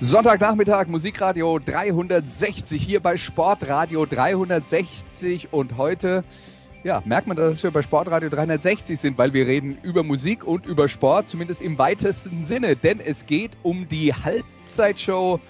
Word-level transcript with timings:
Sonntagnachmittag, 0.00 0.88
Musikradio 0.88 1.60
360 1.60 2.82
hier 2.82 3.00
bei 3.00 3.16
Sportradio 3.16 4.04
360 4.04 5.52
und 5.52 5.76
heute 5.76 6.24
ja, 6.82 7.00
merkt 7.06 7.28
man, 7.28 7.36
dass 7.36 7.62
wir 7.62 7.70
bei 7.70 7.80
Sportradio 7.80 8.28
360 8.28 8.98
sind, 8.98 9.16
weil 9.16 9.32
wir 9.32 9.46
reden 9.46 9.78
über 9.82 10.02
Musik 10.02 10.44
und 10.44 10.66
über 10.66 10.88
Sport, 10.88 11.28
zumindest 11.28 11.62
im 11.62 11.78
weitesten 11.78 12.44
Sinne, 12.44 12.74
denn 12.74 12.98
es 12.98 13.24
geht 13.26 13.52
um 13.62 13.88
die 13.88 14.12
Halbzeitshow 14.12 15.40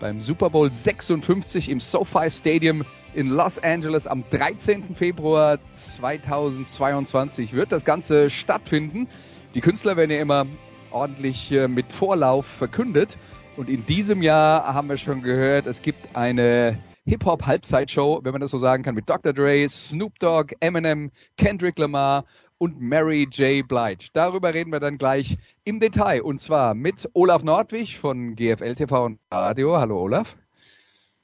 beim 0.00 0.20
Super 0.22 0.48
Bowl 0.48 0.72
56 0.72 1.68
im 1.68 1.78
SoFi 1.78 2.30
Stadium 2.30 2.84
in 3.14 3.28
Los 3.28 3.58
Angeles 3.58 4.06
am 4.06 4.24
13. 4.30 4.94
Februar 4.94 5.58
2022 5.72 7.52
wird 7.52 7.70
das 7.70 7.84
Ganze 7.84 8.30
stattfinden. 8.30 9.08
Die 9.54 9.60
Künstler 9.60 9.96
werden 9.96 10.10
ja 10.10 10.20
immer 10.20 10.46
ordentlich 10.90 11.52
äh, 11.52 11.68
mit 11.68 11.92
Vorlauf 11.92 12.46
verkündet. 12.46 13.16
Und 13.56 13.68
in 13.68 13.84
diesem 13.84 14.22
Jahr 14.22 14.72
haben 14.72 14.88
wir 14.88 14.96
schon 14.96 15.22
gehört, 15.22 15.66
es 15.66 15.82
gibt 15.82 16.16
eine 16.16 16.78
Hip-Hop-Halbzeitshow, 17.04 18.20
wenn 18.22 18.32
man 18.32 18.40
das 18.40 18.52
so 18.52 18.58
sagen 18.58 18.82
kann, 18.82 18.94
mit 18.94 19.08
Dr. 19.08 19.32
Dre, 19.32 19.68
Snoop 19.68 20.18
Dogg, 20.18 20.54
Eminem, 20.60 21.10
Kendrick 21.36 21.78
Lamar 21.78 22.24
und 22.58 22.80
Mary 22.80 23.26
J. 23.30 23.66
Blige. 23.66 24.10
Darüber 24.12 24.54
reden 24.54 24.70
wir 24.70 24.80
dann 24.80 24.98
gleich 24.98 25.36
im 25.64 25.80
Detail. 25.80 26.22
Und 26.22 26.40
zwar 26.40 26.74
mit 26.74 27.08
Olaf 27.14 27.42
Nordwig 27.42 27.98
von 27.98 28.36
GFL 28.36 28.74
TV 28.74 29.04
und 29.06 29.18
Radio. 29.30 29.76
Hallo 29.78 30.00
Olaf. 30.02 30.36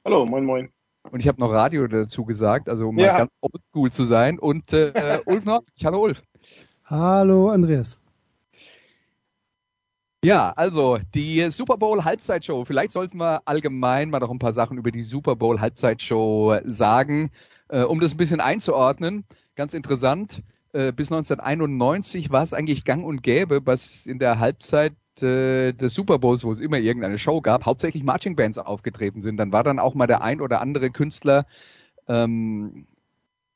Hallo, 0.03 0.25
moin 0.25 0.43
moin. 0.43 0.69
Und 1.11 1.21
ich 1.21 1.27
habe 1.27 1.39
noch 1.39 1.51
Radio 1.51 1.87
dazu 1.87 2.25
gesagt, 2.25 2.67
also 2.67 2.89
um 2.89 2.97
ja. 2.97 3.13
mal 3.13 3.17
ganz 3.19 3.31
oldschool 3.39 3.91
zu 3.91 4.03
sein. 4.03 4.39
Und 4.39 4.73
äh, 4.73 5.21
Ulf 5.25 5.45
Nordwig. 5.45 5.85
Hallo 5.85 6.01
Ulf. 6.01 6.21
Hallo 6.85 7.49
Andreas. 7.49 7.97
Ja, 10.23 10.51
also 10.55 10.97
die 11.13 11.49
Super 11.51 11.77
Bowl 11.77 12.03
Halbzeitshow. 12.03 12.65
Vielleicht 12.65 12.91
sollten 12.91 13.17
wir 13.19 13.41
allgemein 13.45 14.09
mal 14.09 14.19
noch 14.19 14.31
ein 14.31 14.39
paar 14.39 14.53
Sachen 14.53 14.77
über 14.77 14.91
die 14.91 15.03
Super 15.03 15.35
Bowl 15.35 15.61
Halbzeitshow 15.61 16.59
sagen, 16.65 17.29
äh, 17.69 17.83
um 17.83 17.99
das 17.99 18.13
ein 18.13 18.17
bisschen 18.17 18.41
einzuordnen. 18.41 19.25
Ganz 19.55 19.73
interessant. 19.75 20.41
Äh, 20.73 20.91
bis 20.91 21.11
1991 21.11 22.31
war 22.31 22.41
es 22.41 22.53
eigentlich 22.53 22.83
gang 22.83 23.05
und 23.05 23.21
gäbe, 23.21 23.65
was 23.65 24.07
in 24.07 24.17
der 24.17 24.39
Halbzeit 24.39 24.95
äh, 25.21 25.73
des 25.73 25.93
Super 25.93 26.17
Bowls, 26.17 26.43
wo 26.43 26.51
es 26.51 26.59
immer 26.59 26.77
irgendeine 26.77 27.19
Show 27.19 27.39
gab, 27.41 27.65
hauptsächlich 27.65 28.03
Marching 28.03 28.35
Bands 28.35 28.57
aufgetreten 28.57 29.21
sind. 29.21 29.37
Dann 29.37 29.51
war 29.51 29.63
dann 29.63 29.79
auch 29.79 29.93
mal 29.93 30.07
der 30.07 30.21
ein 30.23 30.41
oder 30.41 30.61
andere 30.61 30.89
Künstler 30.89 31.45
ähm, 32.07 32.87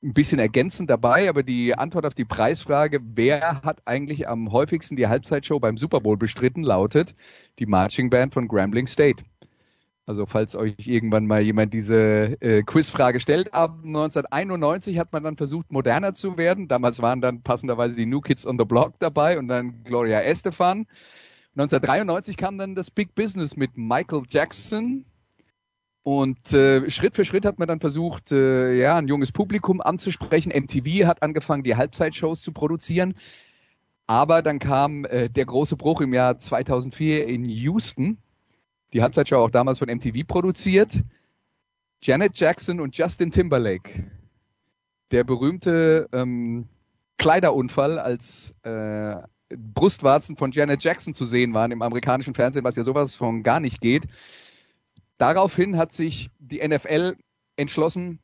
ein 0.03 0.13
bisschen 0.13 0.39
ergänzend 0.39 0.89
dabei, 0.89 1.29
aber 1.29 1.43
die 1.43 1.75
Antwort 1.75 2.05
auf 2.05 2.15
die 2.15 2.25
Preisfrage, 2.25 2.99
wer 3.03 3.61
hat 3.61 3.81
eigentlich 3.85 4.27
am 4.27 4.51
häufigsten 4.51 4.95
die 4.95 5.07
Halbzeitshow 5.07 5.59
beim 5.59 5.77
Super 5.77 6.01
Bowl 6.01 6.17
bestritten, 6.17 6.63
lautet 6.63 7.13
die 7.59 7.67
Marching 7.67 8.09
Band 8.09 8.33
von 8.33 8.47
Grambling 8.47 8.87
State. 8.87 9.23
Also 10.07 10.25
falls 10.25 10.55
euch 10.55 10.75
irgendwann 10.87 11.27
mal 11.27 11.41
jemand 11.41 11.73
diese 11.73 12.35
äh, 12.41 12.63
Quizfrage 12.63 13.19
stellt, 13.19 13.53
ab 13.53 13.77
1991 13.83 14.97
hat 14.97 15.13
man 15.13 15.23
dann 15.23 15.37
versucht, 15.37 15.71
moderner 15.71 16.15
zu 16.15 16.37
werden. 16.37 16.67
Damals 16.67 17.01
waren 17.01 17.21
dann 17.21 17.43
passenderweise 17.43 17.95
die 17.95 18.07
New 18.07 18.19
Kids 18.19 18.45
on 18.45 18.57
the 18.57 18.65
Block 18.65 18.95
dabei 18.99 19.37
und 19.37 19.47
dann 19.47 19.83
Gloria 19.83 20.21
Estefan. 20.21 20.87
1993 21.55 22.35
kam 22.35 22.57
dann 22.57 22.75
das 22.75 22.89
Big 22.89 23.13
Business 23.13 23.55
mit 23.55 23.77
Michael 23.77 24.23
Jackson, 24.27 25.05
und 26.03 26.51
äh, 26.51 26.89
Schritt 26.89 27.15
für 27.15 27.25
Schritt 27.25 27.45
hat 27.45 27.59
man 27.59 27.67
dann 27.67 27.79
versucht, 27.79 28.31
äh, 28.31 28.73
ja, 28.73 28.97
ein 28.97 29.07
junges 29.07 29.31
Publikum 29.31 29.81
anzusprechen. 29.81 30.51
MTV 30.51 31.05
hat 31.05 31.21
angefangen, 31.21 31.63
die 31.63 31.75
Halbzeitshows 31.75 32.41
zu 32.41 32.51
produzieren. 32.51 33.13
Aber 34.07 34.41
dann 34.41 34.57
kam 34.59 35.05
äh, 35.05 35.29
der 35.29 35.45
große 35.45 35.77
Bruch 35.77 36.01
im 36.01 36.13
Jahr 36.13 36.39
2004 36.39 37.27
in 37.27 37.45
Houston. 37.45 38.17
Die 38.93 39.03
Halbzeitshow 39.03 39.37
auch 39.37 39.51
damals 39.51 39.79
von 39.79 39.89
MTV 39.89 40.25
produziert. 40.27 40.99
Janet 42.01 42.37
Jackson 42.37 42.79
und 42.79 42.97
Justin 42.97 43.31
Timberlake. 43.31 44.11
Der 45.11 45.23
berühmte 45.23 46.09
ähm, 46.13 46.67
Kleiderunfall, 47.17 47.99
als 47.99 48.55
äh, 48.63 49.17
Brustwarzen 49.55 50.35
von 50.35 50.51
Janet 50.51 50.83
Jackson 50.83 51.13
zu 51.13 51.25
sehen 51.25 51.53
waren 51.53 51.71
im 51.71 51.83
amerikanischen 51.83 52.33
Fernsehen, 52.33 52.63
was 52.63 52.75
ja 52.75 52.83
sowas 52.83 53.13
von 53.13 53.43
gar 53.43 53.59
nicht 53.59 53.81
geht. 53.81 54.07
Daraufhin 55.21 55.77
hat 55.77 55.91
sich 55.91 56.31
die 56.39 56.67
NFL 56.67 57.15
entschlossen, 57.55 58.17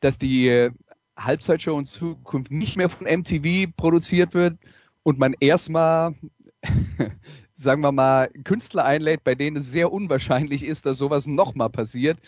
dass 0.00 0.18
die 0.18 0.48
äh, 0.48 0.72
Halbzeitshow 1.16 1.78
in 1.78 1.86
Zukunft 1.86 2.50
nicht 2.50 2.76
mehr 2.76 2.88
von 2.88 3.06
MTV 3.06 3.70
produziert 3.76 4.34
wird 4.34 4.58
und 5.04 5.20
man 5.20 5.36
erstmal, 5.38 6.16
sagen 7.54 7.80
wir 7.82 7.92
mal, 7.92 8.28
Künstler 8.42 8.86
einlädt, 8.86 9.22
bei 9.22 9.36
denen 9.36 9.58
es 9.58 9.70
sehr 9.70 9.92
unwahrscheinlich 9.92 10.64
ist, 10.64 10.84
dass 10.84 10.98
sowas 10.98 11.28
nochmal 11.28 11.70
passiert. 11.70 12.18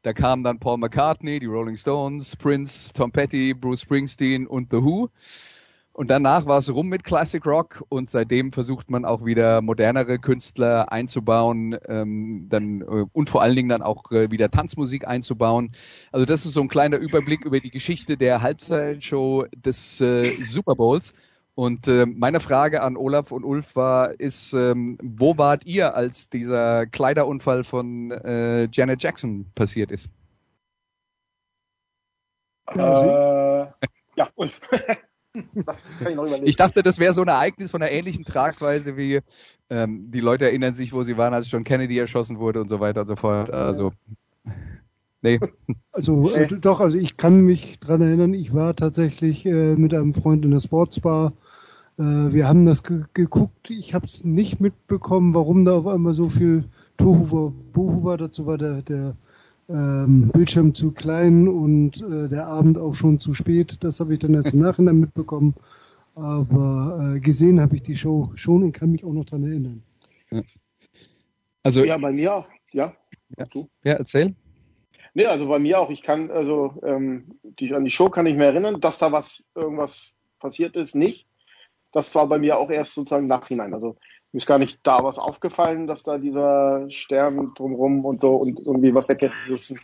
Da 0.00 0.14
kamen 0.14 0.42
dann 0.42 0.58
Paul 0.58 0.78
McCartney, 0.78 1.40
die 1.40 1.46
Rolling 1.46 1.76
Stones, 1.76 2.34
Prince, 2.36 2.90
Tom 2.94 3.12
Petty, 3.12 3.52
Bruce 3.52 3.82
Springsteen 3.82 4.46
und 4.46 4.70
The 4.70 4.78
Who. 4.78 5.10
Und 5.94 6.10
danach 6.10 6.46
war 6.46 6.58
es 6.58 6.72
rum 6.72 6.88
mit 6.88 7.04
Classic 7.04 7.44
Rock 7.44 7.84
und 7.90 8.08
seitdem 8.08 8.52
versucht 8.52 8.90
man 8.90 9.04
auch 9.04 9.26
wieder 9.26 9.60
modernere 9.60 10.18
Künstler 10.18 10.90
einzubauen, 10.90 11.78
ähm, 11.86 12.46
dann 12.48 12.80
äh, 12.80 13.04
und 13.12 13.28
vor 13.28 13.42
allen 13.42 13.56
Dingen 13.56 13.68
dann 13.68 13.82
auch 13.82 14.10
äh, 14.10 14.30
wieder 14.30 14.50
Tanzmusik 14.50 15.06
einzubauen. 15.06 15.72
Also 16.10 16.24
das 16.24 16.46
ist 16.46 16.54
so 16.54 16.62
ein 16.62 16.68
kleiner 16.68 16.96
Überblick 16.96 17.44
über 17.44 17.60
die 17.60 17.70
Geschichte 17.70 18.16
der 18.16 18.40
Halbzeitshow 18.40 19.44
des 19.54 20.00
äh, 20.00 20.24
Super 20.24 20.76
Bowls. 20.76 21.12
Und 21.54 21.86
äh, 21.86 22.06
meine 22.06 22.40
Frage 22.40 22.82
an 22.82 22.96
Olaf 22.96 23.30
und 23.30 23.44
Ulf 23.44 23.76
war, 23.76 24.18
ist, 24.18 24.54
ähm, 24.54 24.96
wo 25.02 25.36
wart 25.36 25.66
ihr, 25.66 25.94
als 25.94 26.30
dieser 26.30 26.86
Kleiderunfall 26.86 27.64
von 27.64 28.10
äh, 28.10 28.66
Janet 28.72 29.02
Jackson 29.02 29.44
passiert 29.54 29.90
ist? 29.90 30.08
Äh, 32.68 33.66
ja, 34.16 34.28
Ulf. 34.36 34.58
ich, 35.34 36.42
ich, 36.44 36.56
dachte, 36.56 36.82
das 36.82 36.98
wäre 36.98 37.14
so 37.14 37.22
ein 37.22 37.28
Ereignis 37.28 37.70
von 37.70 37.82
einer 37.82 37.90
ähnlichen 37.90 38.24
Tragweise 38.24 38.96
wie 38.96 39.20
ähm, 39.70 40.10
die 40.10 40.20
Leute 40.20 40.44
erinnern 40.44 40.74
sich, 40.74 40.92
wo 40.92 41.02
sie 41.02 41.16
waren, 41.16 41.32
als 41.32 41.50
John 41.50 41.64
Kennedy 41.64 41.98
erschossen 41.98 42.38
wurde 42.38 42.60
und 42.60 42.68
so 42.68 42.80
weiter 42.80 43.02
und 43.02 43.06
so 43.06 43.16
fort. 43.16 43.50
Also 43.50 43.92
nee. 45.22 45.40
Also 45.92 46.30
äh, 46.34 46.46
doch, 46.48 46.80
also 46.80 46.98
ich 46.98 47.16
kann 47.16 47.40
mich 47.40 47.80
dran 47.80 48.02
erinnern, 48.02 48.34
ich 48.34 48.52
war 48.52 48.76
tatsächlich 48.76 49.46
äh, 49.46 49.74
mit 49.76 49.94
einem 49.94 50.12
Freund 50.12 50.44
in 50.44 50.50
der 50.50 50.60
Sportsbar. 50.60 51.32
Äh, 51.98 52.02
wir 52.02 52.46
haben 52.46 52.66
das 52.66 52.82
ge 52.82 53.04
geguckt. 53.14 53.70
Ich 53.70 53.94
habe 53.94 54.06
es 54.06 54.24
nicht 54.24 54.60
mitbekommen, 54.60 55.34
warum 55.34 55.64
da 55.64 55.76
auf 55.76 55.86
einmal 55.86 56.14
so 56.14 56.24
viel 56.24 56.64
Tohu 56.98 57.52
war. 58.04 58.18
Dazu 58.18 58.46
war 58.46 58.58
der, 58.58 58.82
der 58.82 59.16
ähm, 59.68 60.30
Bildschirm 60.32 60.74
zu 60.74 60.92
klein 60.92 61.48
und 61.48 62.02
äh, 62.02 62.28
der 62.28 62.46
Abend 62.46 62.78
auch 62.78 62.94
schon 62.94 63.20
zu 63.20 63.34
spät. 63.34 63.82
Das 63.84 64.00
habe 64.00 64.14
ich 64.14 64.18
dann 64.18 64.34
erst 64.34 64.52
im 64.52 64.60
Nachhinein 64.60 64.98
mitbekommen. 64.98 65.54
Aber 66.14 67.14
äh, 67.16 67.20
gesehen 67.20 67.60
habe 67.60 67.76
ich 67.76 67.82
die 67.82 67.96
Show 67.96 68.30
schon 68.34 68.62
und 68.62 68.72
kann 68.72 68.92
mich 68.92 69.04
auch 69.04 69.12
noch 69.12 69.24
daran 69.24 69.44
erinnern. 69.44 69.82
Ja. 70.30 70.42
Also 71.62 71.84
ja, 71.84 71.96
bei 71.96 72.12
mir 72.12 72.34
auch. 72.34 72.48
Ja. 72.72 72.94
Ja, 73.38 73.46
ja 73.84 73.94
erzähl. 73.94 74.34
Nee, 75.14 75.26
also 75.26 75.48
bei 75.48 75.58
mir 75.58 75.78
auch. 75.78 75.90
Ich 75.90 76.02
kann, 76.02 76.30
also 76.30 76.80
ähm, 76.84 77.38
die, 77.42 77.72
an 77.74 77.84
die 77.84 77.90
Show 77.90 78.08
kann 78.08 78.26
ich 78.26 78.34
mir 78.34 78.46
erinnern, 78.46 78.80
dass 78.80 78.98
da 78.98 79.12
was 79.12 79.48
irgendwas 79.54 80.16
passiert 80.38 80.76
ist, 80.76 80.94
nicht. 80.94 81.26
Das 81.92 82.14
war 82.14 82.26
bei 82.26 82.38
mir 82.38 82.58
auch 82.58 82.70
erst 82.70 82.94
sozusagen 82.94 83.26
nachhinein. 83.26 83.74
Also 83.74 83.96
mir 84.32 84.38
ist 84.38 84.46
gar 84.46 84.58
nicht 84.58 84.80
da 84.82 85.04
was 85.04 85.18
aufgefallen, 85.18 85.86
dass 85.86 86.02
da 86.02 86.18
dieser 86.18 86.90
Stern 86.90 87.52
drumrum 87.54 88.04
und 88.04 88.20
so 88.20 88.36
und 88.36 88.58
irgendwie 88.58 88.94
was 88.94 89.08
weggerissen. 89.08 89.78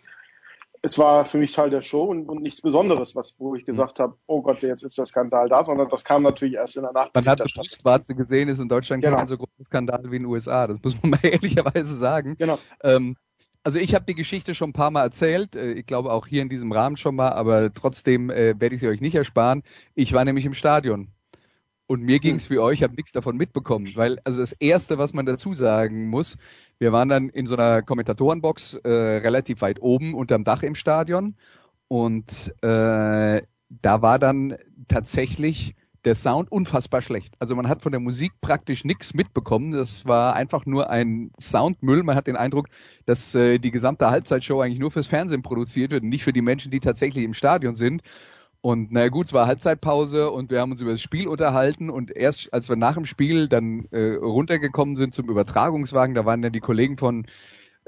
Es 0.81 0.97
war 0.97 1.25
für 1.25 1.39
mich 1.39 1.53
Teil 1.53 1.71
der 1.71 1.83
Show 1.83 2.05
und, 2.05 2.29
und 2.29 2.41
nichts 2.41 2.63
Besonderes, 2.63 3.15
was, 3.15 3.39
wo 3.39 3.55
ich 3.55 3.67
gesagt 3.67 3.99
habe, 3.99 4.15
oh 4.27 4.43
Gott, 4.43 4.63
jetzt 4.63 4.85
ist 4.85 4.97
der 4.97 5.07
Skandal 5.07 5.49
da, 5.49 5.65
sondern 5.65 5.89
das 5.89 6.05
kam 6.05 6.23
natürlich 6.23 6.55
erst 6.55 6.77
in 6.77 6.83
der 6.83 6.93
Nacht. 6.93 7.11
Man 7.15 7.27
hat 7.27 7.41
Brustwarze 7.55 8.15
gesehen, 8.15 8.49
ist 8.49 8.61
in 8.61 8.69
Deutschland 8.69 9.03
genau. 9.03 9.17
kein 9.17 9.27
so 9.27 9.37
großer 9.37 9.65
Skandal 9.65 10.05
wie 10.05 10.17
in 10.17 10.23
den 10.23 10.27
USA. 10.27 10.67
Das 10.67 10.79
muss 10.83 10.95
man 11.03 11.11
mal 11.11 11.21
ehrlicherweise 11.23 11.97
sagen. 11.97 12.37
Genau. 12.39 12.59
Ähm, 12.83 13.17
also 13.65 13.79
ich 13.81 13.95
habe 13.95 14.07
die 14.07 14.15
Geschichte 14.15 14.55
schon 14.55 14.71
ein 14.71 14.73
paar 14.73 14.91
Mal 14.91 15.03
erzählt, 15.03 15.57
äh, 15.57 15.73
ich 15.73 15.85
glaube 15.85 16.13
auch 16.13 16.27
hier 16.27 16.41
in 16.43 16.49
diesem 16.49 16.73
Rahmen 16.73 16.97
schon 16.97 17.17
mal, 17.17 17.33
aber 17.33 17.75
trotzdem 17.75 18.31
äh, 18.31 18.59
werde 18.59 18.77
ich 18.77 18.81
sie 18.81 18.89
euch 18.89 19.01
nicht 19.01 19.17
ersparen. 19.17 19.63
Ich 19.95 20.13
war 20.13 20.25
nämlich 20.25 20.47
im 20.47 20.55
Stadion 20.55 21.09
und 21.89 22.03
mir 22.03 22.21
ging 22.21 22.37
es 22.37 22.45
hm. 22.49 22.55
wie 22.55 22.59
euch, 22.61 22.79
ich 22.79 22.83
habe 22.85 22.95
nichts 22.95 23.13
davon 23.13 23.37
mitbekommen, 23.37 23.89
weil 23.97 24.21
also 24.23 24.41
das 24.41 24.53
Erste, 24.53 24.99
was 24.99 25.13
man 25.13 25.27
dazu 25.27 25.55
sagen 25.55 26.09
muss, 26.09 26.37
Wir 26.79 26.93
waren 26.93 27.09
dann 27.09 27.29
in 27.31 27.49
so 27.49 27.57
einer 27.57 27.83
Kommentatorenbox 27.83 28.75
äh, 28.85 28.89
relativ 28.89 29.63
weit 29.63 29.83
oben 29.83 30.15
unterm 30.15 30.45
Dach 30.45 30.63
im 30.63 30.77
Stadion 30.77 31.35
und 31.89 32.55
äh, 32.63 33.43
da 33.71 34.03
war 34.03 34.19
dann 34.21 34.57
tatsächlich 34.87 35.75
der 36.05 36.15
Sound 36.15 36.53
unfassbar 36.53 37.03
schlecht. 37.03 37.35
Also 37.39 37.57
man 37.57 37.69
hat 37.69 37.83
von 37.83 37.93
der 37.93 38.01
Musik 38.01 38.33
praktisch 38.41 38.85
nichts 38.85 39.15
mitbekommen. 39.15 39.73
Das 39.73 40.07
war 40.07 40.35
einfach 40.35 40.65
nur 40.65 40.91
ein 40.91 41.33
Soundmüll. 41.41 42.03
Man 42.03 42.17
hat 42.17 42.27
den 42.27 42.37
Eindruck, 42.37 42.69
dass 43.05 43.35
äh, 43.35 43.59
die 43.59 43.71
gesamte 43.71 44.09
Halbzeitshow 44.09 44.61
eigentlich 44.61 44.79
nur 44.79 44.91
fürs 44.91 45.07
Fernsehen 45.09 45.43
produziert 45.43 45.91
wird 45.91 46.05
und 46.05 46.09
nicht 46.11 46.23
für 46.23 46.33
die 46.33 46.43
Menschen, 46.43 46.71
die 46.71 46.81
tatsächlich 46.81 47.25
im 47.25 47.35
Stadion 47.35 47.75
sind. 47.75 48.03
Und 48.61 48.91
naja 48.91 49.09
gut, 49.09 49.27
es 49.27 49.33
war 49.33 49.47
Halbzeitpause 49.47 50.31
und 50.31 50.51
wir 50.51 50.61
haben 50.61 50.73
uns 50.73 50.81
über 50.81 50.91
das 50.91 51.01
Spiel 51.01 51.29
unterhalten 51.29 51.91
und 51.91 52.11
erst 52.11 52.53
als 52.53 52.69
wir 52.69 52.77
nach 52.77 52.95
dem 52.95 53.07
Spiel 53.07 53.49
dann 53.49 53.87
äh, 53.93 54.15
runtergekommen 54.15 54.97
sind 54.97 55.15
zum 55.15 55.29
Übertragungswagen, 55.31 56.15
da 56.15 56.25
waren 56.25 56.43
dann 56.43 56.53
die 56.53 56.61
Kollegen 56.61 56.97
von 56.97 57.27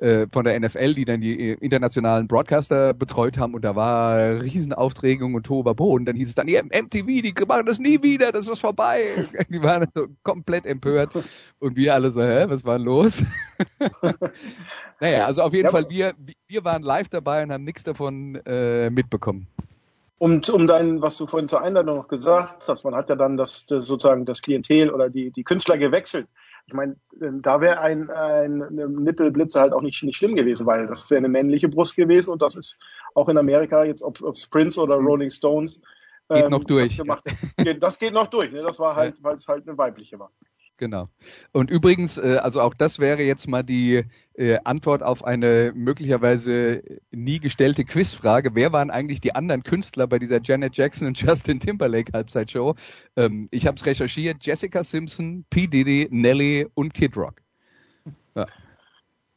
äh, 0.00 0.28
von 0.32 0.46
der 0.46 0.58
NFL, 0.58 0.94
die 0.94 1.04
dann 1.04 1.20
die 1.20 1.50
äh, 1.50 1.56
internationalen 1.60 2.26
Broadcaster 2.26 2.94
betreut 2.94 3.36
haben 3.36 3.52
und 3.52 3.62
da 3.66 3.76
war 3.76 4.40
Riesenaufregung 4.40 5.34
und 5.34 5.44
Tohuwabohu 5.44 5.94
und 5.94 6.06
dann 6.06 6.16
hieß 6.16 6.28
es 6.28 6.34
dann, 6.34 6.48
ja, 6.48 6.62
MTV, 6.62 7.04
die 7.04 7.34
machen 7.46 7.66
das 7.66 7.78
nie 7.78 8.02
wieder, 8.02 8.32
das 8.32 8.48
ist 8.48 8.60
vorbei. 8.60 9.08
Die 9.50 9.62
waren 9.62 9.86
so 9.94 10.06
komplett 10.22 10.64
empört 10.64 11.10
und 11.58 11.76
wir 11.76 11.94
alle 11.94 12.10
so, 12.12 12.22
hä, 12.22 12.46
was 12.48 12.64
war 12.64 12.78
denn 12.78 12.86
los? 12.86 13.24
naja, 15.00 15.26
also 15.26 15.42
auf 15.42 15.52
jeden 15.52 15.66
ja, 15.66 15.70
Fall, 15.70 15.86
wir, 15.90 16.14
wir 16.46 16.64
waren 16.64 16.82
live 16.82 17.10
dabei 17.10 17.42
und 17.42 17.52
haben 17.52 17.64
nichts 17.64 17.84
davon 17.84 18.36
äh, 18.46 18.88
mitbekommen. 18.88 19.48
Und 20.20 20.50
um 20.50 20.66
dein, 20.66 21.00
was 21.00 21.16
du 21.16 21.26
vorhin 21.26 21.48
zur 21.48 21.62
Einladung 21.62 21.96
noch 21.96 22.08
gesagt 22.08 22.68
hast, 22.68 22.84
man 22.84 22.94
hat 22.94 23.08
ja 23.08 23.16
dann 23.16 23.36
das, 23.36 23.64
das 23.66 23.86
sozusagen 23.86 24.26
das 24.26 24.42
Klientel 24.42 24.90
oder 24.90 25.08
die, 25.08 25.30
die 25.30 25.44
Künstler 25.44 25.78
gewechselt 25.78 26.28
ich 26.70 26.74
meine, 26.74 26.96
ähm, 27.20 27.42
da 27.42 27.60
wäre 27.60 27.80
ein, 27.80 28.10
ein 28.10 28.58
Nippelblitze 29.02 29.60
halt 29.60 29.72
auch 29.72 29.82
nicht, 29.82 30.02
nicht 30.04 30.16
schlimm 30.16 30.36
gewesen, 30.36 30.66
weil 30.66 30.86
das 30.86 31.10
wäre 31.10 31.18
eine 31.18 31.28
männliche 31.28 31.68
Brust 31.68 31.96
gewesen 31.96 32.30
und 32.30 32.42
das 32.42 32.54
ist 32.54 32.78
auch 33.14 33.28
in 33.28 33.38
Amerika 33.38 33.84
jetzt, 33.84 34.02
ob 34.02 34.20
es 34.22 34.46
Prince 34.46 34.80
oder 34.80 35.00
mhm. 35.00 35.06
Rolling 35.06 35.30
Stones 35.30 35.80
geht 36.28 36.44
ähm, 36.44 36.50
noch 36.50 36.64
durch. 36.64 36.96
Das, 36.96 36.98
gemacht, 36.98 37.24
geht, 37.56 37.82
das 37.82 37.98
geht 37.98 38.12
noch 38.12 38.28
durch. 38.28 38.52
Ne? 38.52 38.62
Das 38.62 38.78
war 38.78 38.94
halt, 38.94 39.20
weil 39.22 39.34
es 39.34 39.48
halt 39.48 39.66
eine 39.66 39.76
weibliche 39.76 40.18
war. 40.18 40.30
Genau. 40.80 41.10
Und 41.52 41.70
übrigens, 41.70 42.16
äh, 42.16 42.38
also 42.42 42.62
auch 42.62 42.72
das 42.72 42.98
wäre 42.98 43.22
jetzt 43.22 43.46
mal 43.46 43.62
die 43.62 44.02
äh, 44.32 44.58
Antwort 44.64 45.02
auf 45.02 45.22
eine 45.22 45.72
möglicherweise 45.74 46.82
nie 47.10 47.38
gestellte 47.38 47.84
Quizfrage. 47.84 48.54
Wer 48.54 48.72
waren 48.72 48.90
eigentlich 48.90 49.20
die 49.20 49.34
anderen 49.34 49.62
Künstler 49.62 50.06
bei 50.06 50.18
dieser 50.18 50.40
Janet 50.42 50.74
Jackson 50.74 51.08
und 51.08 51.20
Justin 51.20 51.60
Timberlake 51.60 52.12
Halbzeitshow? 52.14 52.76
Ähm, 53.14 53.48
ich 53.50 53.66
habe 53.66 53.76
es 53.76 53.84
recherchiert. 53.84 54.38
Jessica 54.40 54.82
Simpson, 54.82 55.44
P. 55.50 55.66
Diddy, 55.66 56.08
Nelly 56.10 56.66
und 56.72 56.94
Kid 56.94 57.14
Rock. 57.14 57.42
Ja. 58.34 58.46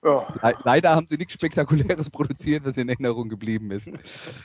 Ja. 0.01 0.53
Leider 0.63 0.95
haben 0.95 1.07
sie 1.07 1.17
nichts 1.17 1.33
Spektakuläres 1.33 2.09
produziert, 2.09 2.63
was 2.63 2.77
in 2.77 2.87
Erinnerung 2.87 3.27
geblieben 3.27 3.69
ist. 3.71 3.89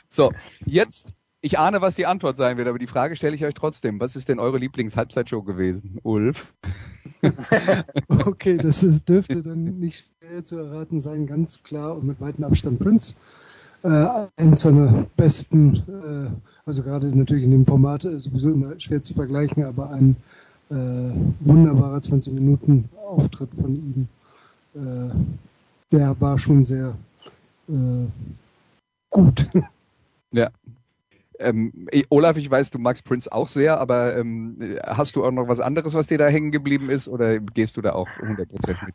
So, 0.09 0.33
jetzt 0.67 1.13
ich 1.41 1.59
ahne, 1.59 1.81
was 1.81 1.95
die 1.95 2.07
Antwort 2.07 2.37
sein 2.37 2.57
wird, 2.57 2.69
aber 2.69 2.79
die 2.79 2.87
Frage 2.87 3.17
stelle 3.17 3.37
ich 3.37 3.45
euch 3.45 3.55
trotzdem. 3.55 4.01
Was 4.01 4.17
ist 4.17 4.29
denn 4.29 4.41
eure 4.41 4.59
Lieblings-Halbzeitshow 4.59 5.43
gewesen, 5.43 5.99
Ulf? 6.03 6.53
okay, 8.27 8.57
das 8.57 8.83
ist, 8.83 9.09
dürfte 9.09 9.43
dann 9.43 9.79
nicht 9.79 10.07
schwer 10.21 10.45
zu 10.45 10.57
erraten 10.57 11.01
sein, 11.01 11.27
ganz 11.27 11.63
klar 11.63 11.97
und 11.97 12.07
mit 12.07 12.21
weitem 12.21 12.45
Abstand 12.45 12.79
Prince. 12.79 13.15
Äh, 13.83 14.27
eins 14.37 14.63
seiner 14.63 15.07
besten, 15.17 15.77
äh, 15.87 16.31
also 16.67 16.83
gerade 16.83 17.17
natürlich 17.17 17.45
in 17.45 17.53
dem 17.53 17.65
Format 17.65 18.05
äh, 18.05 18.19
sowieso 18.19 18.51
immer 18.51 18.79
schwer 18.81 19.03
zu 19.05 19.15
vergleichen, 19.15 19.65
aber 19.65 19.91
ein 19.91 20.17
äh, 20.71 20.75
wunderbarer 21.41 22.01
20 22.01 22.33
Minuten 22.33 22.89
Auftritt 23.07 23.51
von 23.55 23.77
ihm, 23.77 24.09
äh, 24.75 25.11
der 25.93 26.21
war 26.21 26.39
schon 26.39 26.65
sehr 26.65 26.95
äh, 27.69 28.07
gut. 29.11 29.49
Ja, 30.33 30.51
ähm, 31.39 31.89
Olaf, 32.11 32.37
ich 32.37 32.51
weiß, 32.51 32.71
du 32.71 32.79
magst 32.79 33.05
Prince 33.05 33.31
auch 33.31 33.49
sehr, 33.49 33.81
aber 33.81 34.17
ähm, 34.17 34.79
hast 34.85 35.17
du 35.17 35.25
auch 35.25 35.31
noch 35.31 35.49
was 35.49 35.61
anderes, 35.61 35.95
was 35.95 36.07
dir 36.07 36.19
da 36.19 36.27
hängen 36.27 36.53
geblieben 36.53 36.91
ist, 36.91 37.09
oder 37.09 37.39
gehst 37.39 37.77
du 37.77 37.83
da 37.83 37.93
auch 37.93 38.09
100% 38.21 38.47
mit? 38.85 38.95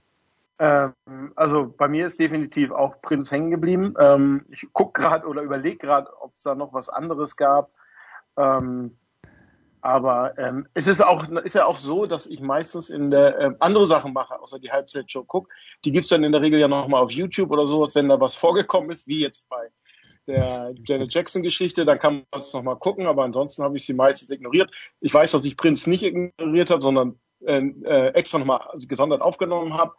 Ähm, 0.60 0.94
also 1.36 1.74
bei 1.76 1.88
mir 1.88 2.08
ist 2.08 2.20
definitiv 2.20 2.72
auch 2.72 3.02
Prince 3.02 3.34
hängen 3.34 3.52
geblieben. 3.52 3.96
Ähm, 4.00 4.46
ich 4.52 4.66
gucke 4.72 5.02
gerade 5.02 5.28
oder 5.28 5.42
überlege 5.42 5.78
gerade, 5.78 6.10
ob 6.22 6.36
es 6.36 6.44
da 6.44 6.56
noch 6.56 6.74
was 6.74 6.90
anderes 6.90 7.36
gab. 7.36 7.72
Ähm, 8.38 8.98
aber 9.82 10.38
ähm, 10.38 10.66
es 10.74 10.88
ist 10.88 11.06
auch 11.06 11.28
ist 11.28 11.56
ja 11.56 11.66
auch 11.66 11.78
so, 11.78 12.06
dass 12.06 12.26
ich 12.26 12.40
meistens 12.40 12.90
in 12.90 13.12
der 13.12 13.38
äh, 13.38 13.52
andere 13.60 13.88
Sachen 13.88 14.14
mache, 14.14 14.40
außer 14.40 14.58
die 14.58 14.72
Halbzeitshow 14.72 15.26
gucke. 15.26 15.50
Die 15.84 15.92
gibt's 15.92 16.08
dann 16.08 16.24
in 16.24 16.32
der 16.32 16.42
Regel 16.42 16.60
ja 16.60 16.70
nochmal 16.70 17.02
auf 17.02 17.12
YouTube 17.12 17.52
oder 17.52 17.68
sowas, 17.68 17.94
wenn 17.94 18.08
da 18.08 18.18
was 18.22 18.36
vorgekommen 18.36 18.92
ist, 18.92 19.08
wie 19.08 19.20
jetzt 19.20 19.50
bei 19.50 19.70
der 20.28 20.74
Janet 20.86 21.14
Jackson-Geschichte, 21.14 21.86
dann 21.86 22.00
kann 22.00 22.26
man 22.32 22.42
es 22.42 22.54
nochmal 22.54 22.78
gucken, 22.78 23.08
aber 23.08 23.24
ansonsten 23.24 23.64
habe 23.64 23.78
ich 23.78 23.86
sie 23.86 23.94
meistens 23.94 24.30
ignoriert. 24.32 24.72
Ich 25.00 25.14
weiß, 25.14 25.32
dass 25.32 25.46
ich 25.46 25.58
Prince 25.58 25.90
nicht 25.90 26.04
ignoriert 26.04 26.70
habe, 26.70 26.82
sondern 26.82 27.20
äh, 27.46 27.60
äh, 27.60 28.08
extra 28.14 28.40
nochmal 28.40 28.62
gesondert 28.80 29.22
aufgenommen 29.22 29.74
habe. 29.74 29.94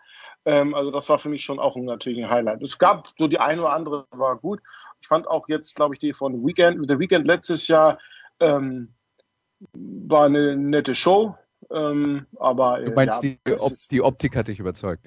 Ähm, 0.44 0.74
also 0.74 0.90
das 0.90 1.08
war 1.08 1.18
für 1.18 1.28
mich 1.28 1.44
schon 1.44 1.58
auch 1.58 1.76
ein, 1.76 1.84
natürlich 1.84 2.22
ein 2.22 2.30
Highlight. 2.30 2.62
Es 2.62 2.78
gab 2.78 3.08
so 3.18 3.28
die 3.28 3.38
eine 3.38 3.62
oder 3.62 3.72
andere, 3.72 4.06
war 4.10 4.36
gut. 4.36 4.60
Ich 5.00 5.08
fand 5.08 5.26
auch 5.26 5.48
jetzt, 5.48 5.74
glaube 5.74 5.94
ich, 5.94 5.98
die 5.98 6.12
von 6.12 6.46
Weekend, 6.46 6.88
The 6.88 6.98
Weekend 6.98 7.26
letztes 7.26 7.68
Jahr 7.68 7.98
ähm, 8.40 8.94
war 9.72 10.26
eine 10.26 10.56
nette 10.56 10.94
Show. 10.94 11.36
Ähm, 11.70 12.26
aber, 12.36 12.80
du 12.80 12.92
meinst, 12.92 13.22
ja, 13.22 13.36
die, 13.46 13.58
Op 13.58 13.72
die 13.90 14.02
Optik 14.02 14.36
hat 14.36 14.48
dich 14.48 14.58
überzeugt? 14.58 15.06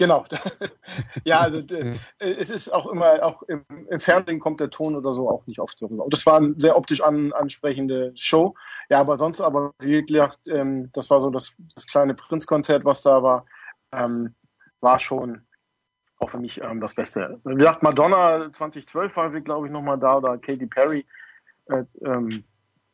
Genau. 0.00 0.24
ja, 1.24 1.40
also 1.40 1.58
äh, 1.58 1.94
es 2.20 2.48
ist 2.48 2.72
auch 2.72 2.86
immer, 2.86 3.22
auch 3.22 3.42
im, 3.42 3.66
im, 3.68 4.00
Fernsehen 4.00 4.40
kommt 4.40 4.58
der 4.58 4.70
Ton 4.70 4.96
oder 4.96 5.12
so 5.12 5.28
auch 5.28 5.46
nicht 5.46 5.60
oft 5.60 5.78
so 5.78 5.88
rüber. 5.88 6.04
Und 6.04 6.14
das 6.14 6.24
war 6.24 6.38
eine 6.38 6.54
sehr 6.56 6.78
optisch 6.78 7.02
an, 7.02 7.34
ansprechende 7.34 8.14
Show. 8.16 8.54
Ja, 8.88 8.98
aber 8.98 9.18
sonst 9.18 9.42
aber, 9.42 9.74
wie 9.78 10.02
gesagt, 10.02 10.38
ähm, 10.48 10.88
das 10.94 11.10
war 11.10 11.20
so 11.20 11.28
das, 11.28 11.54
das 11.74 11.86
kleine 11.86 12.14
Prinzkonzert, 12.14 12.86
was 12.86 13.02
da 13.02 13.22
war, 13.22 13.44
ähm, 13.92 14.34
war 14.80 14.98
schon 14.98 15.42
auch 16.18 16.30
für 16.30 16.38
mich 16.38 16.62
ähm, 16.62 16.80
das 16.80 16.94
Beste. 16.94 17.38
Wie 17.44 17.56
gesagt, 17.56 17.82
Madonna 17.82 18.50
2012 18.50 19.14
war 19.18 19.34
wir, 19.34 19.42
glaube 19.42 19.66
ich, 19.66 19.72
nochmal 19.72 19.98
da 19.98 20.16
oder 20.16 20.38
Katy 20.38 20.64
Perry 20.64 21.04
äh, 21.66 21.84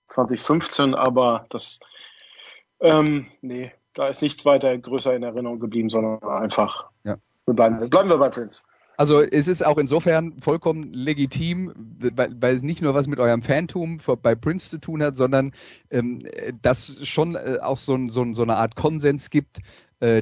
2015, 0.09 0.87
ähm, 0.87 0.95
aber 0.97 1.47
das, 1.51 1.79
ähm, 2.81 3.29
nee, 3.43 3.73
da 3.97 4.09
ist 4.09 4.23
nichts 4.23 4.45
weiter 4.45 4.77
größer 4.79 5.17
in 5.17 5.23
Erinnerung 5.23 5.59
geblieben, 5.59 5.89
sondern 5.89 6.23
einfach, 6.23 6.91
ja. 7.03 7.17
wir 7.47 7.55
bleiben, 7.55 7.91
bleiben 7.91 8.09
wir 8.09 8.19
bei 8.19 8.29
Prince. 8.29 8.63
Also 8.99 9.21
es 9.21 9.47
ist 9.47 9.65
auch 9.65 9.77
insofern 9.77 10.39
vollkommen 10.41 10.93
legitim, 10.93 11.73
weil, 12.15 12.35
weil 12.41 12.57
es 12.57 12.63
nicht 12.63 12.81
nur 12.81 12.95
was 12.95 13.07
mit 13.07 13.19
eurem 13.19 13.43
Phantom 13.43 13.99
bei 14.23 14.35
Prince 14.35 14.71
zu 14.71 14.79
tun 14.79 15.03
hat, 15.03 15.17
sondern 15.17 15.53
ähm, 15.91 16.23
dass 16.63 16.97
schon 17.07 17.35
äh, 17.35 17.59
auch 17.61 17.77
so, 17.77 18.09
so, 18.09 18.33
so 18.33 18.43
eine 18.43 18.57
Art 18.57 18.75
Konsens 18.75 19.29
gibt, 19.29 19.59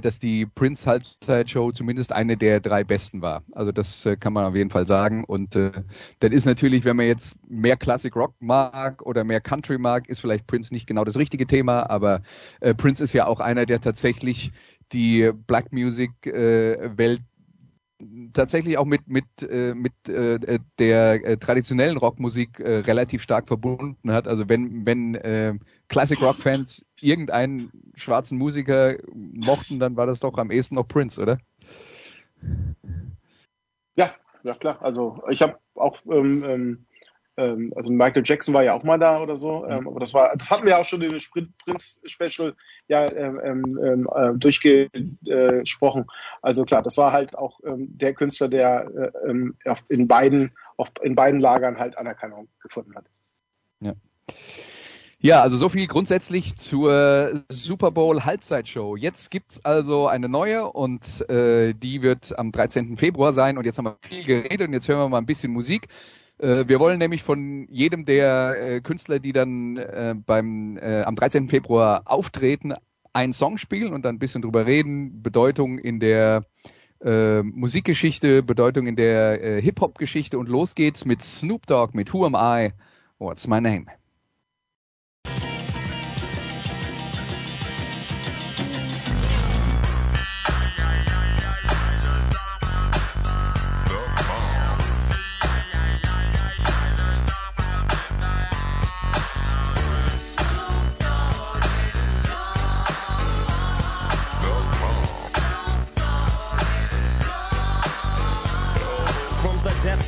dass 0.00 0.18
die 0.18 0.46
Prince 0.46 0.86
Halbzeitshow 0.86 1.72
zumindest 1.72 2.12
eine 2.12 2.36
der 2.36 2.60
drei 2.60 2.84
besten 2.84 3.22
war. 3.22 3.42
Also 3.52 3.72
das 3.72 4.06
äh, 4.06 4.16
kann 4.16 4.32
man 4.32 4.44
auf 4.44 4.54
jeden 4.54 4.70
Fall 4.70 4.86
sagen. 4.86 5.24
Und 5.24 5.56
äh, 5.56 5.72
dann 6.20 6.32
ist 6.32 6.44
natürlich, 6.44 6.84
wenn 6.84 6.96
man 6.96 7.06
jetzt 7.06 7.36
mehr 7.48 7.76
Classic 7.76 8.14
Rock 8.14 8.34
mag 8.40 9.02
oder 9.02 9.24
mehr 9.24 9.40
Country 9.40 9.78
mag, 9.78 10.08
ist 10.08 10.20
vielleicht 10.20 10.46
Prince 10.46 10.72
nicht 10.72 10.86
genau 10.86 11.04
das 11.04 11.16
richtige 11.16 11.46
Thema, 11.46 11.90
aber 11.90 12.22
äh, 12.60 12.74
Prince 12.74 13.02
ist 13.02 13.12
ja 13.12 13.26
auch 13.26 13.40
einer, 13.40 13.66
der 13.66 13.80
tatsächlich 13.80 14.52
die 14.92 15.32
Black 15.46 15.72
Music 15.72 16.26
äh, 16.26 16.96
Welt 16.96 17.22
tatsächlich 18.32 18.78
auch 18.78 18.84
mit 18.84 19.08
mit 19.08 19.24
äh, 19.42 19.74
mit 19.74 19.92
äh, 20.08 20.58
der 20.78 21.24
äh, 21.24 21.36
traditionellen 21.36 21.96
Rockmusik 21.96 22.60
äh, 22.60 22.78
relativ 22.78 23.22
stark 23.22 23.48
verbunden 23.48 24.12
hat. 24.12 24.26
Also 24.28 24.48
wenn 24.48 24.86
wenn 24.86 25.14
äh, 25.14 25.54
Classic 25.88 26.20
Rock 26.20 26.36
Fans 26.36 26.84
irgendeinen 27.00 27.70
schwarzen 27.94 28.38
Musiker 28.38 28.96
mochten, 29.12 29.78
dann 29.78 29.96
war 29.96 30.06
das 30.06 30.20
doch 30.20 30.36
am 30.38 30.50
ehesten 30.50 30.76
noch 30.76 30.88
Prince, 30.88 31.20
oder? 31.20 31.38
Ja, 33.96 34.14
ja 34.42 34.54
klar. 34.54 34.82
Also 34.82 35.22
ich 35.30 35.42
habe 35.42 35.58
auch 35.74 36.00
ähm, 36.10 36.44
ähm, 36.44 36.86
ähm, 37.36 37.72
also 37.74 37.90
Michael 37.90 38.22
Jackson 38.24 38.54
war 38.54 38.62
ja 38.62 38.74
auch 38.74 38.84
mal 38.84 38.98
da 38.98 39.20
oder 39.20 39.36
so, 39.36 39.60
mhm. 39.60 39.70
ähm, 39.70 39.88
aber 39.88 40.00
das 40.00 40.14
war, 40.14 40.34
das 40.36 40.50
hatten 40.50 40.66
wir 40.66 40.78
auch 40.78 40.84
schon 40.84 41.02
in 41.02 41.10
dem 41.10 41.20
Sprint 41.20 41.50
Prince 41.58 42.00
Special 42.04 42.54
ja 42.88 43.10
ähm, 43.10 43.40
ähm, 43.44 43.80
ähm 43.82 44.08
äh, 44.14 44.38
durchgesprochen. 44.38 46.06
Also 46.42 46.64
klar, 46.64 46.82
das 46.82 46.96
war 46.96 47.12
halt 47.12 47.36
auch 47.36 47.58
ähm, 47.64 47.88
der 47.96 48.14
Künstler, 48.14 48.48
der 48.48 48.86
äh, 48.96 49.28
ähm, 49.28 49.56
in 49.88 50.06
beiden, 50.06 50.52
auf, 50.76 50.92
in 51.02 51.14
beiden 51.14 51.40
Lagern 51.40 51.78
halt 51.78 51.98
Anerkennung 51.98 52.48
gefunden 52.62 52.94
hat. 52.94 53.06
Ja. 53.80 53.94
Ja, 55.24 55.40
also 55.40 55.56
so 55.56 55.70
viel 55.70 55.86
grundsätzlich 55.86 56.56
zur 56.56 57.44
Super 57.48 57.90
Bowl 57.90 58.26
Halbzeitshow. 58.26 58.94
Jetzt 58.94 59.30
gibt's 59.30 59.64
also 59.64 60.06
eine 60.06 60.28
neue 60.28 60.70
und 60.70 61.26
äh, 61.30 61.72
die 61.72 62.02
wird 62.02 62.38
am 62.38 62.52
13. 62.52 62.98
Februar 62.98 63.32
sein 63.32 63.56
und 63.56 63.64
jetzt 63.64 63.78
haben 63.78 63.86
wir 63.86 63.96
viel 64.02 64.22
geredet 64.22 64.68
und 64.68 64.74
jetzt 64.74 64.86
hören 64.86 64.98
wir 64.98 65.08
mal 65.08 65.16
ein 65.16 65.24
bisschen 65.24 65.50
Musik. 65.50 65.88
Äh, 66.44 66.68
wir 66.68 66.78
wollen 66.78 66.98
nämlich 66.98 67.22
von 67.22 67.66
jedem 67.70 68.04
der 68.04 68.56
äh, 68.58 68.80
Künstler, 68.82 69.18
die 69.18 69.32
dann 69.32 69.78
äh, 69.78 70.14
beim 70.14 70.78
am 70.78 71.16
13. 71.16 71.48
Februar 71.48 72.02
auftreten, 72.04 72.74
einen 73.12 73.32
Song 73.32 73.58
spielen 73.58 73.92
und 73.94 74.04
dann 74.04 74.16
ein 74.16 74.18
bisschen 74.18 74.42
drüber 74.42 74.66
reden, 74.66 75.22
Bedeutung 75.22 75.78
in 75.78 76.00
der 76.00 76.44
äh, 77.02 77.42
Musikgeschichte, 77.42 78.42
Bedeutung 78.42 78.86
in 78.86 78.96
der 78.96 79.42
äh, 79.42 79.62
Hip-Hop-Geschichte 79.62 80.38
und 80.38 80.48
los 80.48 80.74
geht's 80.74 81.04
mit 81.04 81.22
Snoop 81.22 81.66
Dogg, 81.66 81.94
mit 81.94 82.12
Who 82.12 82.26
Am 82.26 82.34
I, 82.34 82.72
What's 83.18 83.46
My 83.46 83.60
Name. 83.60 83.86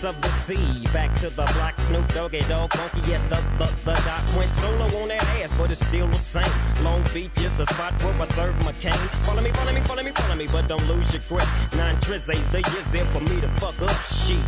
Of 0.07 0.21
the 0.23 0.29
sea. 0.47 0.87
Back 0.93 1.13
to 1.19 1.29
the 1.31 1.45
block, 1.55 1.79
Snoop 1.81 2.07
Doggy 2.15 2.41
Dogg, 2.43 2.73
funky 2.73 3.15
at 3.15 3.23
the, 3.29 3.37
the, 3.59 3.67
the 3.85 3.95
dot. 4.07 4.23
Went 4.37 4.51
solo 4.51 5.03
on 5.03 5.09
that 5.09 5.23
ass, 5.43 5.59
but 5.59 5.71
it's 5.71 5.85
still 5.85 6.07
the 6.07 6.17
same. 6.17 6.85
Long 6.85 7.03
Beach 7.13 7.37
is 7.39 7.55
the 7.57 7.67
spot 7.67 7.93
where 8.03 8.15
I 8.23 8.27
serve 8.27 8.57
my 8.65 8.73
cane. 8.79 8.93
Follow 9.27 9.43
me, 9.43 9.51
follow 9.51 9.73
me, 9.73 9.81
follow 9.81 10.03
me, 10.05 10.11
follow 10.13 10.37
me, 10.37 10.47
but 10.53 10.69
don't 10.69 10.87
lose 10.87 11.13
your 11.13 11.23
grip. 11.29 11.49
Nine 11.75 11.97
trizzies, 11.97 12.47
they 12.53 12.63
just 12.63 12.93
there 12.93 13.05
for 13.07 13.21
me 13.21 13.41
to 13.41 13.49
fuck 13.59 13.81
up 13.83 13.97
shit. 14.07 14.39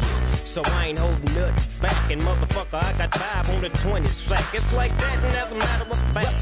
So 0.47 0.63
I 0.65 0.87
ain't 0.87 0.99
holding 0.99 1.35
nothing 1.35 1.83
back. 1.83 2.11
And 2.11 2.21
motherfucker, 2.23 2.79
I 2.79 2.93
got 2.97 3.15
five 3.15 3.51
on 3.51 3.61
the 3.61 3.71
20 3.71 4.07
sack. 4.07 4.55
It's 4.55 4.73
like 4.75 4.97
that, 4.97 5.17
and 5.25 5.37
as 5.37 5.53
a 5.53 5.57
matter 5.57 5.91
of 5.91 5.99
fact. 6.15 6.41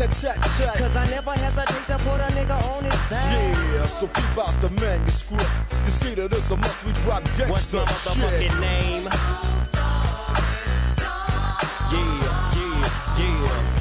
Cause 0.79 0.97
I 0.97 1.07
never 1.11 1.33
hesitate 1.33 1.87
to 1.89 1.97
put 2.05 2.21
a 2.21 2.29
nigga 2.37 2.59
on 2.77 2.85
his 2.85 3.01
back. 3.09 3.33
Yeah, 3.33 3.87
so 3.87 4.07
keep 4.09 4.39
out 4.39 4.55
the 4.61 4.71
manuscript. 4.81 5.66
That 5.87 6.33
it's 6.33 6.51
a 6.51 6.57
must 6.57 6.85
we 6.85 6.93
drop 7.05 7.23
gangsta 7.23 7.49
What's 7.49 7.73
my 7.73 7.85
motherfucking 7.85 8.51
shit. 8.51 8.61
name? 8.61 9.03
Yeah, 11.93 12.23
yeah, 12.57 13.19
yeah. 13.19 13.77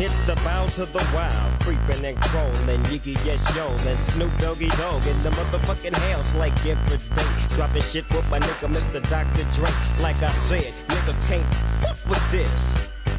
It's 0.00 0.20
the 0.20 0.34
bow 0.44 0.66
to 0.76 0.86
the 0.86 1.04
wild, 1.12 1.60
creeping 1.60 2.04
and 2.04 2.16
crawling, 2.22 2.82
Yiggy 2.84 3.16
yes 3.24 3.42
yo, 3.56 3.66
and 3.90 3.98
Snoop 3.98 4.36
Doggy 4.38 4.68
Dog 4.68 5.04
in 5.06 5.16
the 5.22 5.30
motherfucking 5.30 5.94
house 5.94 6.36
like 6.36 6.54
every 6.66 6.98
day. 7.16 7.37
Dropping 7.58 7.82
shit 7.82 8.08
with 8.10 8.30
my 8.30 8.38
nigga 8.38 8.70
Mr. 8.70 9.02
Dr. 9.10 9.42
Dre. 9.50 9.68
Like 10.00 10.22
I 10.22 10.30
said, 10.30 10.72
niggas 10.86 11.18
can't 11.26 11.44
fuck 11.82 11.98
with 12.08 12.30
this. 12.30 12.52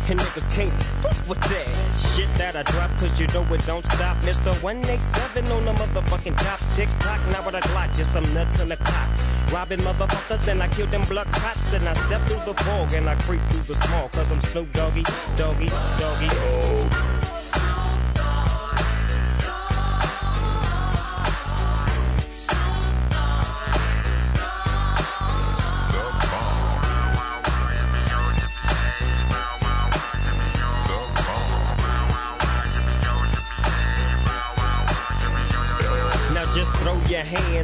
And 0.08 0.17
niggas 0.17 0.50
can't 0.55 0.72
fuck 1.03 1.27
with 1.27 1.41
that 1.51 1.67
shit 2.15 2.29
that 2.38 2.55
I 2.55 2.63
drop 2.63 2.89
cause 3.00 3.19
you 3.19 3.27
know 3.36 3.43
it 3.53 3.65
don't 3.65 3.84
stop. 3.91 4.15
Mr. 4.24 4.55
187 4.63 5.46
on 5.51 5.65
the 5.65 5.74
motherfucking 5.74 6.38
top. 6.38 6.60
Tick 6.74 6.88
tock, 7.00 7.19
now 7.34 7.46
with 7.46 7.55
a 7.55 7.60
Glock, 7.67 7.93
just 7.98 8.13
some 8.13 8.24
nuts 8.34 8.62
in 8.62 8.69
the 8.69 8.77
cock. 8.77 9.10
Robbing 9.51 9.79
motherfuckers 9.79 10.48
and 10.48 10.63
I 10.63 10.69
kill 10.69 10.88
them 10.88 11.03
blood 11.10 11.27
cops 11.34 11.74
and 11.74 11.86
I 11.86 11.93
step 12.08 12.22
through 12.22 12.53
the 12.53 12.63
fog 12.63 12.93
and 12.93 13.10
I 13.10 13.15
creep 13.15 13.41
through 13.51 13.63
the 13.63 13.75
small 13.75 14.08
cause 14.08 14.31
I'm 14.31 14.39
Snoop 14.39 14.72
Doggy, 14.72 15.03
Doggy, 15.36 15.67
Doggy. 16.00 16.27
Now 16.27 17.28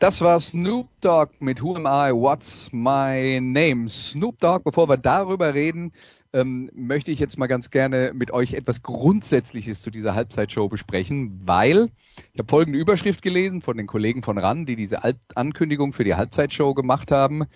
Das 0.00 0.20
war 0.20 0.38
Snoop 0.38 0.88
Dogg 1.00 1.32
mit 1.40 1.60
Who 1.60 1.74
Am 1.74 1.84
I, 1.84 2.14
What's 2.14 2.72
My 2.72 3.40
Name. 3.40 3.88
Snoop 3.88 4.38
Dogg, 4.38 4.62
bevor 4.62 4.88
wir 4.88 4.96
darüber 4.96 5.54
reden, 5.54 5.92
ähm, 6.32 6.70
möchte 6.72 7.10
ich 7.10 7.18
jetzt 7.18 7.36
mal 7.36 7.48
ganz 7.48 7.72
gerne 7.72 8.12
mit 8.14 8.30
euch 8.30 8.54
etwas 8.54 8.84
Grundsätzliches 8.84 9.82
zu 9.82 9.90
dieser 9.90 10.14
Halbzeitshow 10.14 10.68
besprechen, 10.68 11.40
weil 11.44 11.90
ich 12.32 12.38
habe 12.38 12.48
folgende 12.48 12.78
Überschrift 12.78 13.22
gelesen 13.22 13.60
von 13.60 13.76
den 13.76 13.88
Kollegen 13.88 14.22
von 14.22 14.38
RAN, 14.38 14.66
die 14.66 14.76
diese 14.76 15.02
Al 15.02 15.16
Ankündigung 15.34 15.92
für 15.92 16.04
die 16.04 16.14
Halbzeitshow 16.14 16.74
gemacht 16.74 17.10
haben. 17.10 17.46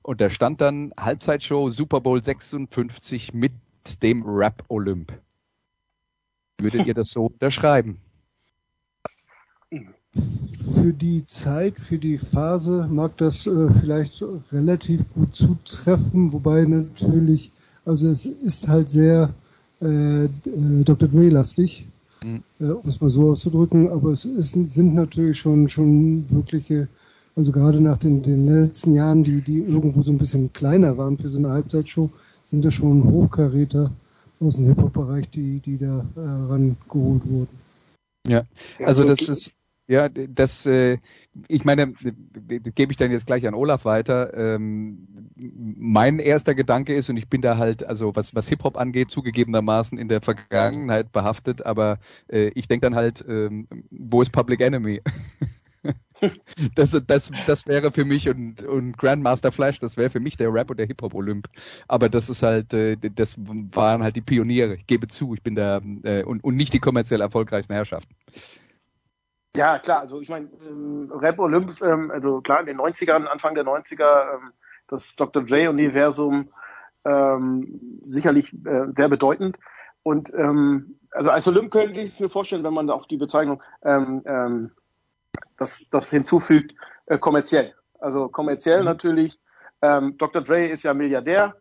Und 0.00 0.22
da 0.22 0.30
stand 0.30 0.62
dann 0.62 0.94
Halbzeitshow 0.98 1.68
Super 1.68 2.00
Bowl 2.00 2.24
56 2.24 3.34
mit 3.34 3.52
dem 4.02 4.22
Rap 4.24 4.64
Olymp. 4.68 5.12
Würdet 6.62 6.86
ihr 6.86 6.94
das 6.94 7.10
so 7.10 7.26
unterschreiben? 7.26 8.00
Für 10.74 10.92
die 10.92 11.24
Zeit, 11.24 11.78
für 11.78 11.98
die 11.98 12.18
Phase 12.18 12.88
mag 12.90 13.16
das 13.16 13.46
äh, 13.46 13.70
vielleicht 13.80 14.22
relativ 14.52 15.04
gut 15.14 15.34
zutreffen, 15.34 16.32
wobei 16.32 16.64
natürlich, 16.64 17.52
also 17.84 18.08
es 18.08 18.26
ist 18.26 18.68
halt 18.68 18.90
sehr 18.90 19.32
äh, 19.80 20.28
Dr. 20.84 21.08
Dre-lastig 21.08 21.86
mhm. 22.24 22.42
äh, 22.60 22.64
um 22.64 22.86
es 22.86 23.00
mal 23.00 23.10
so 23.10 23.30
auszudrücken. 23.30 23.90
Aber 23.90 24.10
es 24.10 24.24
ist, 24.24 24.52
sind 24.52 24.94
natürlich 24.94 25.38
schon, 25.38 25.68
schon 25.68 26.24
wirkliche, 26.30 26.88
also 27.36 27.52
gerade 27.52 27.80
nach 27.80 27.98
den, 27.98 28.22
den 28.22 28.46
letzten 28.46 28.94
Jahren, 28.94 29.24
die, 29.24 29.40
die 29.40 29.58
irgendwo 29.58 30.02
so 30.02 30.12
ein 30.12 30.18
bisschen 30.18 30.52
kleiner 30.52 30.96
waren 30.98 31.18
für 31.18 31.28
so 31.28 31.38
eine 31.38 31.50
Halbzeitshow, 31.50 32.10
sind 32.44 32.64
da 32.64 32.70
schon 32.70 33.04
Hochkaräter 33.04 33.90
aus 34.40 34.56
dem 34.56 34.66
Hip-Hop-Bereich, 34.66 35.28
die, 35.30 35.60
die 35.60 35.78
da 35.78 36.04
äh, 36.16 36.20
rangeholt 36.20 37.22
wurden. 37.28 37.58
Ja, 38.26 38.44
also 38.84 39.04
das 39.04 39.20
ist 39.22 39.52
ja, 39.90 40.08
das, 40.08 40.66
äh, 40.66 40.98
ich 41.48 41.64
meine, 41.64 41.94
das 41.94 42.74
gebe 42.76 42.92
ich 42.92 42.96
dann 42.96 43.10
jetzt 43.10 43.26
gleich 43.26 43.44
an 43.48 43.54
Olaf 43.54 43.84
weiter. 43.84 44.32
Ähm, 44.34 45.08
mein 45.34 46.20
erster 46.20 46.54
Gedanke 46.54 46.94
ist, 46.94 47.10
und 47.10 47.16
ich 47.16 47.28
bin 47.28 47.42
da 47.42 47.58
halt, 47.58 47.84
also 47.84 48.14
was, 48.14 48.32
was 48.32 48.46
Hip-Hop 48.48 48.76
angeht, 48.76 49.10
zugegebenermaßen 49.10 49.98
in 49.98 50.06
der 50.06 50.20
Vergangenheit 50.20 51.10
behaftet, 51.10 51.66
aber 51.66 51.98
äh, 52.28 52.52
ich 52.54 52.68
denke 52.68 52.86
dann 52.86 52.94
halt, 52.94 53.24
ähm, 53.28 53.66
wo 53.90 54.22
ist 54.22 54.30
Public 54.30 54.60
Enemy? 54.60 55.00
das, 56.76 56.92
das, 57.08 57.32
das 57.48 57.66
wäre 57.66 57.90
für 57.90 58.04
mich 58.04 58.28
und, 58.28 58.62
und 58.62 58.96
Grandmaster 58.96 59.50
Flash, 59.50 59.80
das 59.80 59.96
wäre 59.96 60.10
für 60.10 60.20
mich 60.20 60.36
der 60.36 60.54
Rap 60.54 60.70
und 60.70 60.78
der 60.78 60.86
Hip-Hop-Olymp. 60.86 61.48
Aber 61.88 62.08
das 62.08 62.28
ist 62.30 62.44
halt, 62.44 62.72
äh, 62.74 62.96
das 62.96 63.36
waren 63.38 64.04
halt 64.04 64.14
die 64.14 64.20
Pioniere. 64.20 64.76
Ich 64.76 64.86
gebe 64.86 65.08
zu, 65.08 65.34
ich 65.34 65.42
bin 65.42 65.56
da 65.56 65.80
äh, 66.04 66.22
und, 66.22 66.44
und 66.44 66.54
nicht 66.54 66.74
die 66.74 66.78
kommerziell 66.78 67.22
erfolgreichsten 67.22 67.74
Herrschaften. 67.74 68.14
Ja, 69.56 69.80
klar, 69.80 70.00
also 70.00 70.20
ich 70.20 70.28
meine, 70.28 70.48
ähm, 70.62 71.10
Rap 71.12 71.38
Olymp, 71.38 71.80
ähm, 71.82 72.10
also 72.10 72.40
klar, 72.40 72.60
in 72.60 72.66
den 72.66 72.78
90ern, 72.78 73.26
Anfang 73.26 73.54
der 73.54 73.64
90er, 73.64 74.34
ähm, 74.34 74.52
das 74.86 75.16
Dr. 75.16 75.42
J-Universum 75.42 76.50
ähm, 77.04 78.00
sicherlich 78.06 78.52
äh, 78.64 78.86
sehr 78.94 79.08
bedeutend. 79.08 79.58
Und 80.02 80.32
ähm, 80.34 80.98
also 81.10 81.30
als 81.30 81.48
Olymp 81.48 81.72
könnte 81.72 82.00
ich 82.00 82.10
es 82.10 82.20
mir 82.20 82.28
vorstellen, 82.28 82.62
wenn 82.62 82.74
man 82.74 82.86
da 82.86 82.94
auch 82.94 83.06
die 83.06 83.16
Bezeichnung 83.16 83.62
ähm, 83.82 84.22
ähm, 84.24 84.70
das, 85.58 85.88
das 85.90 86.10
hinzufügt, 86.10 86.74
äh, 87.06 87.18
kommerziell. 87.18 87.74
Also 87.98 88.28
kommerziell 88.28 88.80
mhm. 88.80 88.86
natürlich. 88.86 89.40
Ähm, 89.82 90.16
Dr. 90.16 90.42
Dre 90.42 90.66
ist 90.66 90.84
ja 90.84 90.94
Milliardär, 90.94 91.56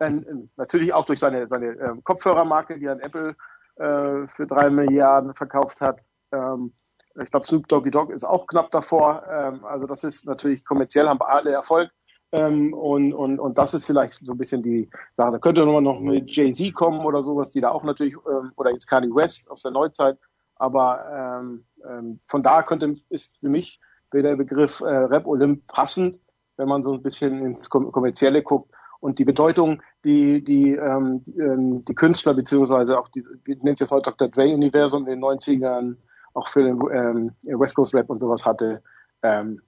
äh, 0.00 0.10
natürlich 0.56 0.92
auch 0.92 1.06
durch 1.06 1.20
seine, 1.20 1.48
seine 1.48 2.00
Kopfhörermarke, 2.02 2.78
die 2.78 2.86
er 2.86 2.92
an 2.92 3.00
Apple 3.00 3.36
äh, 3.76 4.26
für 4.26 4.46
drei 4.48 4.68
Milliarden 4.68 5.34
verkauft 5.34 5.80
hat. 5.80 6.04
Ähm, 6.32 6.72
ich 7.16 7.30
glaube, 7.30 7.46
Snoop 7.46 7.68
Doggy 7.68 7.90
Dogg 7.90 8.12
ist 8.12 8.24
auch 8.24 8.46
knapp 8.46 8.70
davor. 8.70 9.24
Ähm, 9.28 9.64
also 9.64 9.86
das 9.86 10.04
ist 10.04 10.26
natürlich 10.26 10.64
kommerziell, 10.64 11.08
haben 11.08 11.20
alle 11.22 11.50
Erfolg. 11.50 11.90
Ähm, 12.32 12.72
und, 12.72 13.12
und, 13.12 13.40
und 13.40 13.58
das 13.58 13.74
ist 13.74 13.84
vielleicht 13.84 14.14
so 14.14 14.32
ein 14.32 14.38
bisschen 14.38 14.62
die 14.62 14.88
Sache. 15.16 15.32
Da 15.32 15.38
könnte 15.38 15.64
nochmal 15.64 15.82
noch 15.82 16.00
mit 16.00 16.30
Jay-Z 16.30 16.74
kommen 16.74 17.04
oder 17.04 17.24
sowas, 17.24 17.50
die 17.50 17.60
da 17.60 17.70
auch 17.70 17.82
natürlich, 17.82 18.14
ähm, 18.28 18.52
oder 18.56 18.70
jetzt 18.70 18.86
Kanye 18.86 19.12
West 19.12 19.50
aus 19.50 19.62
der 19.62 19.72
Neuzeit. 19.72 20.16
Aber 20.54 21.40
ähm, 21.40 21.64
ähm, 21.88 22.20
von 22.28 22.42
da 22.42 22.62
könnte, 22.62 22.96
ist 23.08 23.34
für 23.40 23.48
mich 23.48 23.80
der 24.12 24.36
Begriff 24.36 24.80
äh, 24.80 24.84
Rap 24.84 25.26
Olymp 25.26 25.66
passend, 25.66 26.20
wenn 26.56 26.68
man 26.68 26.82
so 26.82 26.92
ein 26.92 27.02
bisschen 27.02 27.44
ins 27.44 27.68
Kommerzielle 27.68 28.42
guckt. 28.42 28.70
Und 29.00 29.18
die 29.18 29.24
Bedeutung, 29.24 29.82
die 30.04 30.44
die, 30.44 30.72
ähm, 30.72 31.24
die, 31.24 31.38
ähm, 31.38 31.84
Künstler 31.96 32.34
beziehungsweise 32.34 32.98
auch 32.98 33.08
die, 33.08 33.24
wie 33.44 33.56
nennt 33.56 33.80
es 33.80 33.80
jetzt 33.80 33.90
heute 33.90 34.10
Dr. 34.10 34.28
Dre 34.28 34.52
Universum 34.54 35.06
in 35.08 35.20
den 35.20 35.24
90ern 35.24 35.96
auch 36.34 36.48
für 36.48 36.62
den 36.62 36.80
ähm, 36.92 37.32
West 37.42 37.74
Coast 37.74 37.94
Rap 37.94 38.10
und 38.10 38.20
sowas 38.20 38.44
hatte. 38.44 38.82
Ähm, 39.22 39.60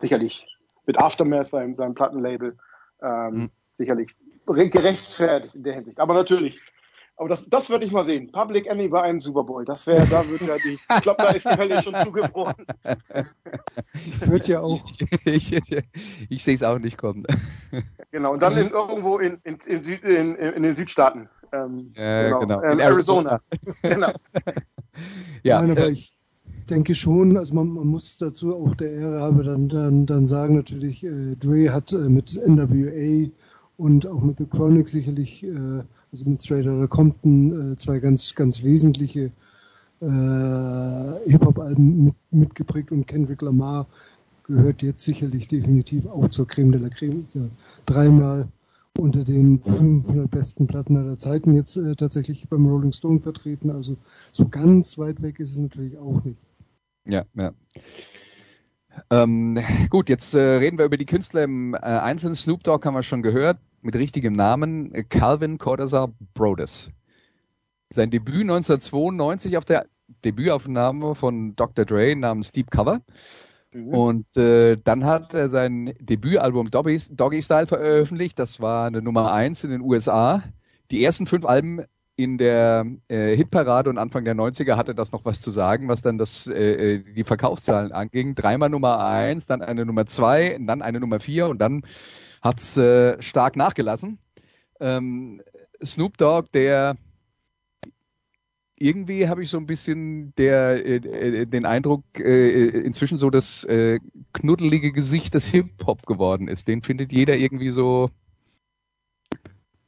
sicherlich 0.00 0.46
mit 0.86 0.98
Aftermath, 0.98 1.50
seinem, 1.50 1.74
seinem 1.74 1.94
Plattenlabel, 1.94 2.56
ähm, 3.02 3.34
mhm. 3.34 3.50
sicherlich 3.72 4.14
gerechtfertigt 4.46 5.54
in 5.54 5.62
der 5.62 5.74
Hinsicht. 5.74 6.00
Aber 6.00 6.14
natürlich, 6.14 6.60
aber 7.16 7.28
das, 7.28 7.48
das 7.48 7.70
würde 7.70 7.84
ich 7.84 7.92
mal 7.92 8.04
sehen. 8.04 8.32
Public 8.32 8.66
Enemy 8.66 8.88
bei 8.88 9.02
einem 9.02 9.20
Super 9.20 9.44
Bowl. 9.44 9.64
Das 9.64 9.86
wäre, 9.86 10.06
da 10.08 10.26
würde 10.26 10.44
ja 10.46 10.56
die, 10.58 10.72
ich 10.74 11.00
glaube, 11.02 11.22
da 11.22 11.30
ist 11.30 11.46
die 11.46 11.56
Hölle 11.56 11.82
schon 11.82 11.94
zugefroren. 12.00 12.66
Wird 14.26 14.48
ja 14.48 14.60
auch. 14.60 14.84
Ich, 15.24 15.52
ich, 15.52 15.84
ich 16.28 16.42
sehe 16.42 16.54
es 16.54 16.62
auch 16.62 16.78
nicht 16.78 16.98
kommen. 16.98 17.24
Genau, 18.10 18.32
und 18.32 18.40
dann 18.40 18.56
in, 18.56 18.70
irgendwo 18.70 19.18
in, 19.18 19.38
in, 19.44 19.56
in, 19.66 19.84
Süd, 19.84 20.02
in, 20.02 20.34
in 20.34 20.62
den 20.62 20.74
Südstaaten. 20.74 21.28
Ähm, 21.52 21.92
äh, 21.94 22.24
genau. 22.24 22.40
genau. 22.40 22.62
Ähm, 22.62 22.80
Arizona. 22.80 23.40
genau. 23.82 24.12
ja, 25.42 25.60
Nein, 25.60 25.72
aber 25.72 25.90
ich 25.90 26.18
denke 26.70 26.94
schon, 26.94 27.36
also 27.36 27.54
man, 27.54 27.68
man, 27.68 27.86
muss 27.86 28.18
dazu 28.18 28.54
auch 28.54 28.74
der 28.74 28.92
Ehre 28.92 29.20
halber 29.20 29.44
dann, 29.44 29.68
dann, 29.68 30.06
dann 30.06 30.26
sagen, 30.26 30.56
natürlich, 30.56 31.04
äh, 31.04 31.36
Dre 31.36 31.72
hat 31.72 31.92
äh, 31.92 32.08
mit 32.08 32.34
NWA 32.34 33.30
und 33.76 34.06
auch 34.06 34.22
mit 34.22 34.38
The 34.38 34.46
Chronic 34.46 34.88
sicherlich, 34.88 35.44
äh, 35.44 35.82
also 36.12 36.24
mit 36.24 36.42
Straight 36.42 36.66
Outta 36.66 36.86
Compton, 36.86 37.72
äh, 37.72 37.76
zwei 37.76 37.98
ganz, 37.98 38.34
ganz 38.34 38.62
wesentliche 38.62 39.30
äh, 40.00 41.30
Hip-Hop-Alben 41.30 42.04
mit, 42.04 42.14
mitgeprägt 42.30 42.92
und 42.92 43.06
Kendrick 43.06 43.42
Lamar 43.42 43.86
gehört 44.44 44.82
jetzt 44.82 45.04
sicherlich 45.04 45.48
definitiv 45.48 46.06
auch 46.06 46.28
zur 46.28 46.46
Creme 46.46 46.72
de 46.72 46.80
la 46.80 46.88
Creme. 46.88 47.22
Ist 47.22 47.34
ja 47.34 47.42
dreimal 47.86 48.48
unter 48.98 49.24
den 49.24 49.62
500 49.62 50.30
besten 50.30 50.66
Platten 50.66 50.96
aller 50.96 51.16
Zeiten 51.16 51.54
jetzt 51.54 51.76
äh, 51.76 51.94
tatsächlich 51.96 52.48
beim 52.48 52.66
Rolling 52.66 52.92
Stone 52.92 53.20
vertreten. 53.20 53.70
Also 53.70 53.96
so 54.32 54.48
ganz 54.48 54.98
weit 54.98 55.22
weg 55.22 55.40
ist 55.40 55.52
es 55.52 55.58
natürlich 55.58 55.96
auch 55.96 56.22
nicht. 56.24 56.38
Ja, 57.06 57.24
ja. 57.34 57.52
Ähm, 59.10 59.58
gut, 59.88 60.08
jetzt 60.08 60.34
äh, 60.34 60.40
reden 60.40 60.78
wir 60.78 60.84
über 60.84 60.98
die 60.98 61.06
Künstler 61.06 61.44
im 61.44 61.74
äh, 61.74 61.78
Einzelnen. 61.78 62.34
Snoop 62.34 62.62
Dogg 62.62 62.86
haben 62.86 62.94
wir 62.94 63.02
schon 63.02 63.22
gehört, 63.22 63.58
mit 63.80 63.96
richtigem 63.96 64.34
Namen, 64.34 64.92
Calvin 65.08 65.58
Cortazar 65.58 66.12
Brodes. 66.34 66.90
Sein 67.90 68.10
Debüt 68.10 68.42
1992 68.42 69.56
auf 69.56 69.64
der 69.64 69.86
Debütaufnahme 70.24 71.14
von 71.14 71.56
Dr. 71.56 71.84
Dre 71.84 72.14
namens 72.14 72.52
Deep 72.52 72.70
Cover. 72.70 73.00
Mhm. 73.74 73.88
Und 73.88 74.36
äh, 74.36 74.76
dann 74.82 75.04
hat 75.04 75.34
er 75.34 75.48
sein 75.48 75.94
Debütalbum 76.00 76.70
Doggy, 76.70 77.00
Doggy 77.10 77.42
Style 77.42 77.66
veröffentlicht. 77.66 78.38
Das 78.38 78.60
war 78.60 78.86
eine 78.86 79.02
Nummer 79.02 79.32
eins 79.32 79.64
in 79.64 79.70
den 79.70 79.80
USA. 79.80 80.42
Die 80.90 81.02
ersten 81.02 81.26
fünf 81.26 81.44
Alben 81.44 81.84
in 82.16 82.36
der 82.36 82.84
äh, 83.08 83.34
Hitparade 83.34 83.88
und 83.88 83.98
Anfang 83.98 84.24
der 84.24 84.34
90er 84.34 84.76
hatte 84.76 84.94
das 84.94 85.12
noch 85.12 85.24
was 85.24 85.40
zu 85.40 85.50
sagen, 85.50 85.88
was 85.88 86.02
dann 86.02 86.18
das, 86.18 86.46
äh, 86.46 86.96
äh, 86.96 87.14
die 87.14 87.24
Verkaufszahlen 87.24 87.92
anging. 87.92 88.34
Dreimal 88.34 88.68
Nummer 88.68 89.04
eins, 89.04 89.46
dann 89.46 89.62
eine 89.62 89.86
Nummer 89.86 90.06
zwei, 90.06 90.58
dann 90.60 90.82
eine 90.82 91.00
Nummer 91.00 91.20
vier 91.20 91.48
und 91.48 91.58
dann 91.58 91.82
hat's 92.42 92.76
äh, 92.76 93.20
stark 93.22 93.56
nachgelassen. 93.56 94.18
Ähm, 94.80 95.42
Snoop 95.82 96.18
Dogg, 96.18 96.48
der 96.52 96.96
irgendwie 98.82 99.28
habe 99.28 99.42
ich 99.42 99.50
so 99.50 99.58
ein 99.58 99.66
bisschen 99.66 100.34
der, 100.36 100.84
äh, 100.84 100.96
äh, 100.96 101.46
den 101.46 101.64
Eindruck, 101.64 102.04
äh, 102.18 102.68
inzwischen 102.68 103.16
so 103.16 103.30
das 103.30 103.64
äh, 103.64 104.00
knuddelige 104.32 104.92
Gesicht 104.92 105.34
des 105.34 105.46
Hip-Hop 105.46 106.04
geworden 106.06 106.48
ist. 106.48 106.66
Den 106.66 106.82
findet 106.82 107.12
jeder 107.12 107.36
irgendwie 107.36 107.70
so 107.70 108.10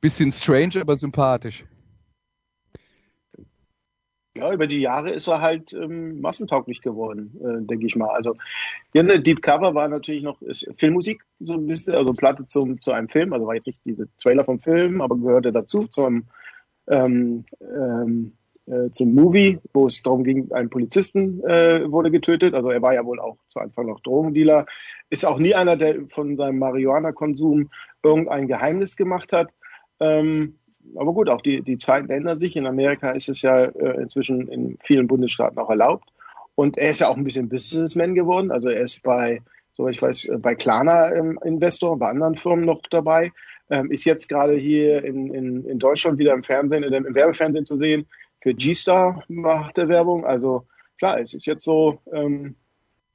bisschen 0.00 0.30
strange, 0.32 0.80
aber 0.80 0.96
sympathisch. 0.96 1.64
Ja, 4.36 4.52
über 4.52 4.66
die 4.66 4.80
Jahre 4.80 5.10
ist 5.10 5.28
er 5.28 5.40
halt 5.40 5.72
ähm, 5.72 6.20
massentauglich 6.20 6.80
geworden, 6.80 7.38
äh, 7.40 7.66
denke 7.66 7.86
ich 7.86 7.96
mal. 7.96 8.10
Also 8.10 8.36
ja, 8.92 9.02
ne, 9.02 9.20
Deep 9.20 9.42
Cover 9.42 9.74
war 9.74 9.88
natürlich 9.88 10.22
noch 10.22 10.38
Filmmusik, 10.76 11.24
so 11.40 11.54
ein 11.54 11.66
bisschen, 11.66 11.94
also 11.94 12.12
Platte 12.12 12.44
zum, 12.44 12.80
zu 12.80 12.92
einem 12.92 13.08
Film, 13.08 13.32
also 13.32 13.46
war 13.46 13.54
jetzt 13.54 13.66
nicht 13.66 13.84
diese 13.84 14.08
Trailer 14.18 14.44
vom 14.44 14.58
Film, 14.58 15.00
aber 15.00 15.16
gehörte 15.16 15.52
dazu, 15.52 15.86
zum 15.86 16.24
ähm, 16.88 17.44
ähm, 17.60 18.32
äh, 18.66 18.90
zum 18.90 19.14
Movie, 19.14 19.58
wo 19.72 19.86
es 19.86 20.02
darum 20.02 20.24
ging, 20.24 20.50
ein 20.52 20.70
Polizisten 20.70 21.42
äh, 21.44 21.90
wurde 21.90 22.10
getötet. 22.10 22.54
Also 22.54 22.70
er 22.70 22.80
war 22.80 22.94
ja 22.94 23.04
wohl 23.04 23.20
auch 23.20 23.36
zu 23.48 23.60
Anfang 23.60 23.86
noch 23.86 24.00
Drogendealer. 24.00 24.66
Ist 25.10 25.26
auch 25.26 25.38
nie 25.38 25.54
einer, 25.54 25.76
der 25.76 26.06
von 26.08 26.36
seinem 26.36 26.58
Marihuana-Konsum 26.58 27.70
irgendein 28.02 28.48
Geheimnis 28.48 28.96
gemacht 28.96 29.32
hat. 29.32 29.50
Ähm, 30.00 30.58
aber 30.96 31.12
gut, 31.12 31.28
auch 31.28 31.42
die, 31.42 31.62
die 31.62 31.76
Zeiten 31.76 32.10
ändern 32.10 32.38
sich. 32.38 32.56
In 32.56 32.66
Amerika 32.66 33.10
ist 33.10 33.28
es 33.28 33.42
ja 33.42 33.64
äh, 33.64 34.00
inzwischen 34.00 34.48
in 34.48 34.78
vielen 34.82 35.08
Bundesstaaten 35.08 35.58
auch 35.58 35.70
erlaubt. 35.70 36.08
Und 36.54 36.78
er 36.78 36.90
ist 36.90 37.00
ja 37.00 37.08
auch 37.08 37.16
ein 37.16 37.24
bisschen 37.24 37.48
Businessman 37.48 38.14
geworden. 38.14 38.50
Also 38.50 38.68
er 38.68 38.80
ist 38.80 39.02
bei, 39.02 39.42
so 39.72 39.88
ich 39.88 40.00
weiß, 40.00 40.26
äh, 40.26 40.38
bei 40.38 40.54
Klarna 40.54 41.12
ähm, 41.12 41.38
Investor, 41.44 41.98
bei 41.98 42.08
anderen 42.08 42.36
Firmen 42.36 42.64
noch 42.64 42.80
dabei. 42.90 43.32
Ähm, 43.70 43.90
ist 43.90 44.04
jetzt 44.04 44.28
gerade 44.28 44.54
hier 44.54 45.04
in, 45.04 45.32
in, 45.34 45.64
in 45.64 45.78
Deutschland 45.78 46.18
wieder 46.18 46.34
im 46.34 46.44
Fernsehen, 46.44 46.82
im 46.82 47.14
Werbefernsehen 47.14 47.64
zu 47.64 47.76
sehen 47.76 48.06
für 48.44 48.52
G-Star 48.52 49.24
macht 49.28 49.78
er 49.78 49.88
Werbung. 49.88 50.26
Also 50.26 50.66
klar, 50.98 51.18
es 51.18 51.32
ist 51.32 51.46
jetzt 51.46 51.64
so, 51.64 52.02
ähm, 52.12 52.56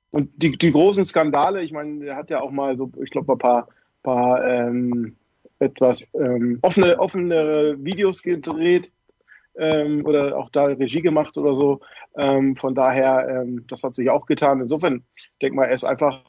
und 0.10 0.32
die, 0.42 0.58
die 0.58 0.72
großen 0.72 1.06
Skandale, 1.06 1.62
ich 1.62 1.72
meine, 1.72 2.04
er 2.04 2.15
hat 2.15 2.32
ja 2.32 2.42
auch 2.42 2.50
mal 2.50 2.76
so, 2.78 2.92
ich 3.04 3.12
glaube, 3.12 3.34
ein 3.34 3.38
paar, 3.38 3.68
paar 4.02 4.44
ähm, 4.44 5.15
etwas 5.60 6.08
ähm, 6.15 6.58
offene, 6.63 6.98
offene 6.98 7.78
Videos 7.78 8.24
gedreht 8.24 8.92
ähm, 9.56 10.04
oder 10.04 10.36
auch 10.36 10.50
da 10.50 10.65
Regie 10.65 11.04
gemacht 11.04 11.38
oder 11.38 11.54
so. 11.54 11.82
Ähm, 12.18 12.56
von 12.56 12.74
daher, 12.74 13.30
ähm, 13.30 13.65
das 13.68 13.84
hat 13.84 13.94
sich 13.94 14.10
auch 14.10 14.26
getan. 14.26 14.62
Insofern, 14.62 15.04
denke 15.44 15.58
mal, 15.58 15.65
er 15.65 15.76
ist 15.76 15.84
einfach 15.84 16.24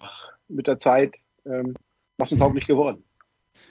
mit 0.49 0.67
der 0.67 0.79
Zeit 0.79 1.15
ähm, 1.47 1.73
massentauglich 2.19 2.67
geworden. 2.67 3.03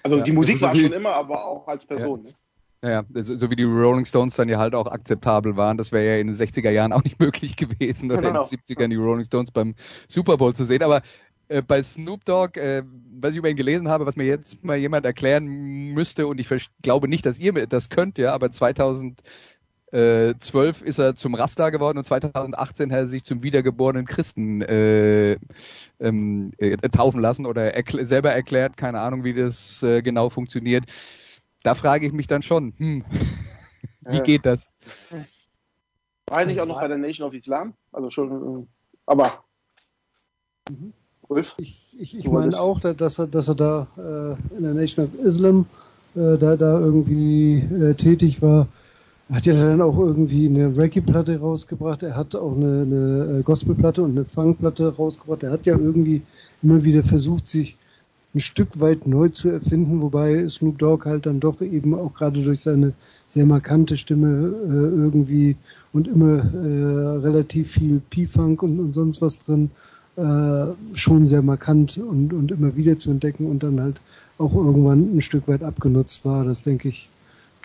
Also 0.01 0.17
ja, 0.17 0.23
die 0.23 0.31
Musik 0.31 0.59
war 0.59 0.75
schon 0.75 0.91
immer, 0.91 1.13
aber 1.13 1.45
auch 1.45 1.67
als 1.67 1.85
Person. 1.85 2.23
Ja. 2.23 2.31
Ne? 2.31 2.35
Ja, 2.81 3.03
so, 3.13 3.37
so 3.37 3.49
wie 3.49 3.57
die 3.57 3.63
Rolling 3.63 4.05
Stones 4.05 4.35
dann 4.35 4.47
ja 4.47 4.57
halt 4.57 4.73
auch 4.73 4.87
akzeptabel 4.87 5.57
waren, 5.57 5.77
das 5.77 5.91
wäre 5.91 6.05
ja 6.05 6.21
in 6.21 6.27
den 6.27 6.35
60er 6.35 6.69
Jahren 6.69 6.93
auch 6.93 7.03
nicht 7.03 7.19
möglich 7.19 7.57
gewesen 7.57 8.09
oder 8.09 8.21
genau. 8.21 8.43
in 8.43 8.49
den 8.49 8.59
70ern 8.59 8.87
die 8.87 8.95
Rolling 8.95 9.25
Stones 9.25 9.51
beim 9.51 9.75
Super 10.07 10.37
Bowl 10.37 10.55
zu 10.55 10.63
sehen. 10.63 10.83
Aber 10.83 11.01
äh, 11.49 11.61
bei 11.61 11.83
Snoop 11.83 12.23
Dogg, 12.23 12.57
äh, 12.57 12.83
was 13.19 13.31
ich 13.31 13.37
über 13.37 13.49
ihn 13.49 13.57
gelesen 13.57 13.89
habe, 13.89 14.05
was 14.05 14.15
mir 14.15 14.25
jetzt 14.25 14.63
mal 14.63 14.77
jemand 14.77 15.05
erklären 15.05 15.45
müsste, 15.93 16.25
und 16.27 16.39
ich 16.39 16.47
glaube 16.81 17.09
nicht, 17.09 17.25
dass 17.25 17.37
ihr 17.37 17.67
das 17.67 17.89
könnt, 17.89 18.17
ja, 18.17 18.33
aber 18.33 18.49
2012 18.49 20.81
ist 20.81 20.99
er 20.99 21.15
zum 21.15 21.35
Rasta 21.35 21.69
geworden 21.71 21.97
und 21.97 22.05
2018 22.05 22.93
hat 22.93 22.99
er 22.99 23.07
sich 23.07 23.25
zum 23.25 23.43
wiedergeborenen 23.43 24.05
Christen 24.05 24.61
äh, 24.61 25.37
ähm, 25.99 26.53
äh, 26.59 26.77
taufen 26.89 27.19
lassen 27.19 27.45
oder 27.45 27.73
erkl 27.73 28.05
selber 28.05 28.31
erklärt, 28.31 28.77
keine 28.77 29.01
Ahnung, 29.01 29.25
wie 29.25 29.33
das 29.33 29.83
äh, 29.83 30.01
genau 30.01 30.29
funktioniert 30.29 30.85
da 31.63 31.75
frage 31.75 32.07
ich 32.07 32.13
mich 32.13 32.27
dann 32.27 32.41
schon, 32.41 32.73
hm, 32.77 33.05
wie 34.01 34.19
geht 34.21 34.45
das? 34.45 34.69
War 36.27 36.47
ich 36.47 36.61
auch 36.61 36.65
noch 36.65 36.79
bei 36.79 36.87
der 36.87 36.97
Nation 36.97 37.27
of 37.27 37.33
Islam? 37.33 37.73
Also 37.91 38.09
schon, 38.09 38.67
aber. 39.05 39.43
Mhm. 40.69 40.93
Ich, 41.57 41.95
ich, 41.99 42.17
ich 42.17 42.27
meine 42.27 42.59
auch, 42.59 42.79
dass 42.79 43.19
er, 43.19 43.27
dass 43.27 43.47
er 43.49 43.55
da 43.55 43.87
äh, 43.97 44.55
in 44.57 44.63
der 44.63 44.73
Nation 44.73 45.05
of 45.05 45.13
Islam 45.23 45.67
äh, 46.15 46.37
da, 46.37 46.55
da 46.55 46.79
irgendwie 46.79 47.59
äh, 47.59 47.93
tätig 47.93 48.41
war. 48.41 48.67
Er 49.29 49.35
hat 49.35 49.45
ja 49.45 49.53
dann 49.53 49.81
auch 49.81 49.97
irgendwie 49.99 50.47
eine 50.47 50.75
Reggae-Platte 50.75 51.39
rausgebracht. 51.39 52.01
Er 52.01 52.15
hat 52.15 52.35
auch 52.35 52.55
eine, 52.55 52.81
eine 52.81 53.39
äh, 53.39 53.43
Gospel-Platte 53.43 54.01
und 54.01 54.11
eine 54.11 54.25
Funk-Platte 54.25 54.95
rausgebracht. 54.95 55.43
Er 55.43 55.51
hat 55.51 55.67
ja 55.67 55.77
irgendwie 55.77 56.23
immer 56.63 56.83
wieder 56.83 57.03
versucht, 57.03 57.47
sich 57.47 57.77
ein 58.35 58.39
Stück 58.39 58.79
weit 58.79 59.07
neu 59.07 59.29
zu 59.29 59.49
erfinden, 59.49 60.03
wobei 60.03 60.47
Snoop 60.47 60.77
Dogg 60.77 61.05
halt 61.05 61.25
dann 61.25 61.39
doch 61.39 61.59
eben 61.61 61.95
auch 61.95 62.13
gerade 62.13 62.43
durch 62.43 62.61
seine 62.61 62.93
sehr 63.25 63.45
markante 63.45 63.97
Stimme 63.97 64.27
äh, 64.27 65.01
irgendwie 65.01 65.57
und 65.93 66.07
immer 66.07 66.37
äh, 66.37 67.17
relativ 67.17 67.71
viel 67.71 67.99
P-Funk 68.09 68.61
und, 68.61 68.79
und 68.79 68.93
sonst 68.93 69.21
was 69.21 69.39
drin, 69.39 69.71
äh, 70.15 70.67
schon 70.93 71.25
sehr 71.25 71.41
markant 71.41 71.97
und, 71.97 72.31
und 72.33 72.51
immer 72.51 72.75
wieder 72.75 72.99
zu 72.99 73.09
entdecken 73.09 73.47
und 73.47 73.63
dann 73.63 73.81
halt 73.81 73.99
auch 74.37 74.53
irgendwann 74.53 75.15
ein 75.15 75.21
Stück 75.21 75.47
weit 75.47 75.63
abgenutzt 75.63 76.23
war. 76.23 76.45
Das 76.45 76.61
denke 76.61 76.89
ich, 76.89 77.09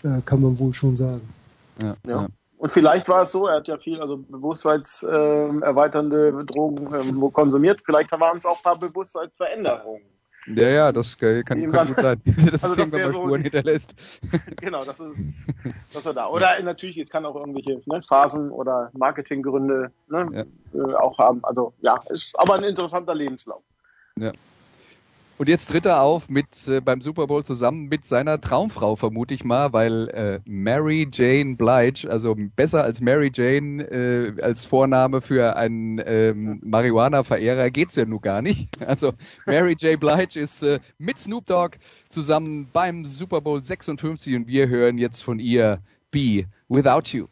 äh, 0.03 0.22
kann 0.24 0.40
man 0.40 0.59
wohl 0.59 0.72
schon 0.72 0.96
sagen. 0.96 1.29
Ja, 1.83 1.94
ja. 2.07 2.27
Und 2.57 2.72
vielleicht 2.72 3.07
war 3.09 3.22
es 3.22 3.33
so, 3.33 3.46
er 3.46 3.57
hat 3.57 3.66
ja 3.68 3.77
viel, 3.77 4.00
also 4.00 4.16
bewusstseinserweiternde 4.16 6.29
äh, 6.29 6.44
Drogen 6.44 6.94
äh, 6.94 7.12
konsumiert, 7.31 7.83
vielleicht 7.85 8.11
waren 8.12 8.38
es 8.38 8.46
auch 8.46 8.57
ein 8.57 8.62
paar 8.62 8.79
Bewusstseinsveränderungen. 8.79 10.13
Ja, 10.46 10.68
ja, 10.68 10.92
das 10.92 11.16
kann, 11.16 11.42
kann 11.44 11.72
gut 11.72 11.96
sein. 11.96 12.20
Das 12.50 12.64
also 12.64 12.83
ist 12.83 12.92
das 12.92 12.92
irgendwann 12.92 13.02
mal 13.02 13.12
Spuren 13.12 13.28
so, 13.28 13.37
hinterlässt. 13.44 13.94
Genau, 14.61 14.85
das 14.85 15.00
ist, 15.00 15.16
das 15.92 16.07
ist 16.07 16.14
da. 16.14 16.26
Oder 16.28 16.62
natürlich, 16.62 16.98
es 16.98 17.11
kann 17.11 17.24
auch 17.24 17.37
irgendwelche 17.37 17.80
ne, 17.87 18.02
Phasen 18.09 18.50
oder 18.50 18.90
Marketinggründe 18.92 19.90
ne, 20.09 20.46
ja. 20.74 20.80
äh, 20.80 20.94
auch 20.96 21.18
haben. 21.18 21.44
Also 21.44 21.72
ja, 21.80 22.00
ist 22.11 22.38
aber 22.38 22.54
ein 22.54 22.64
interessanter 22.64 23.14
Lebenslauf. 23.14 23.62
Ja. 24.18 24.33
Und 25.36 25.48
jetzt 25.48 25.68
tritt 25.68 25.84
er 25.84 26.00
auf 26.00 26.28
mit 26.28 26.46
äh, 26.68 26.80
beim 26.80 27.00
Super 27.00 27.26
Bowl 27.26 27.44
zusammen 27.44 27.88
mit 27.88 28.04
seiner 28.04 28.40
Traumfrau, 28.40 28.94
vermute 28.94 29.34
ich 29.34 29.42
mal, 29.42 29.72
weil 29.72 30.08
äh, 30.10 30.40
Mary 30.44 31.08
Jane 31.12 31.56
Blige, 31.56 32.08
also 32.08 32.36
besser 32.54 32.84
als 32.84 33.00
Mary 33.00 33.32
Jane 33.34 33.82
äh, 33.82 34.40
als 34.40 34.64
Vorname 34.64 35.20
für 35.20 35.56
einen 35.56 36.00
ähm, 36.06 36.60
Marihuana-Verehrer 36.62 37.70
geht's 37.70 37.96
ja 37.96 38.04
nun 38.04 38.20
gar 38.20 38.42
nicht. 38.42 38.68
Also 38.84 39.12
Mary 39.46 39.74
J. 39.78 39.98
Blige 39.98 40.38
ist 40.38 40.62
äh, 40.62 40.78
mit 40.98 41.18
Snoop 41.18 41.46
Dogg 41.46 41.78
zusammen 42.08 42.68
beim 42.72 43.04
Super 43.04 43.40
Bowl 43.40 43.60
56 43.60 44.36
und 44.36 44.46
wir 44.46 44.68
hören 44.68 44.98
jetzt 44.98 45.24
von 45.24 45.40
ihr 45.40 45.80
Be 46.10 46.44
Without 46.68 47.08
You. 47.08 47.26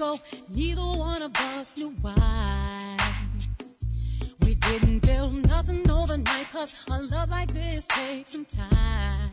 go. 0.00 0.18
Neither 0.54 0.80
one 0.80 1.20
of 1.20 1.36
us 1.36 1.76
knew 1.76 1.90
why. 2.00 2.96
We 4.40 4.54
didn't 4.54 5.00
build 5.00 5.46
nothing 5.46 5.88
overnight, 5.90 6.48
cause 6.50 6.86
a 6.88 7.02
love 7.02 7.30
like 7.30 7.52
this 7.52 7.86
takes 7.86 8.30
some 8.30 8.46
time. 8.46 9.30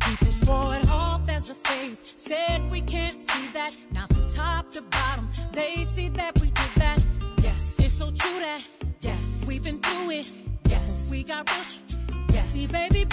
People 0.00 0.32
swore 0.32 0.76
it 0.76 0.88
off 0.90 1.26
as 1.30 1.48
a 1.48 1.54
phase, 1.54 2.00
said 2.16 2.70
we 2.70 2.82
can't 2.82 3.18
see 3.18 3.46
that. 3.54 3.74
Now 3.90 4.06
from 4.06 4.28
top 4.28 4.70
to 4.72 4.82
bottom, 4.82 5.30
they 5.52 5.84
see 5.84 6.10
that 6.10 6.38
we 6.42 6.48
did 6.48 6.72
that. 6.76 7.02
Yes, 7.42 7.76
it's 7.78 7.94
so 7.94 8.10
true 8.10 8.38
that 8.40 8.68
yes, 9.00 9.44
we've 9.48 9.64
been 9.64 9.80
through 9.80 10.10
it. 10.10 10.30
Yes, 10.68 11.08
we 11.10 11.24
got 11.24 11.50
rushed. 11.56 11.96
Yes, 12.34 12.50
see, 12.50 12.66
baby, 12.66 13.04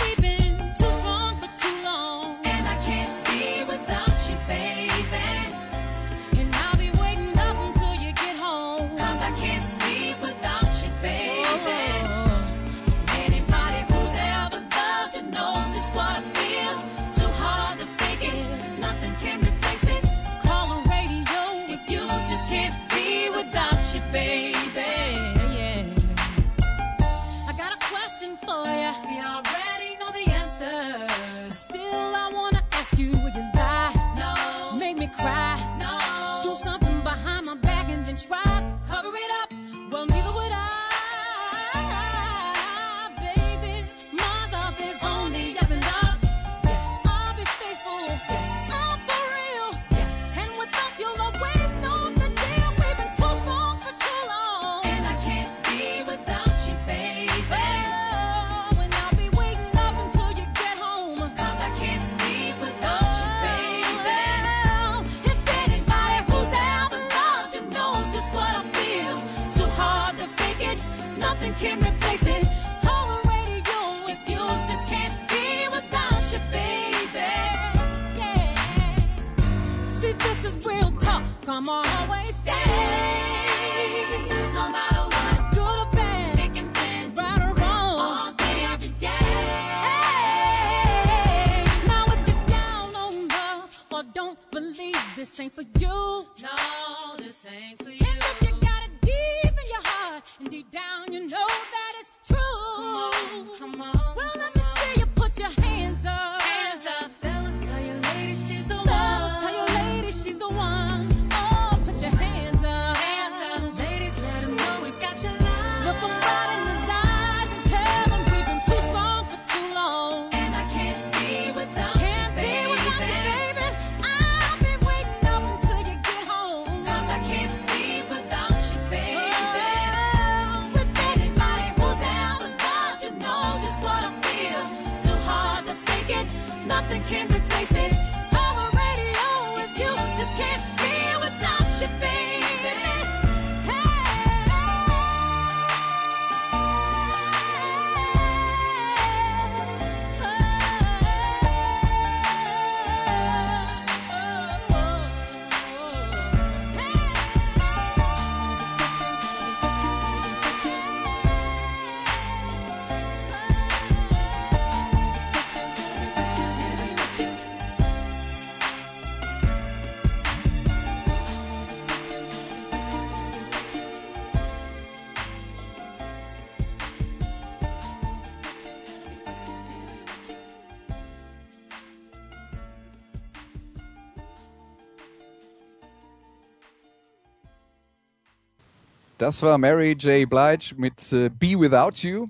Das 189.32 189.42
war 189.42 189.58
Mary 189.58 189.94
J. 189.94 190.30
Blige 190.30 190.76
mit 190.76 191.14
äh, 191.14 191.30
Be 191.30 191.58
Without 191.58 192.06
You. 192.06 192.28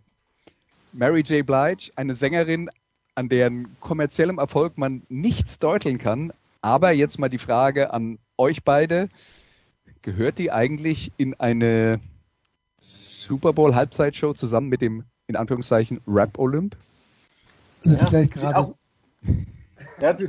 Mary 0.93 1.21
J. 1.21 1.43
Blige, 1.43 1.91
eine 1.95 2.13
Sängerin, 2.13 2.69
an 3.15 3.27
deren 3.27 3.75
kommerziellem 3.79 4.37
Erfolg 4.37 4.77
man 4.77 5.01
nichts 5.09 5.57
deuteln 5.57 5.97
kann. 5.97 6.31
Aber 6.61 6.91
jetzt 6.91 7.17
mal 7.17 7.27
die 7.27 7.39
Frage 7.39 7.91
an 7.91 8.19
euch 8.37 8.63
beide. 8.63 9.09
Gehört 10.03 10.37
die 10.37 10.51
eigentlich 10.51 11.11
in 11.17 11.33
eine 11.39 11.99
Super 12.77 13.51
Bowl 13.51 13.73
Halbzeitshow 13.73 14.33
zusammen 14.33 14.69
mit 14.69 14.81
dem, 14.81 15.03
in 15.25 15.35
Anführungszeichen, 15.35 16.01
Rap 16.05 16.37
Olymp? 16.37 16.77
Ja, 17.81 17.97
vielleicht 18.05 18.33
gerade. 18.33 18.75
Ja, 19.99 20.13
die 20.13 20.27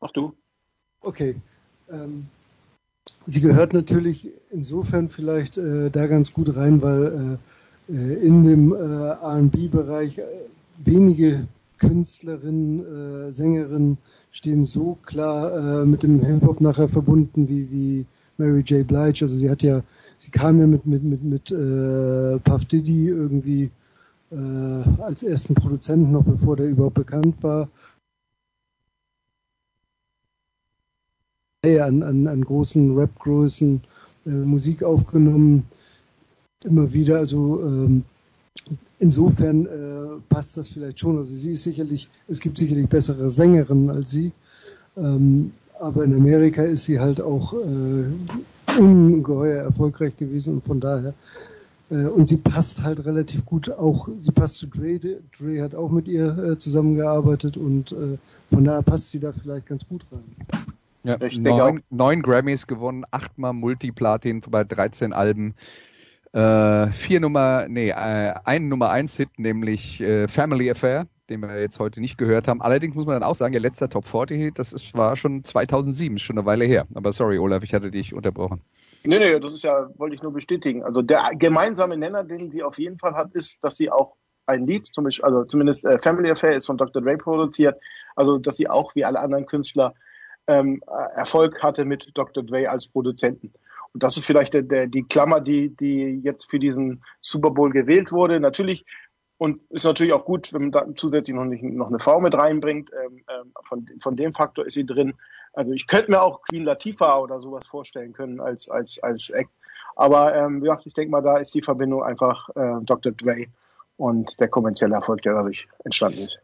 Mach 0.00 0.10
du. 0.14 0.34
Okay. 1.02 1.36
Ähm, 1.92 2.26
sie 3.26 3.40
gehört 3.40 3.72
natürlich 3.72 4.28
insofern 4.50 5.08
vielleicht 5.08 5.58
äh, 5.58 5.90
da 5.90 6.06
ganz 6.06 6.32
gut 6.32 6.56
rein, 6.56 6.82
weil 6.82 7.38
äh, 7.88 7.94
äh 7.94 8.26
in 8.26 8.42
dem 8.42 8.72
äh, 8.72 8.76
RB-Bereich 8.76 10.18
äh, 10.18 10.24
wenige 10.84 11.46
Künstlerinnen, 11.78 13.28
äh, 13.28 13.32
Sängerinnen 13.32 13.98
stehen 14.30 14.64
so 14.64 14.96
klar 15.04 15.84
mit 15.84 16.02
dem 16.04 16.20
Hip-Hop 16.24 16.60
nachher 16.60 16.88
verbunden 16.88 17.48
wie, 17.48 17.70
wie 17.70 18.06
Mary 18.38 18.60
J. 18.60 18.86
Blige. 18.86 19.22
Also 19.22 19.36
sie 19.36 19.50
hat 19.50 19.62
ja, 19.62 19.82
sie 20.16 20.30
kam 20.30 20.58
ja 20.60 20.66
mit, 20.66 20.86
mit, 20.86 21.02
mit, 21.02 21.22
mit 21.22 22.44
Puff 22.44 22.64
Diddy 22.64 23.08
irgendwie 23.08 23.70
als 25.00 25.22
ersten 25.22 25.54
Produzenten, 25.54 26.12
noch 26.12 26.24
bevor 26.24 26.56
der 26.56 26.70
überhaupt 26.70 26.94
bekannt 26.94 27.42
war. 27.42 27.68
An, 31.64 32.02
an, 32.02 32.26
an 32.26 32.44
großen 32.44 32.96
Rap-Größen 32.96 33.80
äh, 34.26 34.30
Musik 34.30 34.82
aufgenommen, 34.82 35.64
immer 36.64 36.92
wieder. 36.92 37.18
Also 37.18 37.62
ähm, 37.62 38.02
insofern 38.98 39.66
äh, 39.66 40.20
passt 40.28 40.56
das 40.56 40.70
vielleicht 40.70 40.98
schon. 40.98 41.18
Also 41.18 41.32
sie 41.32 41.52
ist 41.52 41.62
sicherlich, 41.62 42.08
es 42.26 42.40
gibt 42.40 42.58
sicherlich 42.58 42.88
bessere 42.88 43.30
Sängerinnen 43.30 43.90
als 43.90 44.10
sie, 44.10 44.32
ähm, 44.96 45.52
aber 45.78 46.02
in 46.02 46.14
Amerika 46.14 46.62
ist 46.62 46.86
sie 46.86 46.98
halt 46.98 47.20
auch 47.20 47.54
äh, 47.54 48.80
ungeheuer 48.80 49.62
erfolgreich 49.62 50.16
gewesen 50.16 50.54
und 50.54 50.64
von 50.64 50.80
daher 50.80 51.14
äh, 51.90 52.06
und 52.06 52.26
sie 52.26 52.38
passt 52.38 52.82
halt 52.82 53.04
relativ 53.04 53.44
gut 53.44 53.70
auch, 53.70 54.08
sie 54.18 54.32
passt 54.32 54.58
zu 54.58 54.66
Dre, 54.66 54.98
Dre 55.38 55.62
hat 55.62 55.76
auch 55.76 55.92
mit 55.92 56.08
ihr 56.08 56.36
äh, 56.38 56.58
zusammengearbeitet 56.58 57.56
und 57.56 57.92
äh, 57.92 58.18
von 58.50 58.64
daher 58.64 58.82
passt 58.82 59.12
sie 59.12 59.20
da 59.20 59.32
vielleicht 59.32 59.66
ganz 59.66 59.86
gut 59.86 60.04
rein. 60.10 60.71
Ja, 61.04 61.16
neun, 61.36 61.82
neun, 61.90 62.22
Grammys 62.22 62.66
gewonnen, 62.66 63.04
achtmal 63.10 63.52
Multiplatin 63.52 64.40
bei 64.40 64.64
13 64.64 65.12
Alben. 65.12 65.54
Äh, 66.32 66.86
vier 66.92 67.20
Nummer, 67.20 67.66
nee, 67.68 67.90
äh, 67.90 68.34
ein 68.44 68.68
Nummer 68.68 68.90
eins 68.90 69.16
Hit, 69.16 69.38
nämlich 69.38 70.00
äh, 70.00 70.28
Family 70.28 70.70
Affair, 70.70 71.06
den 71.28 71.40
wir 71.40 71.60
jetzt 71.60 71.78
heute 71.78 72.00
nicht 72.00 72.16
gehört 72.16 72.48
haben. 72.48 72.62
Allerdings 72.62 72.94
muss 72.94 73.04
man 73.04 73.16
dann 73.16 73.28
auch 73.28 73.34
sagen, 73.34 73.52
ihr 73.52 73.60
letzter 73.60 73.90
Top 73.90 74.06
40 74.06 74.38
Hit, 74.38 74.58
das 74.58 74.72
ist, 74.72 74.94
war 74.94 75.16
schon 75.16 75.44
2007, 75.44 76.16
ist 76.16 76.22
schon 76.22 76.38
eine 76.38 76.46
Weile 76.46 76.64
her. 76.64 76.86
Aber 76.94 77.12
sorry, 77.12 77.38
Olaf, 77.38 77.62
ich 77.62 77.74
hatte 77.74 77.90
dich 77.90 78.14
unterbrochen. 78.14 78.62
Nee, 79.04 79.18
nee, 79.18 79.40
das 79.40 79.52
ist 79.52 79.64
ja, 79.64 79.88
wollte 79.98 80.14
ich 80.14 80.22
nur 80.22 80.32
bestätigen. 80.32 80.84
Also 80.84 81.02
der 81.02 81.32
gemeinsame 81.34 81.96
Nenner, 81.96 82.22
den 82.22 82.50
sie 82.50 82.62
auf 82.62 82.78
jeden 82.78 82.98
Fall 82.98 83.14
hat, 83.14 83.34
ist, 83.34 83.58
dass 83.62 83.76
sie 83.76 83.90
auch 83.90 84.14
ein 84.46 84.66
Lied, 84.66 84.86
zum 84.86 85.04
Beispiel, 85.04 85.24
also 85.24 85.44
zumindest 85.44 85.84
äh, 85.84 85.98
Family 85.98 86.30
Affair 86.30 86.56
ist 86.56 86.66
von 86.66 86.76
Dr. 86.76 87.02
Dre 87.02 87.16
produziert, 87.16 87.80
also 88.16 88.38
dass 88.38 88.56
sie 88.56 88.68
auch 88.68 88.94
wie 88.94 89.04
alle 89.04 89.20
anderen 89.20 89.46
Künstler 89.46 89.94
ähm, 90.60 90.82
Erfolg 91.14 91.62
hatte 91.62 91.84
mit 91.84 92.10
Dr. 92.14 92.42
Dre 92.42 92.68
als 92.68 92.86
Produzenten. 92.86 93.52
Und 93.92 94.02
das 94.02 94.16
ist 94.16 94.24
vielleicht 94.24 94.54
der, 94.54 94.62
der, 94.62 94.86
die 94.86 95.04
Klammer, 95.04 95.40
die, 95.40 95.70
die 95.76 96.20
jetzt 96.22 96.50
für 96.50 96.58
diesen 96.58 97.02
Super 97.20 97.50
Bowl 97.50 97.70
gewählt 97.70 98.10
wurde. 98.12 98.40
Natürlich, 98.40 98.84
und 99.38 99.60
ist 99.70 99.84
natürlich 99.84 100.12
auch 100.12 100.24
gut, 100.24 100.52
wenn 100.52 100.62
man 100.62 100.72
da 100.72 100.86
zusätzlich 100.96 101.34
noch, 101.34 101.44
nicht, 101.44 101.62
noch 101.62 101.88
eine 101.88 101.98
Frau 101.98 102.20
mit 102.20 102.34
reinbringt. 102.34 102.90
Ähm, 103.04 103.24
ähm, 103.28 103.52
von, 103.64 103.86
von 104.00 104.16
dem 104.16 104.34
Faktor 104.34 104.66
ist 104.66 104.74
sie 104.74 104.86
drin. 104.86 105.14
Also 105.52 105.72
ich 105.72 105.86
könnte 105.86 106.10
mir 106.10 106.22
auch 106.22 106.42
Queen 106.42 106.64
Latifah 106.64 107.18
oder 107.18 107.40
sowas 107.40 107.66
vorstellen 107.66 108.12
können 108.12 108.40
als, 108.40 108.70
als, 108.70 109.02
als 109.02 109.30
Act. 109.30 109.50
Aber 109.94 110.34
ähm, 110.34 110.58
wie 110.58 110.66
gesagt, 110.66 110.86
ich 110.86 110.94
denke 110.94 111.10
mal, 111.10 111.20
da 111.20 111.36
ist 111.36 111.54
die 111.54 111.62
Verbindung 111.62 112.02
einfach 112.02 112.48
äh, 112.56 112.78
Dr. 112.82 113.12
Dre 113.12 113.46
und 113.98 114.40
der 114.40 114.48
kommerzielle 114.48 114.94
Erfolg, 114.94 115.20
der 115.22 115.34
dadurch 115.34 115.68
entstanden 115.84 116.20
ist. 116.20 116.40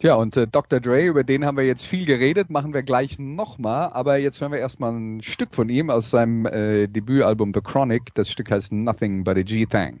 Tja, 0.00 0.16
und 0.16 0.36
äh, 0.36 0.46
Dr. 0.48 0.80
Dre, 0.80 1.06
über 1.06 1.22
den 1.22 1.44
haben 1.44 1.56
wir 1.56 1.64
jetzt 1.64 1.86
viel 1.86 2.04
geredet, 2.04 2.50
machen 2.50 2.74
wir 2.74 2.82
gleich 2.82 3.18
nochmal, 3.18 3.90
aber 3.92 4.16
jetzt 4.16 4.40
hören 4.40 4.52
wir 4.52 4.58
erstmal 4.58 4.92
ein 4.92 5.22
Stück 5.22 5.54
von 5.54 5.68
ihm 5.68 5.88
aus 5.88 6.10
seinem 6.10 6.46
äh, 6.46 6.88
Debütalbum 6.88 7.52
The 7.54 7.60
Chronic. 7.60 8.12
Das 8.14 8.28
Stück 8.28 8.50
heißt 8.50 8.72
Nothing 8.72 9.22
But 9.22 9.36
a 9.36 9.42
G-Thang. 9.42 10.00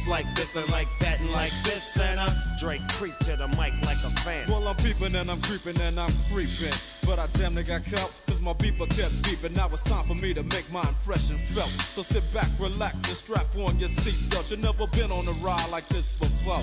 it's 0.00 0.08
like 0.08 0.34
this 0.34 0.56
and 0.56 0.68
like 0.70 0.88
that 0.98 1.20
and 1.20 1.30
like 1.30 1.52
this 1.62 1.98
and 1.98 2.18
uh, 2.18 2.30
Drake 2.58 2.80
creep 2.88 3.16
to 3.18 3.36
the 3.36 3.48
mic 3.48 3.72
like 3.84 3.98
a 3.98 4.10
fan. 4.22 4.48
Well, 4.48 4.66
I'm 4.66 4.76
peeping 4.76 5.14
and 5.14 5.30
I'm 5.30 5.40
creeping 5.42 5.78
and 5.80 6.00
I'm 6.00 6.12
creeping, 6.32 6.72
but 7.06 7.18
I 7.18 7.26
damn 7.34 7.54
near 7.54 7.64
got 7.64 7.84
caught 7.84 8.10
cause 8.26 8.40
my 8.40 8.52
beeper 8.54 8.88
kept 8.88 9.12
beeping. 9.22 9.54
Now 9.54 9.68
it's 9.68 9.82
time 9.82 10.04
for 10.04 10.14
me 10.14 10.32
to 10.34 10.42
make 10.44 10.70
my 10.72 10.82
impression 10.82 11.36
felt. 11.36 11.70
So 11.90 12.02
sit 12.02 12.24
back, 12.32 12.48
relax, 12.58 12.94
and 13.08 13.16
strap 13.16 13.46
on 13.56 13.78
your 13.78 13.90
seatbelt. 13.90 14.50
You've 14.50 14.62
never 14.62 14.86
been 14.86 15.10
on 15.10 15.28
a 15.28 15.32
ride 15.44 15.68
like 15.70 15.86
this 15.88 16.12
before. 16.14 16.62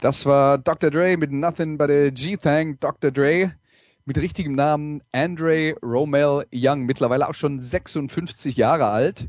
Das 0.00 0.24
war 0.24 0.56
Dr. 0.56 0.90
Dre 0.90 1.18
mit 1.18 1.30
Nothing 1.30 1.76
but 1.76 1.90
a 1.90 2.08
G-Thang. 2.08 2.80
Dr. 2.80 3.10
Dre 3.10 3.52
mit 4.06 4.16
richtigem 4.16 4.54
Namen 4.54 5.02
Andre 5.12 5.74
Romel 5.82 6.46
Young, 6.54 6.86
mittlerweile 6.86 7.28
auch 7.28 7.34
schon 7.34 7.60
56 7.60 8.56
Jahre 8.56 8.86
alt. 8.86 9.28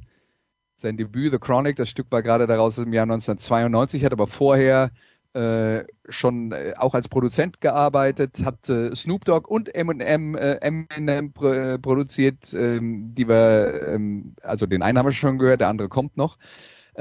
Sein 0.77 0.95
Debüt 0.95 1.33
The 1.33 1.39
Chronic, 1.39 1.75
das 1.75 1.89
Stück 1.89 2.07
war 2.09 2.23
gerade 2.23 2.47
daraus 2.47 2.77
im 2.77 2.93
Jahr 2.93 3.03
1992, 3.03 4.05
hat 4.05 4.13
aber 4.13 4.27
vorher 4.27 4.91
äh, 5.33 5.83
schon 6.07 6.53
äh, 6.53 6.73
auch 6.77 6.93
als 6.93 7.09
Produzent 7.09 7.59
gearbeitet, 7.59 8.43
hat 8.45 8.69
äh, 8.69 8.95
Snoop 8.95 9.25
Dogg 9.25 9.49
und 9.49 9.75
Eminem, 9.75 10.35
äh, 10.35 10.53
Eminem 10.61 11.33
pro, 11.33 11.49
äh, 11.49 11.79
produziert, 11.79 12.53
ähm, 12.53 13.13
die 13.13 13.27
wir, 13.27 13.89
ähm, 13.89 14.35
also 14.41 14.67
den 14.67 14.83
einen 14.83 14.97
haben 14.97 15.05
wir 15.05 15.11
schon 15.11 15.37
gehört, 15.37 15.59
der 15.59 15.67
andere 15.67 15.89
kommt 15.89 16.15
noch. 16.15 16.37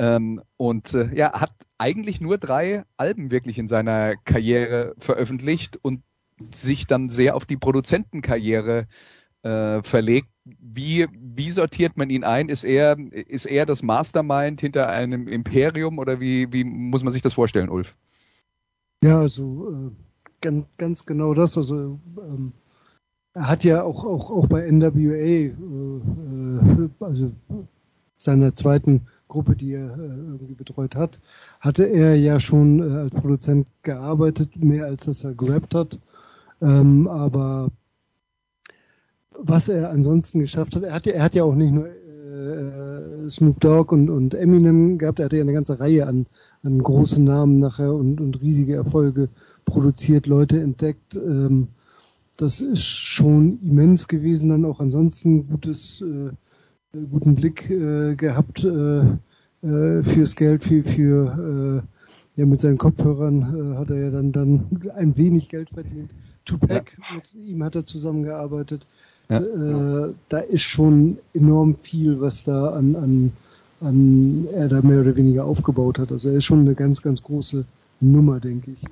Ähm, 0.00 0.40
und 0.56 0.94
äh, 0.94 1.14
ja, 1.14 1.38
hat 1.38 1.52
eigentlich 1.76 2.22
nur 2.22 2.38
drei 2.38 2.84
Alben 2.96 3.30
wirklich 3.30 3.58
in 3.58 3.68
seiner 3.68 4.16
Karriere 4.16 4.94
veröffentlicht 4.96 5.78
und 5.82 6.02
sich 6.54 6.86
dann 6.86 7.10
sehr 7.10 7.36
auf 7.36 7.44
die 7.44 7.58
Produzentenkarriere 7.58 8.86
äh, 9.42 9.82
verlegt. 9.82 10.28
Wie, 10.44 11.06
wie 11.12 11.50
sortiert 11.50 11.98
man 11.98 12.08
ihn 12.08 12.24
ein? 12.24 12.48
Ist 12.48 12.64
er, 12.64 12.98
ist 13.12 13.44
er 13.44 13.66
das 13.66 13.82
Mastermind 13.82 14.62
hinter 14.62 14.88
einem 14.88 15.28
Imperium 15.28 15.98
oder 15.98 16.18
wie, 16.18 16.50
wie 16.50 16.64
muss 16.64 17.02
man 17.02 17.12
sich 17.12 17.20
das 17.20 17.34
vorstellen, 17.34 17.68
Ulf? 17.68 17.94
Ja, 19.04 19.20
also 19.20 19.70
äh, 19.70 19.90
ganz, 20.40 20.66
ganz 20.78 21.04
genau 21.04 21.34
das. 21.34 21.58
Also 21.58 22.00
ähm, 22.16 22.52
er 23.34 23.48
hat 23.48 23.64
ja 23.64 23.82
auch, 23.82 24.06
auch, 24.06 24.30
auch 24.30 24.46
bei 24.46 24.62
NWA, 24.62 24.90
äh, 24.94 25.44
äh, 25.48 26.88
also 27.00 27.32
seiner 28.16 28.54
zweiten 28.54 29.02
Gruppe, 29.30 29.56
die 29.56 29.72
er 29.72 29.96
äh, 29.96 30.02
irgendwie 30.02 30.54
betreut 30.54 30.94
hat, 30.96 31.18
hatte 31.60 31.84
er 31.84 32.16
ja 32.16 32.38
schon 32.38 32.80
äh, 32.80 32.98
als 32.98 33.12
Produzent 33.12 33.66
gearbeitet, 33.82 34.56
mehr 34.56 34.84
als 34.84 35.06
dass 35.06 35.24
er 35.24 35.32
gerappt 35.32 35.74
hat. 35.74 35.98
Ähm, 36.60 37.08
aber 37.08 37.70
was 39.32 39.68
er 39.68 39.90
ansonsten 39.90 40.40
geschafft 40.40 40.76
hat, 40.76 40.82
er 40.82 40.92
hat 40.92 41.06
ja, 41.06 41.14
er 41.14 41.22
hat 41.22 41.34
ja 41.34 41.44
auch 41.44 41.54
nicht 41.54 41.72
nur 41.72 41.86
äh, 41.86 43.28
Snoop 43.30 43.60
Dogg 43.60 43.92
und, 43.94 44.10
und 44.10 44.34
Eminem 44.34 44.98
gehabt, 44.98 45.18
er 45.18 45.26
hatte 45.26 45.36
ja 45.36 45.42
eine 45.42 45.52
ganze 45.52 45.80
Reihe 45.80 46.06
an, 46.06 46.26
an 46.62 46.82
großen 46.82 47.24
Namen 47.24 47.58
nachher 47.58 47.94
und, 47.94 48.20
und 48.20 48.40
riesige 48.42 48.74
Erfolge 48.74 49.28
produziert, 49.64 50.26
Leute 50.26 50.60
entdeckt. 50.60 51.14
Ähm, 51.14 51.68
das 52.36 52.60
ist 52.60 52.86
schon 52.86 53.60
immens 53.62 54.08
gewesen, 54.08 54.48
dann 54.48 54.64
auch 54.64 54.80
ansonsten 54.80 55.46
gutes, 55.46 56.00
äh, 56.00 56.30
guten 56.92 57.34
Blick 57.34 57.70
äh, 57.70 58.14
gehabt 58.14 58.64
äh, 58.64 59.00
äh, 59.62 60.02
fürs 60.02 60.34
Geld, 60.36 60.64
für, 60.64 60.82
für 60.82 61.84
äh, 62.36 62.40
ja, 62.40 62.46
mit 62.46 62.60
seinen 62.60 62.78
Kopfhörern 62.78 63.74
äh, 63.74 63.76
hat 63.76 63.90
er 63.90 63.98
ja 63.98 64.10
dann, 64.10 64.32
dann 64.32 64.66
ein 64.96 65.16
wenig 65.16 65.48
Geld 65.48 65.70
verdient. 65.70 66.10
Tupac, 66.44 66.92
ja. 66.98 67.16
mit 67.16 67.34
ihm 67.34 67.62
hat 67.62 67.76
er 67.76 67.84
zusammengearbeitet. 67.84 68.86
Ja. 69.28 69.38
Äh, 69.38 70.14
da 70.28 70.38
ist 70.38 70.62
schon 70.62 71.18
enorm 71.34 71.76
viel, 71.76 72.20
was 72.20 72.42
da 72.42 72.70
an, 72.70 72.96
an, 72.96 73.32
an 73.80 74.48
er 74.52 74.68
da 74.68 74.80
mehr 74.82 75.00
oder 75.00 75.16
weniger 75.16 75.44
aufgebaut 75.44 75.98
hat. 75.98 76.10
Also 76.10 76.30
er 76.30 76.36
ist 76.36 76.44
schon 76.44 76.60
eine 76.60 76.74
ganz, 76.74 77.02
ganz 77.02 77.22
große 77.22 77.64
Nummer, 78.00 78.40
denke 78.40 78.72
ich. 78.72 78.84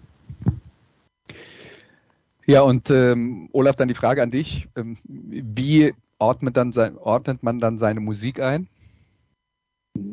Ja, 2.47 2.63
und 2.63 2.91
ähm, 2.91 3.49
Olaf, 3.53 3.77
dann 3.77 3.89
die 3.89 3.95
Frage 3.95 4.23
an 4.23 4.31
dich. 4.31 4.69
Ähm, 4.77 4.97
wie 5.05 5.93
ordnet, 6.19 6.57
dann 6.57 6.73
sein, 6.73 6.97
ordnet 6.97 7.43
man 7.43 7.59
dann 7.59 7.79
seine 7.79 8.01
Musik 8.01 8.41
ein? 8.41 8.69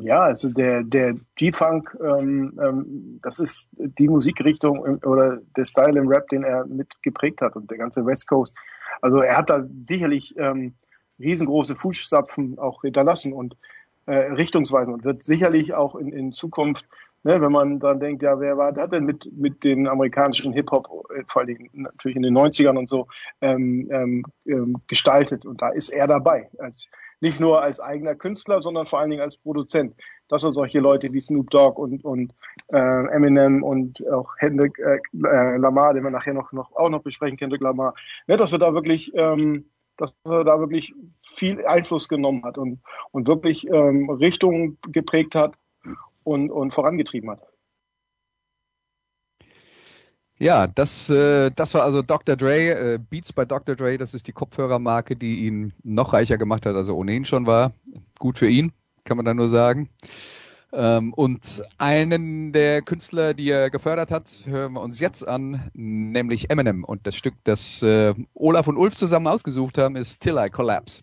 Ja, 0.00 0.20
also 0.22 0.50
der, 0.50 0.82
der 0.82 1.14
G-Funk, 1.36 1.96
ähm, 2.02 2.58
ähm, 2.60 3.20
das 3.22 3.38
ist 3.38 3.68
die 3.76 4.08
Musikrichtung 4.08 4.80
oder 4.80 5.38
der 5.56 5.64
Style 5.64 5.98
im 5.98 6.08
Rap, 6.08 6.28
den 6.28 6.42
er 6.42 6.66
mit 6.66 7.02
geprägt 7.02 7.40
hat 7.40 7.56
und 7.56 7.70
der 7.70 7.78
ganze 7.78 8.04
West 8.04 8.26
Coast. 8.26 8.56
Also 9.00 9.20
er 9.20 9.36
hat 9.36 9.50
da 9.50 9.64
sicherlich 9.86 10.36
ähm, 10.38 10.74
riesengroße 11.18 11.76
Fußstapfen 11.76 12.58
auch 12.58 12.82
hinterlassen 12.82 13.32
und 13.32 13.56
äh, 14.06 14.14
richtungsweisen 14.14 14.94
und 14.94 15.04
wird 15.04 15.24
sicherlich 15.24 15.74
auch 15.74 15.94
in, 15.94 16.12
in 16.12 16.32
Zukunft, 16.32 16.86
ne, 17.26 17.40
wenn 17.40 17.50
man 17.50 17.80
dann 17.80 17.98
denkt, 17.98 18.22
ja, 18.22 18.38
wer 18.38 18.56
war 18.56 18.74
hat 18.76 18.92
denn 18.92 19.04
mit, 19.04 19.28
mit 19.36 19.64
den 19.64 19.88
amerikanischen 19.88 20.52
Hip-Hop, 20.52 20.86
vor 21.26 21.42
allem 21.42 21.68
natürlich 21.72 22.16
in 22.16 22.22
den 22.22 22.38
90ern 22.38 22.78
und 22.78 22.88
so, 22.88 23.08
ähm, 23.40 24.24
ähm, 24.46 24.76
gestaltet 24.86 25.44
und 25.44 25.60
da 25.60 25.70
ist 25.70 25.88
er 25.88 26.06
dabei. 26.06 26.48
Als, 26.58 26.86
nicht 27.20 27.40
nur 27.40 27.62
als 27.62 27.80
eigener 27.80 28.14
Künstler, 28.14 28.62
sondern 28.62 28.86
vor 28.86 29.00
allen 29.00 29.10
Dingen 29.10 29.22
als 29.22 29.38
Produzent. 29.38 29.94
Dass 30.28 30.44
er 30.44 30.52
solche 30.52 30.80
Leute 30.80 31.12
wie 31.12 31.20
Snoop 31.20 31.50
Dogg 31.50 31.80
und, 31.80 32.04
und 32.04 32.32
äh, 32.68 32.76
Eminem 32.76 33.62
und 33.62 34.06
auch 34.08 34.30
Hendrik 34.38 34.78
äh, 34.78 34.98
Lamar, 35.12 35.94
den 35.94 36.04
wir 36.04 36.10
nachher 36.10 36.34
noch, 36.34 36.52
noch 36.52 36.74
auch 36.76 36.90
noch 36.90 37.02
besprechen, 37.02 37.38
Kendrick 37.38 37.62
Lamar, 37.62 37.94
ne, 38.26 38.36
dass 38.36 38.52
er 38.52 38.58
da 38.58 38.74
wirklich, 38.74 39.12
ähm, 39.14 39.70
dass 39.96 40.12
er 40.24 40.44
da 40.44 40.60
wirklich 40.60 40.94
viel 41.36 41.64
Einfluss 41.66 42.08
genommen 42.08 42.44
hat 42.44 42.58
und, 42.58 42.80
und 43.12 43.26
wirklich 43.26 43.66
ähm, 43.68 44.10
Richtungen 44.10 44.78
geprägt 44.92 45.34
hat 45.34 45.54
und, 46.26 46.50
und 46.50 46.74
vorangetrieben 46.74 47.30
hat. 47.30 47.40
Ja, 50.38 50.66
das, 50.66 51.08
äh, 51.08 51.50
das 51.54 51.72
war 51.72 51.84
also 51.84 52.02
Dr. 52.02 52.36
Dre, 52.36 52.94
äh, 52.94 52.98
Beats 52.98 53.32
bei 53.32 53.46
Dr. 53.46 53.74
Dre, 53.74 53.96
das 53.96 54.12
ist 54.12 54.26
die 54.26 54.32
Kopfhörermarke, 54.32 55.16
die 55.16 55.46
ihn 55.46 55.72
noch 55.82 56.12
reicher 56.12 56.36
gemacht 56.36 56.66
hat, 56.66 56.74
als 56.74 56.88
er 56.88 56.96
ohnehin 56.96 57.24
schon 57.24 57.46
war. 57.46 57.72
Gut 58.18 58.36
für 58.36 58.48
ihn, 58.48 58.72
kann 59.04 59.16
man 59.16 59.24
da 59.24 59.32
nur 59.32 59.48
sagen. 59.48 59.88
Ähm, 60.72 61.14
und 61.14 61.62
einen 61.78 62.52
der 62.52 62.82
Künstler, 62.82 63.32
die 63.32 63.48
er 63.48 63.70
gefördert 63.70 64.10
hat, 64.10 64.28
hören 64.44 64.74
wir 64.74 64.82
uns 64.82 65.00
jetzt 65.00 65.26
an, 65.26 65.70
nämlich 65.72 66.50
Eminem. 66.50 66.84
Und 66.84 67.06
das 67.06 67.16
Stück, 67.16 67.34
das 67.44 67.82
äh, 67.82 68.12
Olaf 68.34 68.66
und 68.66 68.76
Ulf 68.76 68.96
zusammen 68.96 69.28
ausgesucht 69.28 69.78
haben, 69.78 69.96
ist 69.96 70.20
Till 70.20 70.36
I 70.36 70.50
Collapse. 70.50 71.02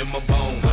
in 0.00 0.08
my 0.08 0.20
bones. 0.20 0.69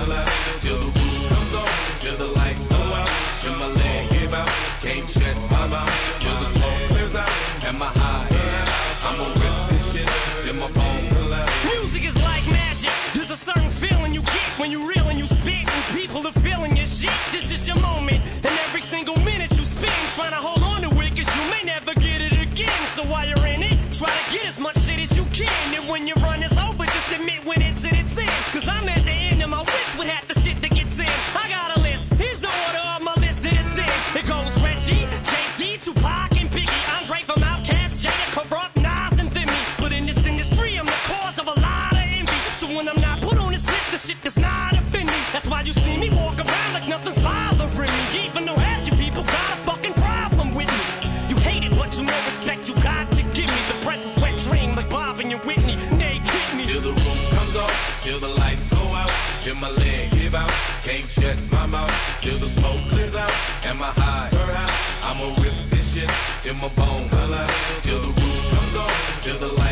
grenade 55.98 56.24
kick 56.24 56.58
me. 56.58 56.66
Till 56.66 56.82
the 56.82 56.92
roof 56.92 57.30
comes 57.30 57.56
off, 57.56 58.02
till 58.02 58.20
the 58.20 58.28
lights 58.28 58.70
go 58.74 58.82
out, 58.94 59.12
till 59.42 59.56
my 59.56 59.70
leg 59.70 60.12
give 60.12 60.36
out, 60.36 60.52
can't 60.84 61.10
shut 61.10 61.38
my 61.52 61.66
mouth, 61.66 61.92
till 62.22 62.38
the 62.38 62.50
smoke 62.50 62.82
clears 62.90 63.16
out, 63.16 63.32
and 63.66 63.78
my 63.80 63.88
high 63.88 64.30
turn 64.30 64.50
out. 64.50 64.72
I'ma 65.04 65.28
rip 65.42 65.54
this 65.70 65.94
shit 65.94 66.10
till 66.42 66.56
my 66.56 66.70
bone 66.70 67.10
color, 67.10 67.48
till 67.82 68.02
the 68.02 68.08
roof 68.08 68.50
comes 68.52 68.76
off, 68.76 69.22
till 69.24 69.38
the 69.40 69.48
lights 69.54 69.67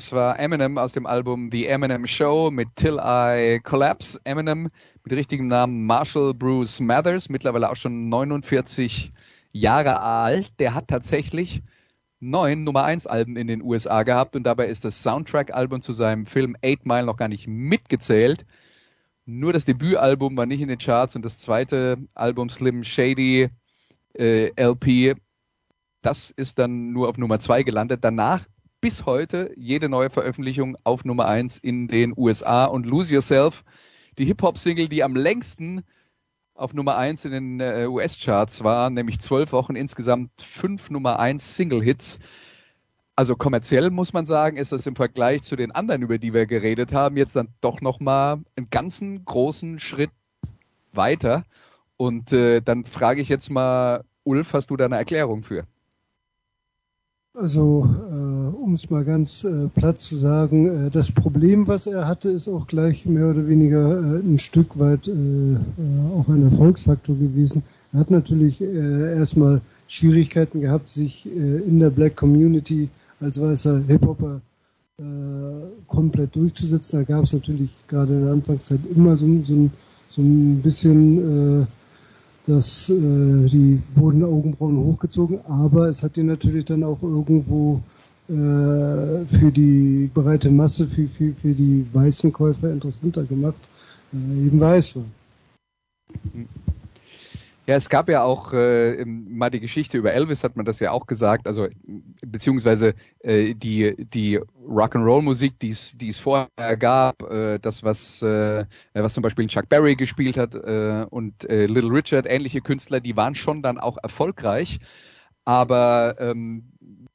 Das 0.00 0.12
war 0.12 0.38
Eminem 0.38 0.78
aus 0.78 0.92
dem 0.92 1.04
Album 1.04 1.50
The 1.52 1.66
Eminem 1.66 2.06
Show 2.06 2.50
mit 2.50 2.74
Till 2.74 2.98
I 2.98 3.60
Collapse. 3.62 4.18
Eminem 4.24 4.70
mit 5.04 5.12
richtigem 5.12 5.46
Namen 5.46 5.84
Marshall 5.84 6.32
Bruce 6.32 6.80
Mathers, 6.80 7.28
mittlerweile 7.28 7.68
auch 7.68 7.76
schon 7.76 8.08
49 8.08 9.12
Jahre 9.52 10.00
alt. 10.00 10.58
Der 10.58 10.72
hat 10.72 10.88
tatsächlich 10.88 11.62
neun 12.18 12.64
Nummer 12.64 12.84
1 12.84 13.06
Alben 13.08 13.36
in 13.36 13.46
den 13.46 13.60
USA 13.60 14.02
gehabt 14.02 14.36
und 14.36 14.44
dabei 14.44 14.68
ist 14.68 14.86
das 14.86 15.02
Soundtrack-Album 15.02 15.82
zu 15.82 15.92
seinem 15.92 16.24
Film 16.24 16.56
Eight 16.62 16.86
Mile 16.86 17.04
noch 17.04 17.18
gar 17.18 17.28
nicht 17.28 17.46
mitgezählt. 17.46 18.46
Nur 19.26 19.52
das 19.52 19.66
Debütalbum 19.66 20.34
war 20.34 20.46
nicht 20.46 20.62
in 20.62 20.68
den 20.68 20.78
Charts 20.78 21.14
und 21.14 21.26
das 21.26 21.38
zweite 21.38 21.98
Album 22.14 22.48
Slim 22.48 22.84
Shady 22.84 23.50
äh, 24.14 24.50
LP, 24.56 25.20
das 26.00 26.30
ist 26.30 26.58
dann 26.58 26.92
nur 26.92 27.10
auf 27.10 27.18
Nummer 27.18 27.38
2 27.38 27.64
gelandet. 27.64 28.02
Danach 28.02 28.46
bis 28.80 29.04
heute 29.04 29.52
jede 29.56 29.88
neue 29.88 30.10
Veröffentlichung 30.10 30.76
auf 30.84 31.04
Nummer 31.04 31.26
1 31.26 31.58
in 31.58 31.86
den 31.88 32.14
USA 32.16 32.64
und 32.64 32.86
Lose 32.86 33.12
Yourself, 33.14 33.64
die 34.16 34.24
Hip-Hop-Single, 34.24 34.88
die 34.88 35.02
am 35.02 35.14
längsten 35.14 35.84
auf 36.54 36.74
Nummer 36.74 36.96
1 36.96 37.24
in 37.26 37.30
den 37.30 37.60
äh, 37.60 37.86
US-Charts 37.86 38.64
war, 38.64 38.90
nämlich 38.90 39.20
zwölf 39.20 39.52
Wochen, 39.52 39.76
insgesamt 39.76 40.30
fünf 40.40 40.90
Nummer 40.90 41.18
1 41.18 41.56
Single-Hits. 41.56 42.18
Also 43.16 43.36
kommerziell 43.36 43.90
muss 43.90 44.12
man 44.12 44.24
sagen, 44.24 44.56
ist 44.56 44.72
das 44.72 44.86
im 44.86 44.96
Vergleich 44.96 45.42
zu 45.42 45.56
den 45.56 45.72
anderen, 45.72 46.02
über 46.02 46.18
die 46.18 46.32
wir 46.32 46.46
geredet 46.46 46.92
haben, 46.92 47.16
jetzt 47.16 47.36
dann 47.36 47.48
doch 47.60 47.80
nochmal 47.80 48.40
einen 48.56 48.70
ganzen 48.70 49.24
großen 49.24 49.78
Schritt 49.78 50.10
weiter. 50.92 51.44
Und 51.96 52.32
äh, 52.32 52.62
dann 52.62 52.84
frage 52.84 53.20
ich 53.20 53.28
jetzt 53.28 53.50
mal, 53.50 54.04
Ulf, 54.24 54.54
hast 54.54 54.70
du 54.70 54.76
da 54.76 54.86
eine 54.86 54.96
Erklärung 54.96 55.42
für? 55.42 55.66
Also 57.34 57.88
äh 58.10 58.29
um 58.60 58.74
es 58.74 58.90
mal 58.90 59.04
ganz 59.04 59.44
äh, 59.44 59.68
platt 59.68 60.00
zu 60.00 60.16
sagen, 60.16 60.86
äh, 60.86 60.90
das 60.90 61.10
Problem, 61.10 61.66
was 61.66 61.86
er 61.86 62.06
hatte, 62.06 62.30
ist 62.30 62.48
auch 62.48 62.66
gleich 62.66 63.06
mehr 63.06 63.30
oder 63.30 63.48
weniger 63.48 63.98
äh, 63.98 64.20
ein 64.20 64.38
Stück 64.38 64.78
weit 64.78 65.08
äh, 65.08 65.12
äh, 65.12 65.56
auch 66.14 66.28
ein 66.28 66.42
Erfolgsfaktor 66.42 67.16
gewesen. 67.16 67.62
Er 67.92 68.00
hat 68.00 68.10
natürlich 68.12 68.60
erstmal 68.62 69.62
Schwierigkeiten 69.88 70.60
gehabt, 70.60 70.90
sich 70.90 71.26
in 71.26 71.80
der 71.80 71.90
Black 71.90 72.14
Community 72.14 72.88
als 73.18 73.40
weißer 73.40 73.82
Hip-Hopper 73.88 74.40
komplett 75.88 76.36
durchzusetzen. 76.36 77.00
Da 77.00 77.02
gab 77.02 77.24
es 77.24 77.32
natürlich 77.32 77.70
gerade 77.88 78.12
in 78.12 78.22
der 78.22 78.32
Anfangszeit 78.32 78.78
immer 78.94 79.16
so, 79.16 79.26
so, 79.42 79.70
so 80.06 80.22
ein 80.22 80.62
bisschen 80.62 81.66
dass 82.46 82.88
äh, 82.88 82.94
die 82.94 83.82
wurden 83.96 84.22
Augenbrauen 84.22 84.76
hochgezogen, 84.76 85.40
aber 85.48 85.88
es 85.88 86.04
hat 86.04 86.16
ihn 86.16 86.26
natürlich 86.26 86.64
dann 86.64 86.84
auch 86.84 87.02
irgendwo 87.02 87.76
äh, 87.76 87.99
für 88.30 89.50
die 89.50 90.08
breite 90.14 90.50
Masse, 90.50 90.86
für, 90.86 91.06
für, 91.08 91.32
für 91.34 91.52
die 91.52 91.84
weißen 91.92 92.32
Käufer 92.32 92.70
interessanter 92.70 93.24
gemacht, 93.24 93.56
äh, 94.12 94.46
eben 94.46 94.60
weiß 94.60 94.96
war. 94.96 95.04
Ja, 97.66 97.76
es 97.76 97.88
gab 97.88 98.08
ja 98.08 98.22
auch 98.24 98.52
äh, 98.52 99.04
mal 99.04 99.50
die 99.50 99.60
Geschichte 99.60 99.96
über 99.98 100.12
Elvis, 100.12 100.42
hat 100.42 100.56
man 100.56 100.64
das 100.64 100.80
ja 100.80 100.90
auch 100.90 101.06
gesagt, 101.06 101.46
also 101.46 101.68
beziehungsweise 102.26 102.94
äh, 103.20 103.54
die 103.54 103.94
die 103.96 104.40
Rock'n'Roll-Musik, 104.68 105.58
die 105.58 105.70
es 105.70 106.18
vorher 106.18 106.76
gab, 106.76 107.22
äh, 107.30 107.58
das 107.58 107.84
was 107.84 108.22
äh, 108.22 108.64
was 108.92 109.14
zum 109.14 109.22
Beispiel 109.22 109.46
Chuck 109.46 109.68
Berry 109.68 109.94
gespielt 109.94 110.36
hat 110.36 110.54
äh, 110.54 111.06
und 111.10 111.48
äh, 111.48 111.66
Little 111.66 111.92
Richard, 111.92 112.26
ähnliche 112.28 112.60
Künstler, 112.60 113.00
die 113.00 113.16
waren 113.16 113.34
schon 113.34 113.62
dann 113.62 113.78
auch 113.78 113.98
erfolgreich, 114.02 114.80
aber 115.44 116.16
ähm, 116.18 116.64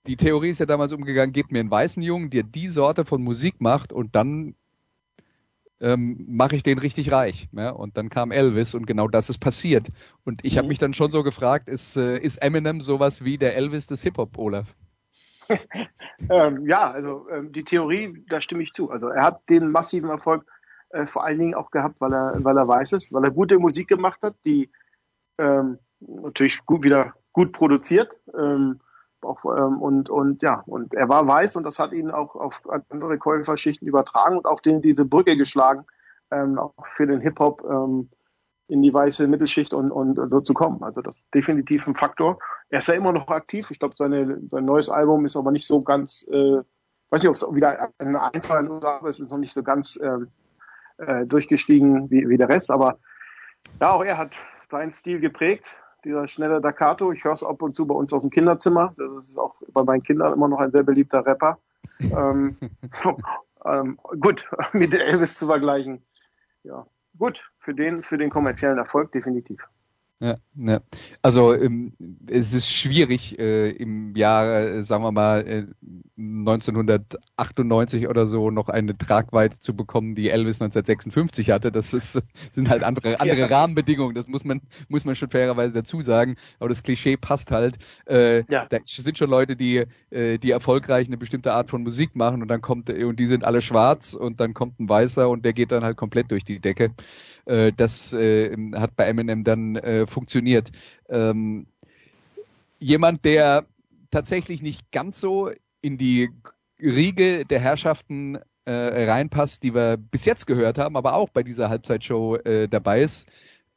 die 0.07 0.17
Theorie 0.17 0.49
ist 0.49 0.59
ja 0.59 0.65
damals 0.65 0.93
umgegangen, 0.93 1.33
gebt 1.33 1.51
mir 1.51 1.59
einen 1.59 1.71
weißen 1.71 2.01
Jungen, 2.01 2.29
der 2.29 2.43
die 2.43 2.67
Sorte 2.67 3.05
von 3.05 3.23
Musik 3.23 3.59
macht 3.59 3.91
und 3.91 4.15
dann 4.15 4.55
ähm, 5.81 6.25
mache 6.27 6.55
ich 6.55 6.63
den 6.63 6.77
richtig 6.77 7.11
reich. 7.11 7.49
Ja? 7.51 7.71
Und 7.71 7.97
dann 7.97 8.09
kam 8.09 8.31
Elvis 8.31 8.75
und 8.75 8.87
genau 8.87 9.07
das 9.07 9.29
ist 9.29 9.39
passiert. 9.39 9.87
Und 10.23 10.43
ich 10.43 10.53
mhm. 10.53 10.59
habe 10.59 10.67
mich 10.69 10.79
dann 10.79 10.93
schon 10.93 11.11
so 11.11 11.23
gefragt, 11.23 11.67
ist, 11.67 11.97
äh, 11.97 12.17
ist 12.17 12.37
Eminem 12.37 12.81
sowas 12.81 13.23
wie 13.23 13.37
der 13.37 13.55
Elvis 13.55 13.87
des 13.87 14.03
Hip-Hop, 14.03 14.37
Olaf? 14.37 14.73
ähm, 16.29 16.67
ja, 16.67 16.91
also 16.91 17.27
ähm, 17.29 17.51
die 17.51 17.63
Theorie, 17.63 18.23
da 18.29 18.41
stimme 18.41 18.63
ich 18.63 18.73
zu. 18.73 18.89
Also 18.89 19.09
er 19.09 19.23
hat 19.23 19.41
den 19.49 19.69
massiven 19.69 20.09
Erfolg 20.09 20.45
äh, 20.89 21.05
vor 21.05 21.25
allen 21.25 21.39
Dingen 21.39 21.55
auch 21.55 21.71
gehabt, 21.71 21.99
weil 21.99 22.13
er, 22.13 22.43
weil 22.43 22.57
er 22.57 22.67
weiß 22.67 22.93
ist, 22.93 23.13
weil 23.13 23.23
er 23.23 23.31
gute 23.31 23.59
Musik 23.59 23.87
gemacht 23.87 24.21
hat, 24.21 24.35
die 24.45 24.69
ähm, 25.37 25.77
natürlich 25.99 26.65
gut 26.65 26.83
wieder 26.83 27.13
gut 27.33 27.51
produziert. 27.51 28.17
Ähm, 28.33 28.79
auch, 29.25 29.45
ähm, 29.45 29.81
und, 29.81 30.09
und 30.09 30.41
ja, 30.41 30.63
und 30.65 30.93
er 30.93 31.09
war 31.09 31.27
weiß 31.27 31.55
und 31.55 31.63
das 31.63 31.79
hat 31.79 31.91
ihn 31.91 32.11
auch 32.11 32.35
auf 32.35 32.61
andere 32.89 33.17
Käuferschichten 33.17 33.87
übertragen 33.87 34.37
und 34.37 34.45
auch 34.45 34.61
denen 34.61 34.81
diese 34.81 35.05
Brücke 35.05 35.37
geschlagen, 35.37 35.85
ähm, 36.31 36.57
auch 36.57 36.73
für 36.95 37.07
den 37.07 37.21
Hip-Hop 37.21 37.63
ähm, 37.69 38.09
in 38.67 38.81
die 38.81 38.93
weiße 38.93 39.27
Mittelschicht 39.27 39.73
und, 39.73 39.91
und 39.91 40.29
so 40.29 40.41
zu 40.41 40.53
kommen. 40.53 40.83
Also 40.83 41.01
das 41.01 41.17
ist 41.17 41.33
definitiv 41.33 41.87
ein 41.87 41.95
Faktor. 41.95 42.39
Er 42.69 42.79
ist 42.79 42.87
ja 42.87 42.95
immer 42.95 43.11
noch 43.11 43.27
aktiv. 43.27 43.69
Ich 43.69 43.79
glaube, 43.79 43.95
sein 43.97 44.49
neues 44.49 44.89
Album 44.89 45.25
ist 45.25 45.35
aber 45.35 45.51
nicht 45.51 45.67
so 45.67 45.81
ganz, 45.81 46.25
äh, 46.29 46.61
weiß 47.09 47.21
nicht, 47.21 47.29
ob 47.29 47.35
es 47.35 47.43
wieder 47.55 47.91
eine 47.99 48.33
Einfall 48.33 48.69
oder 48.69 49.01
ist, 49.05 49.19
ist 49.19 49.29
noch 49.29 49.37
nicht 49.37 49.53
so 49.53 49.61
ganz 49.61 49.97
äh, 49.97 50.17
äh, 50.97 51.25
durchgestiegen 51.27 52.09
wie, 52.09 52.27
wie 52.27 52.37
der 52.37 52.49
Rest. 52.49 52.71
Aber 52.71 52.97
ja, 53.79 53.91
auch 53.91 54.03
er 54.03 54.17
hat 54.17 54.39
seinen 54.71 54.93
Stil 54.93 55.19
geprägt 55.19 55.77
dieser 56.05 56.27
schnelle 56.27 56.61
Dakato. 56.61 57.11
Ich 57.11 57.23
höre 57.23 57.33
es 57.33 57.43
ab 57.43 57.61
und 57.61 57.75
zu 57.75 57.85
bei 57.85 57.95
uns 57.95 58.13
aus 58.13 58.21
dem 58.21 58.29
Kinderzimmer. 58.29 58.93
Das 58.95 59.29
ist 59.29 59.37
auch 59.37 59.57
bei 59.73 59.83
meinen 59.83 60.03
Kindern 60.03 60.33
immer 60.33 60.47
noch 60.47 60.59
ein 60.59 60.71
sehr 60.71 60.83
beliebter 60.83 61.25
Rapper. 61.25 61.57
ähm, 61.99 62.55
ähm, 63.65 63.99
gut, 64.21 64.45
mit 64.73 64.93
Elvis 64.93 65.35
zu 65.35 65.47
vergleichen. 65.47 66.01
Ja, 66.63 66.85
gut, 67.17 67.43
für 67.59 67.73
den, 67.73 68.03
für 68.03 68.17
den 68.17 68.29
kommerziellen 68.29 68.77
Erfolg 68.77 69.11
definitiv. 69.11 69.61
Ja, 70.25 70.37
ja. 70.55 70.79
Also 71.21 71.53
ähm, 71.53 71.93
es 72.25 72.51
ist 72.53 72.73
schwierig 72.73 73.37
äh, 73.37 73.69
im 73.69 74.15
Jahr, 74.15 74.59
äh, 74.59 74.81
sagen 74.81 75.03
wir 75.03 75.11
mal, 75.11 75.45
äh, 75.45 75.65
1998 76.17 78.07
oder 78.07 78.25
so 78.25 78.49
noch 78.49 78.69
eine 78.69 78.97
Tragweite 78.97 79.59
zu 79.59 79.75
bekommen, 79.75 80.15
die 80.15 80.31
Elvis 80.31 80.59
1956 80.61 81.51
hatte. 81.51 81.71
Das 81.71 81.93
ist, 81.93 82.19
sind 82.53 82.69
halt 82.69 82.81
andere, 82.81 83.19
andere 83.19 83.41
ja. 83.41 83.45
Rahmenbedingungen. 83.45 84.15
Das 84.15 84.27
muss 84.27 84.43
man, 84.43 84.61
muss 84.87 85.05
man 85.05 85.13
schon 85.13 85.29
fairerweise 85.29 85.75
dazu 85.75 86.01
sagen. 86.01 86.37
Aber 86.59 86.69
das 86.69 86.81
Klischee 86.81 87.17
passt 87.17 87.51
halt. 87.51 87.77
Äh, 88.07 88.45
ja. 88.51 88.65
Da 88.67 88.79
sind 88.83 89.19
schon 89.19 89.29
Leute, 89.29 89.55
die, 89.55 89.85
äh, 90.09 90.39
die 90.39 90.49
erfolgreich 90.49 91.05
eine 91.05 91.17
bestimmte 91.17 91.53
Art 91.53 91.69
von 91.69 91.83
Musik 91.83 92.15
machen 92.15 92.41
und 92.41 92.47
dann 92.47 92.61
kommt, 92.61 92.89
und 92.89 93.19
die 93.19 93.27
sind 93.27 93.43
alle 93.43 93.61
schwarz 93.61 94.15
und 94.15 94.39
dann 94.39 94.55
kommt 94.55 94.79
ein 94.79 94.89
Weißer 94.89 95.29
und 95.29 95.45
der 95.45 95.53
geht 95.53 95.71
dann 95.71 95.83
halt 95.83 95.97
komplett 95.97 96.31
durch 96.31 96.45
die 96.45 96.59
Decke. 96.59 96.95
Äh, 97.45 97.71
das 97.73 98.13
äh, 98.13 98.55
hat 98.73 98.95
bei 98.95 99.05
Eminem 99.05 99.43
dann 99.43 99.75
äh, 99.75 100.05
funktioniert. 100.05 100.71
Ähm, 101.09 101.67
jemand, 102.79 103.25
der 103.25 103.65
tatsächlich 104.11 104.61
nicht 104.61 104.91
ganz 104.91 105.19
so 105.19 105.51
in 105.81 105.97
die 105.97 106.29
Riege 106.79 107.45
der 107.45 107.59
Herrschaften 107.59 108.39
äh, 108.65 108.71
reinpasst, 108.71 109.63
die 109.63 109.73
wir 109.73 109.97
bis 109.97 110.25
jetzt 110.25 110.47
gehört 110.47 110.77
haben, 110.77 110.97
aber 110.97 111.13
auch 111.13 111.29
bei 111.29 111.43
dieser 111.43 111.69
Halbzeitshow 111.69 112.37
äh, 112.37 112.67
dabei 112.67 113.01
ist. 113.01 113.27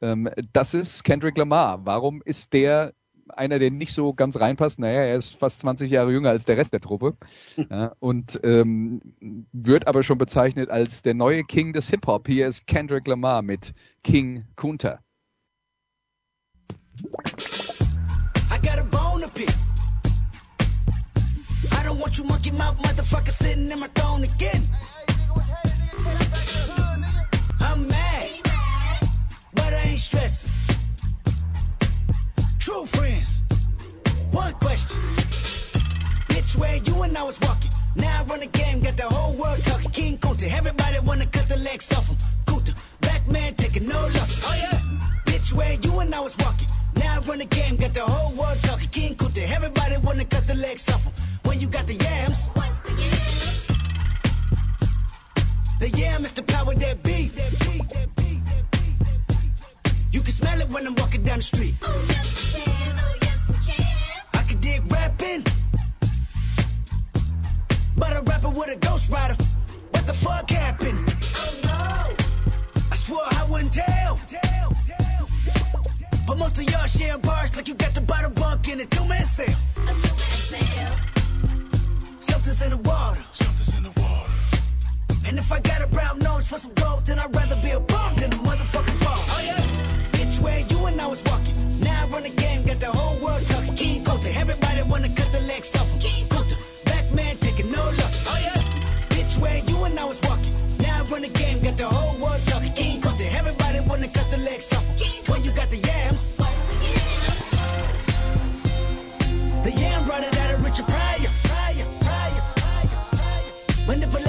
Ähm, 0.01 0.29
das 0.53 0.73
ist 0.73 1.03
Kendrick 1.03 1.37
Lamar. 1.37 1.85
Warum 1.85 2.21
ist 2.23 2.53
der 2.53 2.93
einer, 3.31 3.59
der 3.59 3.71
nicht 3.71 3.93
so 3.93 4.13
ganz 4.13 4.39
reinpasst. 4.39 4.79
Naja, 4.79 5.01
er 5.01 5.15
ist 5.15 5.35
fast 5.35 5.61
20 5.61 5.89
Jahre 5.91 6.11
jünger 6.11 6.29
als 6.29 6.45
der 6.45 6.57
Rest 6.57 6.73
der 6.73 6.81
Truppe 6.81 7.17
ja, 7.69 7.93
und 7.99 8.39
ähm, 8.43 9.01
wird 9.51 9.87
aber 9.87 10.03
schon 10.03 10.17
bezeichnet 10.17 10.69
als 10.69 11.01
der 11.01 11.13
neue 11.13 11.43
King 11.43 11.73
des 11.73 11.89
Hip-Hop. 11.89 12.27
Hier 12.27 12.47
ist 12.47 12.67
Kendrick 12.67 13.07
Lamar 13.07 13.41
mit 13.41 13.73
King 14.03 14.45
Kunta. 14.55 14.99
I 18.51 18.57
got 18.61 18.79
a 18.79 18.83
bone 18.83 19.21
to 19.21 19.29
pick. 19.29 19.49
I 21.71 21.83
don't 21.83 21.99
want 21.99 22.17
you 22.17 22.25
monkey 22.25 22.51
mouth 22.51 22.77
motherfucker 22.79 23.31
sitting 23.31 23.69
in 23.69 23.79
my 23.79 23.87
throne 23.87 24.23
again. 24.23 24.67
I'm 27.61 27.87
mad, 27.87 28.29
but 29.53 29.73
I 29.73 29.89
ain't 29.89 29.99
stressing. 29.99 30.51
True 32.69 32.85
friends. 32.85 33.41
One 34.29 34.53
question. 34.65 34.99
Bitch, 36.29 36.55
where 36.55 36.75
you 36.75 37.01
and 37.01 37.17
I 37.17 37.23
was 37.23 37.41
walking. 37.41 37.71
Now 37.95 38.19
I 38.19 38.23
run 38.25 38.41
the 38.41 38.45
game, 38.45 38.81
got 38.81 38.95
the 38.95 39.09
whole 39.09 39.33
world 39.33 39.63
talking. 39.63 39.89
King 39.89 40.17
Kunta, 40.19 40.47
everybody 40.47 40.99
wanna 40.99 41.25
cut 41.25 41.49
the 41.49 41.57
legs 41.57 41.91
off 41.91 42.07
him. 42.07 42.17
Kunta, 42.45 42.75
black 43.01 43.27
man 43.27 43.55
taking 43.55 43.87
no 43.87 43.99
losses. 44.13 44.43
Oh 44.45 44.53
yeah. 44.53 44.79
Bitch, 45.25 45.51
where 45.51 45.73
you 45.81 45.99
and 45.99 46.13
I 46.13 46.19
was 46.19 46.37
walking. 46.37 46.67
Now 46.95 47.15
I 47.15 47.19
run 47.21 47.39
the 47.39 47.45
game, 47.45 47.75
got 47.77 47.95
the 47.95 48.05
whole 48.05 48.35
world 48.35 48.59
talking. 48.61 48.89
King 48.89 49.15
Kunta, 49.15 49.49
everybody 49.49 49.97
wanna 50.03 50.25
cut 50.25 50.45
the 50.45 50.53
legs 50.53 50.87
off 50.89 51.03
him. 51.03 51.13
When 51.45 51.59
you 51.59 51.65
got 51.65 51.87
the 51.87 51.95
yams. 51.95 52.49
What's 52.53 52.79
the 52.87 52.93
yams? 53.01 53.67
The 55.79 55.89
yam 55.89 56.23
is 56.23 56.33
the 56.33 56.43
power 56.43 56.75
that 56.75 57.01
beat. 57.01 57.18
When 60.79 60.87
I'm 60.87 60.95
walking 60.95 61.23
down 61.23 61.39
the 61.39 61.43
street. 61.43 61.75
Oh, 61.81 62.05
yes, 62.07 62.53
we 62.53 62.61
can. 62.61 62.99
Oh, 63.03 63.15
yes, 63.21 63.49
we 63.49 63.55
can. 63.67 64.21
I 64.33 64.43
can 64.43 64.59
dig 64.59 64.91
rapping. 64.91 65.43
But 67.97 68.15
a 68.15 68.21
rapper 68.21 68.49
with 68.49 68.69
a 68.69 68.77
ghost 68.77 69.09
rider. 69.11 69.35
What 69.91 70.07
the 70.07 70.13
fuck 70.13 70.49
happened? 70.49 70.97
Oh, 71.35 71.53
no. 71.63 72.81
I 72.91 72.95
swore 72.95 73.19
I 73.25 73.45
wouldn't 73.49 73.73
tell. 73.73 74.19
tell, 74.27 74.69
tell, 74.85 75.27
tell 75.43 75.85
but 76.25 76.37
most 76.37 76.57
of 76.57 76.63
y'all 76.71 76.87
sharing 76.87 77.21
bars 77.21 77.53
like 77.57 77.67
you 77.67 77.73
got 77.73 77.93
the 77.93 78.01
bottom 78.01 78.33
bunk 78.33 78.69
in 78.69 78.79
a 78.79 78.85
two-man 78.85 79.25
sale. 79.25 79.59
A 79.75 79.85
two-man 79.85 80.37
sale. 80.51 80.95
Something's 82.21 82.61
in 82.61 82.69
the 82.69 82.77
water. 82.77 83.21
Something's 83.33 83.77
in 83.77 83.83
the 83.83 83.93
water. 83.99 84.31
And 85.27 85.37
if 85.37 85.51
I 85.51 85.59
got 85.59 85.81
a 85.81 85.87
brown 85.87 86.19
nose 86.19 86.47
for 86.47 86.57
some 86.57 86.73
gold, 86.75 87.05
then 87.05 87.19
I'd 87.19 87.35
rather 87.35 87.57
be 87.61 87.71
a 87.71 87.79
bum 87.81 88.15
than 88.15 88.31
a 88.31 88.37
motherfucking 88.37 89.03
ball. 89.03 89.23
Oh, 89.27 89.41
yeah 89.43 89.78
where 90.41 90.59
you 90.59 90.85
and 90.85 90.99
I 91.01 91.07
was 91.07 91.21
walking. 91.23 91.55
Now 91.79 92.03
I 92.03 92.07
run 92.07 92.23
the 92.23 92.29
game, 92.29 92.63
got 92.63 92.79
the 92.79 92.91
whole 92.91 93.17
world 93.19 93.45
talking. 93.47 93.75
King 93.75 94.03
Coulter, 94.03 94.29
everybody 94.33 94.81
wanna 94.83 95.09
cut 95.09 95.31
the 95.31 95.41
legs 95.41 95.75
off. 95.75 95.87
King 95.99 96.27
Coulter, 96.27 96.57
black 96.85 97.11
man 97.13 97.37
taking 97.37 97.71
no 97.71 97.83
losses. 97.83 98.27
Oh 98.29 98.39
yeah, 98.45 98.61
bitch, 99.13 99.37
where 99.41 99.59
you 99.69 99.83
and 99.85 99.99
I 99.99 100.05
was 100.05 100.19
walking. 100.23 100.53
Now 100.79 100.99
I 100.99 101.03
run 101.11 101.21
the 101.21 101.29
game, 101.29 101.61
got 101.61 101.77
the 101.77 101.87
whole 101.87 102.17
world 102.19 102.41
talking. 102.47 102.73
King 102.73 103.01
Coulter, 103.01 103.27
everybody 103.31 103.79
wanna 103.87 104.07
cut 104.07 104.29
the 104.31 104.37
legs 104.37 104.71
off. 104.73 104.85
When 105.29 105.43
you 105.43 105.51
got 105.51 105.69
the 105.69 105.77
yams. 105.77 106.35
The 109.63 109.71
yam 109.71 110.05
brought 110.05 110.23
it 110.23 110.37
out 110.37 110.53
of 110.53 110.63
Richard 110.65 110.85
Pryor. 110.85 111.31
Pryor, 111.43 111.85
Pryor, 112.05 112.43
Pryor, 112.55 113.01
Pryor. 113.19 113.87
Manipulated 113.87 114.28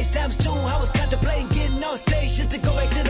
365 0.00 0.02
days 0.02 0.08
times 0.08 0.36
two. 0.36 0.50
I 0.50 0.80
was 0.80 0.90
contemplating 0.90 1.48
getting 1.48 1.84
on 1.84 1.98
stage 1.98 2.34
just 2.34 2.50
to 2.52 2.58
go 2.58 2.74
back 2.74 2.90
to 2.90 3.02
the 3.02 3.09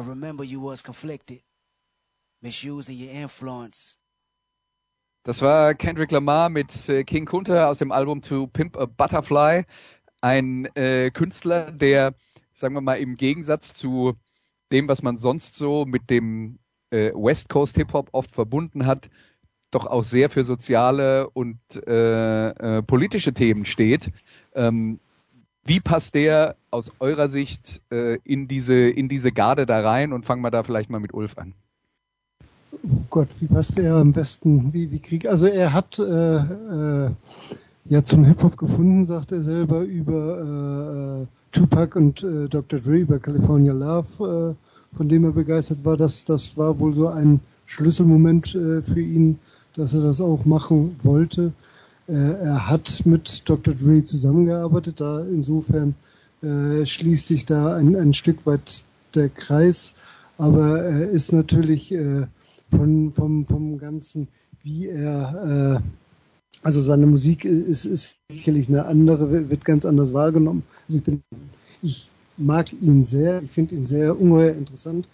I 0.00 0.02
remember 0.02 0.44
you 0.44 0.60
was 0.62 0.82
conflicted, 0.82 1.42
misusing 2.40 2.96
your 2.96 3.10
influence. 3.10 3.98
Das 5.24 5.42
war 5.42 5.74
Kendrick 5.74 6.10
Lamar 6.10 6.48
mit 6.48 6.88
äh, 6.88 7.04
King 7.04 7.26
Kunta 7.26 7.68
aus 7.68 7.78
dem 7.78 7.92
Album 7.92 8.22
To 8.22 8.46
Pimp 8.46 8.78
a 8.78 8.86
Butterfly. 8.86 9.66
Ein 10.22 10.64
äh, 10.74 11.10
Künstler, 11.10 11.70
der, 11.70 12.14
sagen 12.54 12.72
wir 12.72 12.80
mal, 12.80 12.94
im 12.94 13.14
Gegensatz 13.16 13.74
zu 13.74 14.14
dem, 14.72 14.88
was 14.88 15.02
man 15.02 15.18
sonst 15.18 15.56
so 15.56 15.84
mit 15.84 16.08
dem 16.08 16.58
äh, 16.88 17.12
West 17.12 17.50
Coast 17.50 17.76
Hip 17.76 17.92
Hop 17.92 18.08
oft 18.12 18.32
verbunden 18.32 18.86
hat, 18.86 19.10
doch 19.70 19.84
auch 19.84 20.04
sehr 20.04 20.30
für 20.30 20.44
soziale 20.44 21.28
und 21.28 21.58
äh, 21.86 22.48
äh, 22.48 22.82
politische 22.82 23.34
Themen 23.34 23.66
steht. 23.66 24.10
Ähm, 24.54 24.98
wie 25.64 25.80
passt 25.80 26.14
der 26.14 26.56
aus 26.70 26.92
eurer 27.00 27.28
Sicht 27.28 27.80
äh, 27.90 28.18
in 28.24 28.48
diese 28.48 28.74
in 28.74 29.08
diese 29.08 29.32
Garde 29.32 29.66
da 29.66 29.80
rein? 29.80 30.12
Und 30.12 30.24
fangen 30.24 30.42
wir 30.42 30.50
da 30.50 30.62
vielleicht 30.62 30.90
mal 30.90 31.00
mit 31.00 31.14
Ulf 31.14 31.36
an. 31.38 31.54
Oh 32.82 33.02
Gott, 33.10 33.28
wie 33.40 33.46
passt 33.46 33.78
er 33.78 33.96
am 33.96 34.12
besten? 34.12 34.72
Wie, 34.72 34.90
wie 34.90 35.00
krieg, 35.00 35.26
also 35.26 35.46
er 35.46 35.72
hat 35.72 35.98
äh, 35.98 36.02
äh, 36.36 37.10
ja 37.86 38.04
zum 38.04 38.24
Hip-Hop 38.24 38.56
gefunden, 38.56 39.04
sagt 39.04 39.32
er 39.32 39.42
selber, 39.42 39.80
über 39.80 41.22
äh, 41.22 41.26
Tupac 41.52 41.96
und 41.96 42.22
äh, 42.22 42.48
Dr. 42.48 42.80
Dre, 42.80 42.98
über 42.98 43.18
California 43.18 43.72
Love, 43.72 44.56
äh, 44.56 44.96
von 44.96 45.08
dem 45.08 45.24
er 45.24 45.32
begeistert 45.32 45.84
war. 45.84 45.96
Das, 45.96 46.24
das 46.24 46.56
war 46.56 46.78
wohl 46.78 46.94
so 46.94 47.08
ein 47.08 47.40
Schlüsselmoment 47.66 48.54
äh, 48.54 48.82
für 48.82 49.00
ihn, 49.00 49.38
dass 49.74 49.94
er 49.94 50.02
das 50.02 50.20
auch 50.20 50.44
machen 50.44 50.96
wollte. 51.02 51.52
Äh, 52.10 52.42
er 52.42 52.68
hat 52.68 53.06
mit 53.06 53.48
Dr. 53.48 53.72
Dre 53.74 54.02
zusammengearbeitet, 54.02 55.00
da 55.00 55.20
insofern 55.20 55.94
äh, 56.42 56.84
schließt 56.84 57.28
sich 57.28 57.46
da 57.46 57.76
ein, 57.76 57.94
ein 57.94 58.14
Stück 58.14 58.46
weit 58.46 58.82
der 59.14 59.28
Kreis, 59.28 59.92
aber 60.36 60.82
er 60.82 61.10
ist 61.10 61.32
natürlich 61.32 61.92
äh, 61.92 62.26
von, 62.70 63.12
vom, 63.12 63.46
vom 63.46 63.78
Ganzen, 63.78 64.28
wie 64.62 64.88
er, 64.88 65.82
also 66.62 66.80
seine 66.80 67.06
Musik 67.06 67.44
ist, 67.44 67.84
ist 67.84 68.18
sicherlich 68.30 68.68
eine 68.68 68.84
andere, 68.84 69.48
wird 69.50 69.64
ganz 69.64 69.84
anders 69.84 70.12
wahrgenommen. 70.12 70.62
Also 70.86 70.98
ich, 70.98 71.04
bin, 71.04 71.22
ich 71.82 72.08
mag 72.36 72.72
ihn 72.72 73.02
sehr, 73.04 73.42
ich 73.42 73.50
finde 73.50 73.74
ihn 73.74 73.84
sehr 73.84 74.20
ungeheuer 74.20 74.54
interessant. 74.54 75.08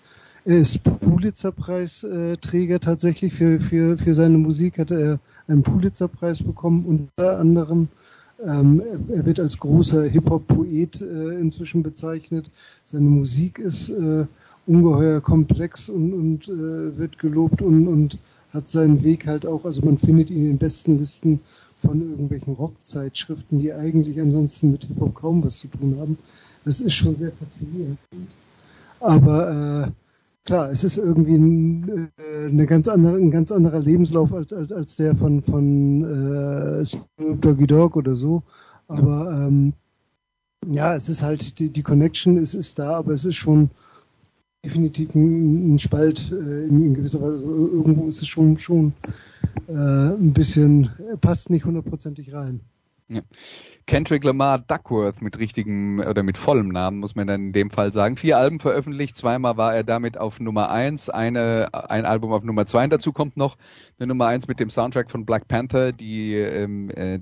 Er 0.47 0.59
ist 0.59 0.81
Pulitzer-Preisträger 0.85 2.79
tatsächlich 2.79 3.35
für, 3.35 3.59
für, 3.59 3.99
für 3.99 4.15
seine 4.15 4.39
Musik, 4.39 4.79
hat 4.79 4.93
er 4.93 5.19
einen 5.49 5.65
Pulitzer-Preis 5.65 6.45
bekommen, 6.45 7.09
unter 7.19 7.41
anderem. 7.41 7.89
Ähm, 8.47 8.81
er 9.09 9.27
wird 9.27 9.41
als 9.41 9.59
großer 9.59 10.05
Hip-Hop-Poet 10.05 11.03
äh, 11.03 11.41
inzwischen 11.41 11.83
bezeichnet. 11.83 12.49
Seine 12.85 13.09
Musik 13.09 13.59
ist 13.59 13.89
äh, 13.89 14.27
ungeheuer 14.69 15.21
komplex 15.21 15.89
und, 15.89 16.13
und 16.13 16.47
äh, 16.47 16.97
wird 16.97 17.19
gelobt 17.19 17.61
und, 17.61 17.89
und 17.89 18.21
hat 18.53 18.69
seinen 18.69 19.03
Weg 19.03 19.27
halt 19.27 19.47
auch, 19.47 19.65
also 19.65 19.85
man 19.85 19.99
findet 19.99 20.31
ihn 20.31 20.43
in 20.43 20.51
den 20.51 20.59
besten 20.59 20.97
Listen 20.97 21.41
von 21.81 22.01
irgendwelchen 22.01 22.55
Rockzeitschriften, 22.55 23.59
die 23.59 23.73
eigentlich 23.73 24.21
ansonsten 24.21 24.71
mit 24.71 24.85
Hip-Hop 24.85 25.13
kaum 25.13 25.45
was 25.45 25.59
zu 25.59 25.67
tun 25.67 25.97
haben. 25.99 26.17
Das 26.65 26.81
ist 26.81 26.95
schon 26.95 27.17
sehr 27.17 27.33
faszinierend. 27.33 27.99
Aber 29.01 29.89
äh, 29.89 30.06
klar, 30.47 30.71
es 30.71 30.85
ist 30.85 30.97
irgendwie 30.97 31.35
ein, 31.35 32.11
äh, 32.17 32.47
eine 32.47 32.67
ganz 32.67 32.89
andere, 32.89 33.17
ein 33.17 33.31
ganz 33.31 33.53
anderer 33.53 33.81
Lebenslauf 33.81 34.33
als, 34.33 34.53
als, 34.53 34.73
als 34.73 34.97
der 34.97 35.15
von, 35.15 35.43
von 35.43 36.81
äh, 36.81 36.85
Snoop 36.85 37.43
Doggy 37.43 37.67
Dogg 37.67 37.99
oder 37.99 38.15
so. 38.15 38.43
Aber 38.89 39.47
ähm, 39.47 39.75
ja, 40.71 40.95
es 40.95 41.09
ist 41.09 41.23
halt, 41.23 41.59
die, 41.59 41.71
die 41.71 41.83
Connection 41.83 42.39
ist, 42.39 42.55
ist 42.55 42.79
da, 42.79 42.97
aber 42.97 43.13
es 43.13 43.25
ist 43.25 43.37
schon 43.37 43.71
definitiv 44.65 45.15
ein, 45.15 45.75
ein 45.75 45.79
Spalt 45.79 46.33
äh, 46.33 46.67
in, 46.67 46.87
in, 46.87 46.95
gewisser 46.95 47.21
Weise. 47.21 47.35
Also 47.35 47.69
irgendwo 47.69 48.07
ist 48.07 48.23
es 48.23 48.29
schon, 48.29 48.57
schon 48.57 48.93
äh, 49.69 49.73
ein 49.73 50.33
bisschen, 50.33 50.91
passt 51.21 51.51
nicht 51.51 51.65
hundertprozentig 51.65 52.33
rein. 52.33 52.61
Ja. 53.09 53.21
Kendrick 53.87 54.25
Lamar 54.25 54.59
Duckworth 54.59 55.23
mit 55.23 55.39
richtigem 55.39 56.01
oder 56.01 56.25
mit 56.25 56.37
vollem 56.37 56.69
Namen, 56.69 56.99
muss 56.99 57.15
man 57.15 57.29
dann 57.29 57.47
in 57.47 57.53
dem 57.53 57.71
Fall 57.71 57.93
sagen. 57.93 58.17
Vier 58.17 58.37
Alben 58.37 58.59
veröffentlicht, 58.59 59.17
zweimal 59.17 59.57
war 59.57 59.77
er 59.77 59.85
damit 59.85 60.19
auf 60.19 60.41
Nummer 60.41 60.71
eins, 60.71 61.09
eine, 61.09 61.69
ein 61.73 62.05
Album 62.05 62.33
auf 62.33 62.43
Nummer 62.43 62.67
zwei. 62.67 62.83
Und 62.83 62.93
dazu 62.93 63.13
kommt 63.13 63.37
noch 63.37 63.57
eine 64.01 64.09
Nummer 64.09 64.27
eins 64.27 64.49
mit 64.49 64.59
dem 64.59 64.71
Soundtrack 64.71 65.09
von 65.09 65.25
Black 65.25 65.47
Panther, 65.47 65.93
die, 65.93 66.35
ähm, 66.35 66.91
äh, 66.91 67.21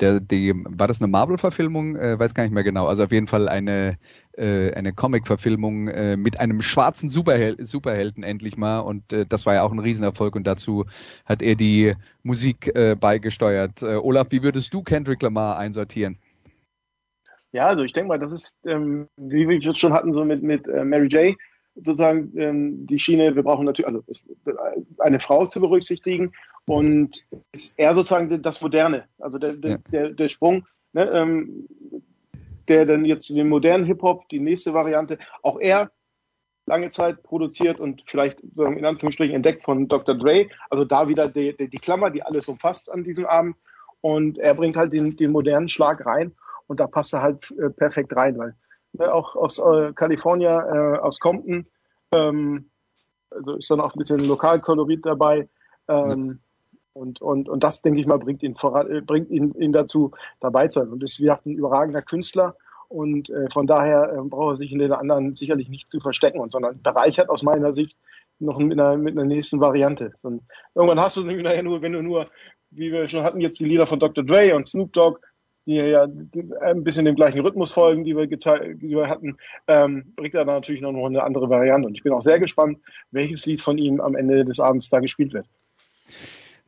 der, 0.00 0.20
die, 0.20 0.52
war 0.54 0.88
das 0.88 1.00
eine 1.00 1.08
Marvel-Verfilmung? 1.08 1.96
Äh, 1.96 2.18
weiß 2.18 2.34
gar 2.34 2.44
nicht 2.44 2.52
mehr 2.52 2.64
genau. 2.64 2.86
Also 2.86 3.04
auf 3.04 3.12
jeden 3.12 3.26
Fall 3.26 3.48
eine, 3.48 3.98
äh, 4.36 4.72
eine 4.72 4.92
Comic-Verfilmung 4.92 5.88
äh, 5.88 6.16
mit 6.16 6.40
einem 6.40 6.62
schwarzen 6.62 7.10
Superhel 7.10 7.64
Superhelden 7.64 8.22
endlich 8.22 8.56
mal. 8.56 8.80
Und 8.80 9.12
äh, 9.12 9.26
das 9.26 9.46
war 9.46 9.54
ja 9.54 9.62
auch 9.62 9.72
ein 9.72 9.78
Riesenerfolg 9.78 10.36
und 10.36 10.46
dazu 10.46 10.86
hat 11.24 11.42
er 11.42 11.54
die 11.54 11.94
Musik 12.22 12.74
äh, 12.74 12.96
beigesteuert. 12.98 13.82
Äh, 13.82 13.96
Olaf, 13.96 14.28
wie 14.30 14.42
würdest 14.42 14.72
du 14.74 14.82
Kendrick 14.82 15.22
Lamar 15.22 15.58
einsortieren? 15.58 16.18
Ja, 17.52 17.66
also 17.66 17.82
ich 17.82 17.92
denke 17.92 18.08
mal, 18.08 18.18
das 18.18 18.32
ist, 18.32 18.56
ähm, 18.64 19.08
wie 19.16 19.46
wir 19.48 19.58
es 19.58 19.78
schon 19.78 19.92
hatten, 19.92 20.12
so 20.14 20.24
mit, 20.24 20.42
mit 20.42 20.66
äh, 20.66 20.84
Mary 20.84 21.06
J., 21.08 21.36
sozusagen 21.74 22.32
ähm, 22.36 22.86
die 22.86 22.98
Schiene, 22.98 23.34
wir 23.34 23.42
brauchen 23.42 23.64
natürlich, 23.64 23.88
also 23.88 24.04
ist, 24.06 24.26
eine 24.98 25.20
Frau 25.20 25.46
zu 25.46 25.60
berücksichtigen 25.60 26.32
und 26.66 27.24
ist 27.52 27.78
eher 27.78 27.94
sozusagen 27.94 28.42
das 28.42 28.60
Moderne, 28.60 29.04
also 29.18 29.38
der, 29.38 29.54
der, 29.54 29.70
ja. 29.70 29.78
der, 29.90 30.10
der 30.10 30.28
Sprung, 30.28 30.66
ne, 30.92 31.08
ähm, 31.10 31.68
der 32.68 32.86
dann 32.86 33.04
jetzt 33.04 33.28
den 33.28 33.48
modernen 33.48 33.84
Hip-Hop, 33.84 34.28
die 34.28 34.40
nächste 34.40 34.74
Variante, 34.74 35.18
auch 35.42 35.58
er 35.60 35.90
lange 36.66 36.90
Zeit 36.90 37.22
produziert 37.22 37.80
und 37.80 38.04
vielleicht 38.06 38.40
in 38.40 38.84
Anführungsstrichen 38.84 39.34
entdeckt 39.34 39.64
von 39.64 39.88
Dr. 39.88 40.16
Dre, 40.16 40.46
also 40.70 40.84
da 40.84 41.08
wieder 41.08 41.28
die, 41.28 41.56
die, 41.56 41.68
die 41.68 41.78
Klammer, 41.78 42.10
die 42.10 42.22
alles 42.22 42.48
umfasst 42.48 42.90
an 42.90 43.02
diesem 43.02 43.26
Abend 43.26 43.56
und 44.00 44.38
er 44.38 44.54
bringt 44.54 44.76
halt 44.76 44.92
den, 44.92 45.16
den 45.16 45.32
modernen 45.32 45.68
Schlag 45.68 46.04
rein 46.06 46.32
und 46.68 46.78
da 46.78 46.86
passt 46.86 47.12
er 47.14 47.22
halt 47.22 47.52
äh, 47.58 47.70
perfekt 47.70 48.14
rein, 48.14 48.38
weil 48.38 48.54
ne, 48.92 49.12
auch 49.12 49.36
aus 49.36 49.58
äh, 49.58 49.92
Kalifornien, 49.94 50.60
äh, 50.60 50.98
aus 50.98 51.18
Compton, 51.18 51.66
ähm, 52.12 52.70
also 53.30 53.54
ist 53.54 53.70
dann 53.70 53.80
auch 53.80 53.94
ein 53.94 53.98
bisschen 53.98 54.20
Lokalkolorit 54.20 55.04
dabei. 55.04 55.48
Ähm. 55.88 56.40
Und, 56.94 57.22
und, 57.22 57.48
und 57.48 57.64
das, 57.64 57.80
denke 57.80 58.00
ich 58.00 58.06
mal, 58.06 58.18
bringt 58.18 58.42
ihn, 58.42 58.54
voran, 58.54 58.90
äh, 58.90 59.00
bringt 59.00 59.30
ihn, 59.30 59.54
ihn 59.54 59.72
dazu, 59.72 60.10
dabei 60.40 60.68
zu 60.68 60.80
sein. 60.80 60.90
Und 60.90 61.02
ist 61.02 61.18
wie 61.18 61.24
gesagt 61.24 61.46
ein 61.46 61.54
überragender 61.54 62.02
Künstler. 62.02 62.54
Und 62.88 63.30
äh, 63.30 63.48
von 63.50 63.66
daher 63.66 64.12
äh, 64.12 64.28
braucht 64.28 64.52
er 64.52 64.56
sich 64.56 64.72
in 64.72 64.78
den 64.78 64.92
anderen 64.92 65.34
sicherlich 65.34 65.70
nicht 65.70 65.90
zu 65.90 66.00
verstecken, 66.00 66.46
sondern 66.50 66.82
bereichert 66.82 67.30
aus 67.30 67.42
meiner 67.42 67.72
Sicht 67.72 67.96
noch 68.38 68.58
mit 68.58 68.78
einer, 68.78 68.98
mit 68.98 69.16
einer 69.16 69.26
nächsten 69.26 69.60
Variante. 69.60 70.12
Und 70.20 70.42
irgendwann 70.74 71.00
hast 71.00 71.16
du 71.16 71.22
nämlich 71.22 71.44
nachher 71.44 71.62
nur, 71.62 71.80
wenn 71.80 71.92
du 71.92 72.02
nur, 72.02 72.28
wie 72.70 72.92
wir 72.92 73.08
schon 73.08 73.22
hatten, 73.22 73.40
jetzt 73.40 73.60
die 73.60 73.64
Lieder 73.64 73.86
von 73.86 73.98
Dr. 73.98 74.24
Dre 74.24 74.54
und 74.54 74.68
Snoop 74.68 74.92
Dogg, 74.92 75.20
die 75.66 75.74
ja 75.74 76.06
ein 76.62 76.84
bisschen 76.84 77.04
dem 77.04 77.14
gleichen 77.14 77.40
Rhythmus 77.40 77.72
folgen, 77.72 78.04
die 78.04 78.16
wir, 78.16 78.26
die 78.26 78.90
wir 78.90 79.08
hatten, 79.08 79.36
ähm, 79.68 80.12
bringt 80.16 80.34
er 80.34 80.44
da 80.44 80.54
natürlich 80.54 80.80
noch 80.80 80.92
eine 80.92 81.22
andere 81.22 81.48
Variante. 81.48 81.88
Und 81.88 81.94
ich 81.94 82.02
bin 82.02 82.12
auch 82.12 82.22
sehr 82.22 82.40
gespannt, 82.40 82.78
welches 83.10 83.46
Lied 83.46 83.60
von 83.60 83.78
ihm 83.78 84.00
am 84.00 84.16
Ende 84.16 84.44
des 84.44 84.60
Abends 84.60 84.88
da 84.88 85.00
gespielt 85.00 85.32
wird. 85.32 85.46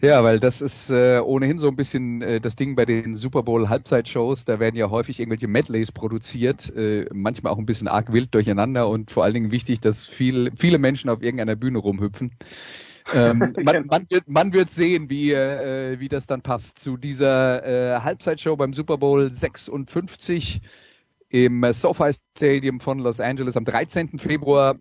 Ja, 0.01 0.23
weil 0.23 0.39
das 0.39 0.61
ist 0.61 0.91
äh, 0.91 1.21
ohnehin 1.25 1.59
so 1.59 1.69
ein 1.69 1.77
bisschen 1.77 2.21
äh, 2.21 2.41
das 2.41 2.57
Ding 2.57 2.75
bei 2.77 2.85
den 2.85 3.15
Super 3.15 3.43
Bowl 3.43 3.69
Halbzeitshows. 3.69 4.45
Da 4.45 4.61
werden 4.61 4.77
ja 4.77 4.91
häufig 4.91 5.19
irgendwelche 5.19 5.49
Medleys 5.49 5.93
produziert, 5.93 6.75
äh, 6.77 7.07
manchmal 7.13 7.53
auch 7.53 7.59
ein 7.59 7.65
bisschen 7.65 7.89
arg 7.89 8.13
wild 8.13 8.35
durcheinander 8.35 8.89
und 8.89 9.11
vor 9.11 9.25
allen 9.25 9.35
Dingen 9.35 9.51
wichtig, 9.51 9.81
dass 9.81 10.05
viel, 10.05 10.51
viele 10.57 10.79
Menschen 10.79 11.09
auf 11.09 11.23
irgendeiner 11.23 11.57
Bühne 11.57 11.79
rumhüpfen. 11.79 12.33
Ähm, 13.13 13.39
man, 13.65 13.87
man, 13.87 14.07
wird, 14.11 14.29
man 14.29 14.53
wird 14.53 14.71
sehen, 14.71 15.11
wie, 15.11 15.33
äh, 15.33 15.99
wie 16.01 16.09
das 16.09 16.27
dann 16.27 16.43
passt 16.43 16.79
zu 16.79 16.97
dieser 16.97 17.65
äh, 17.65 18.01
Halbzeitshow 18.01 18.57
beim 18.57 18.73
Super 18.73 18.99
Bowl 18.99 19.33
56 19.33 20.61
im 21.29 21.65
SoFi 21.73 22.13
Stadium 22.37 22.81
von 22.81 23.01
Los 23.01 23.21
Angeles 23.21 23.57
am 23.57 23.65
13. 23.65 24.19
Februar 24.19 24.77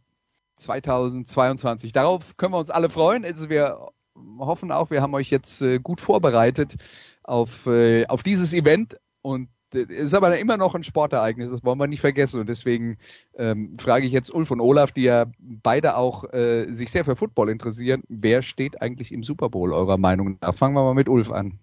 2022. 0.57 1.91
Darauf 1.91 2.38
können 2.38 2.53
wir 2.53 2.59
uns 2.59 2.69
alle 2.69 2.89
freuen. 2.89 3.26
Also 3.26 3.49
wir 3.49 3.89
hoffen 4.38 4.71
auch, 4.71 4.91
wir 4.91 5.01
haben 5.01 5.13
euch 5.15 5.30
jetzt 5.30 5.61
äh, 5.61 5.80
gut 5.80 5.99
vorbereitet 5.99 6.76
auf, 7.24 7.65
äh, 7.67 8.05
auf 8.05 8.24
dieses 8.24 8.53
Event 8.53 8.97
und 9.21 9.49
ist 9.74 10.13
aber 10.13 10.38
immer 10.38 10.57
noch 10.57 10.76
ein 10.76 10.84
Sportereignis, 10.84 11.51
das 11.51 11.63
wollen 11.63 11.80
wir 11.80 11.88
nicht 11.88 12.01
vergessen. 12.01 12.39
Und 12.39 12.49
deswegen 12.49 12.97
ähm, 13.38 13.78
frage 13.80 14.05
ich 14.05 14.11
jetzt 14.11 14.34
Ulf 14.34 14.51
und 14.51 14.61
Olaf, 14.61 14.91
die 14.91 15.03
ja 15.03 15.26
beide 15.39 15.97
auch 15.97 16.32
äh, 16.34 16.71
sich 16.71 16.91
sehr 16.91 17.05
für 17.05 17.15
Football 17.15 17.49
interessieren, 17.49 18.03
wer 18.09 18.41
steht 18.41 18.82
eigentlich 18.82 19.11
im 19.11 19.24
Super 19.24 19.49
Bowl 19.49 19.74
eurer 19.74 19.97
Meinung 19.97 20.38
nach? 20.41 20.55
Fangen 20.55 20.76
wir 20.76 20.84
mal 20.84 20.93
mit 20.93 21.09
Ulf 21.09 21.32
an. 21.32 21.59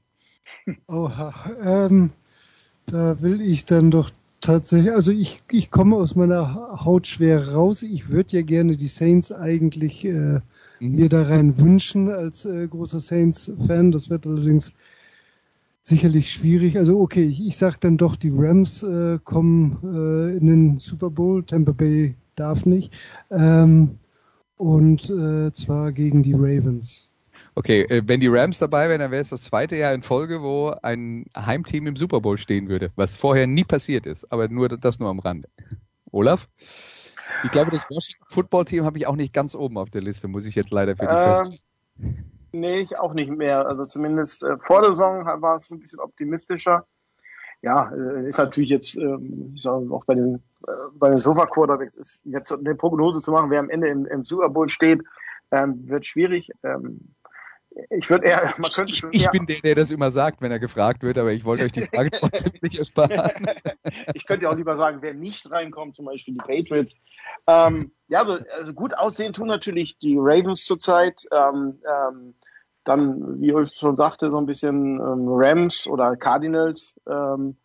Oha, 0.88 1.34
ähm, 1.62 2.12
da 2.86 3.20
will 3.22 3.40
ich 3.40 3.64
dann 3.64 3.90
doch 3.90 4.10
tatsächlich, 4.40 4.92
also 4.92 5.12
ich, 5.12 5.42
ich 5.50 5.70
komme 5.70 5.96
aus 5.96 6.16
meiner 6.16 6.84
Haut 6.84 7.06
schwer 7.06 7.52
raus. 7.52 7.82
Ich 7.82 8.08
würde 8.08 8.36
ja 8.36 8.42
gerne 8.42 8.76
die 8.76 8.88
Saints 8.88 9.32
eigentlich 9.32 10.04
äh, 10.04 10.08
mhm. 10.08 10.40
mir 10.80 11.08
da 11.08 11.22
rein 11.22 11.58
wünschen 11.58 12.10
als 12.10 12.44
äh, 12.44 12.66
großer 12.66 13.00
Saints-Fan. 13.00 13.92
Das 13.92 14.10
wird 14.10 14.26
allerdings 14.26 14.72
sicherlich 15.82 16.32
schwierig. 16.32 16.76
Also 16.76 17.00
okay, 17.00 17.24
ich, 17.24 17.46
ich 17.46 17.56
sag 17.56 17.80
dann 17.80 17.96
doch, 17.96 18.16
die 18.16 18.32
Rams 18.34 18.82
äh, 18.82 19.18
kommen 19.24 19.78
äh, 19.82 20.36
in 20.36 20.46
den 20.46 20.78
Super 20.78 21.10
Bowl. 21.10 21.42
Tampa 21.44 21.72
Bay 21.72 22.14
darf 22.36 22.66
nicht. 22.66 22.92
Ähm, 23.30 23.98
und 24.56 25.08
äh, 25.10 25.52
zwar 25.52 25.92
gegen 25.92 26.22
die 26.22 26.34
Ravens. 26.34 27.08
Okay, 27.54 27.82
äh, 27.82 28.02
wenn 28.06 28.20
die 28.20 28.28
Rams 28.28 28.58
dabei 28.58 28.88
wären, 28.88 29.00
dann 29.00 29.10
wäre 29.10 29.22
es 29.22 29.30
das 29.30 29.42
zweite 29.42 29.76
Jahr 29.76 29.92
in 29.92 30.02
Folge, 30.02 30.42
wo 30.42 30.74
ein 30.82 31.26
Heimteam 31.36 31.86
im 31.86 31.96
Super 31.96 32.20
Bowl 32.20 32.38
stehen 32.38 32.68
würde, 32.68 32.92
was 32.96 33.16
vorher 33.16 33.46
nie 33.46 33.64
passiert 33.64 34.06
ist. 34.06 34.30
Aber 34.30 34.48
nur 34.48 34.68
das 34.68 34.98
nur 34.98 35.08
am 35.08 35.18
Rande. 35.18 35.48
Olaf? 36.12 36.48
Ich 37.44 37.50
glaube, 37.50 37.70
das 37.70 37.84
Washington 37.88 38.24
Football 38.28 38.64
Team 38.66 38.84
habe 38.84 38.98
ich 38.98 39.06
auch 39.06 39.16
nicht 39.16 39.32
ganz 39.32 39.54
oben 39.54 39.78
auf 39.78 39.90
der 39.90 40.02
Liste, 40.02 40.28
muss 40.28 40.44
ich 40.44 40.54
jetzt 40.54 40.70
leider 40.70 40.96
für 40.96 41.06
dich 41.06 41.16
ähm, 41.16 41.34
feststellen. 41.34 42.39
Nee, 42.52 42.80
ich 42.80 42.98
auch 42.98 43.14
nicht 43.14 43.30
mehr. 43.30 43.66
Also 43.66 43.86
zumindest 43.86 44.42
äh, 44.42 44.56
vor 44.58 44.80
der 44.80 44.90
Saison 44.90 45.24
war 45.40 45.56
es 45.56 45.70
ein 45.70 45.78
bisschen 45.78 46.00
optimistischer. 46.00 46.86
Ja, 47.62 47.92
äh, 47.92 48.28
ist 48.28 48.38
natürlich 48.38 48.70
jetzt, 48.70 48.96
ähm, 48.96 49.54
sage 49.56 49.90
auch 49.90 50.04
bei 50.04 50.14
den, 50.14 50.36
äh, 50.66 50.72
bei 50.94 51.10
den 51.10 51.18
Sofa 51.18 51.46
Quarterbacks 51.46 51.96
ist 51.96 52.22
jetzt 52.24 52.52
eine 52.52 52.74
Prognose 52.74 53.20
zu 53.20 53.32
machen, 53.32 53.50
wer 53.50 53.60
am 53.60 53.70
Ende 53.70 53.88
im, 53.88 54.06
im 54.06 54.24
Super 54.24 54.48
Bowl 54.48 54.68
steht, 54.68 55.02
ähm, 55.50 55.86
wird 55.88 56.06
schwierig. 56.06 56.50
Ähm, 56.62 57.14
ich 57.90 58.10
würde 58.10 58.26
eher, 58.26 58.54
man 58.58 58.70
könnte 58.70 58.92
ich, 58.92 59.02
ich 59.10 59.30
bin 59.30 59.46
der, 59.46 59.60
der 59.60 59.74
das 59.74 59.90
immer 59.90 60.10
sagt, 60.10 60.42
wenn 60.42 60.50
er 60.50 60.58
gefragt 60.58 61.02
wird, 61.02 61.18
aber 61.18 61.32
ich 61.32 61.44
wollte 61.44 61.64
euch 61.64 61.72
die 61.72 61.84
Frage 61.84 62.10
trotzdem 62.10 62.52
nicht 62.60 62.78
ersparen. 62.78 63.46
ich 64.14 64.26
könnte 64.26 64.44
ja 64.44 64.50
auch 64.50 64.56
lieber 64.56 64.76
sagen, 64.76 64.98
wer 65.00 65.14
nicht 65.14 65.50
reinkommt, 65.50 65.96
zum 65.96 66.04
Beispiel 66.04 66.34
die 66.34 66.40
Patriots. 66.40 66.94
Ähm, 67.46 67.92
ja, 68.08 68.20
also, 68.20 68.38
also, 68.56 68.74
gut 68.74 68.96
aussehen 68.96 69.32
tun 69.32 69.48
natürlich 69.48 69.98
die 69.98 70.16
Ravens 70.18 70.64
zurzeit. 70.64 71.22
Ähm, 71.32 71.80
ähm, 71.84 72.34
dann, 72.84 73.40
wie 73.40 73.52
Ulf 73.52 73.72
schon 73.72 73.96
sagte, 73.96 74.30
so 74.30 74.38
ein 74.38 74.46
bisschen 74.46 74.96
ähm, 74.96 75.26
Rams 75.28 75.86
oder 75.86 76.16
Cardinals. 76.16 76.94
Ähm, 77.08 77.56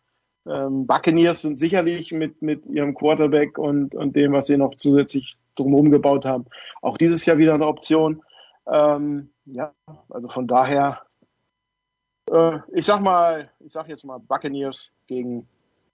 ähm, 0.46 0.86
Buccaneers 0.86 1.42
sind 1.42 1.58
sicherlich 1.58 2.12
mit, 2.12 2.42
mit 2.42 2.66
ihrem 2.66 2.94
Quarterback 2.94 3.58
und, 3.58 3.94
und 3.94 4.14
dem, 4.14 4.32
was 4.32 4.46
sie 4.46 4.56
noch 4.56 4.74
zusätzlich 4.76 5.36
drumherum 5.56 5.90
gebaut 5.90 6.24
haben, 6.24 6.44
auch 6.82 6.98
dieses 6.98 7.26
Jahr 7.26 7.38
wieder 7.38 7.54
eine 7.54 7.66
Option. 7.66 8.22
Ähm, 8.70 9.30
ja, 9.46 9.72
also 10.08 10.28
von 10.28 10.46
daher, 10.46 11.02
äh, 12.30 12.58
ich 12.72 12.86
sag 12.86 13.00
mal, 13.00 13.50
ich 13.60 13.72
sag 13.72 13.88
jetzt 13.88 14.04
mal 14.04 14.18
Buccaneers 14.18 14.92
gegen 15.06 15.48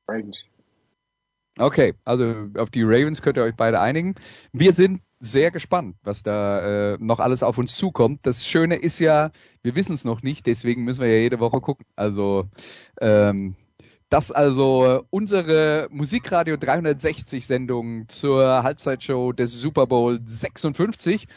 Ravens. 0.08 0.48
Okay, 1.58 1.94
also 2.04 2.48
auf 2.56 2.70
die 2.70 2.82
Ravens 2.82 3.20
könnt 3.20 3.36
ihr 3.36 3.42
euch 3.42 3.56
beide 3.56 3.78
einigen. 3.78 4.14
Wir 4.52 4.72
sind 4.72 5.02
sehr 5.20 5.50
gespannt, 5.50 5.96
was 6.02 6.22
da 6.22 6.94
äh, 6.94 6.98
noch 6.98 7.20
alles 7.20 7.42
auf 7.42 7.58
uns 7.58 7.76
zukommt. 7.76 8.20
Das 8.26 8.46
Schöne 8.46 8.76
ist 8.76 8.98
ja, 8.98 9.30
wir 9.62 9.74
wissen 9.74 9.92
es 9.92 10.04
noch 10.04 10.22
nicht, 10.22 10.46
deswegen 10.46 10.82
müssen 10.82 11.02
wir 11.02 11.08
ja 11.08 11.20
jede 11.20 11.40
Woche 11.40 11.60
gucken. 11.60 11.84
Also 11.94 12.48
ähm, 13.00 13.54
das 14.08 14.32
also 14.32 15.04
unsere 15.10 15.88
Musikradio 15.90 16.56
360 16.56 17.46
Sendung 17.46 18.08
zur 18.08 18.62
Halbzeitshow 18.62 19.32
des 19.32 19.52
Super 19.52 19.86
Bowl 19.86 20.20
56 20.24 21.28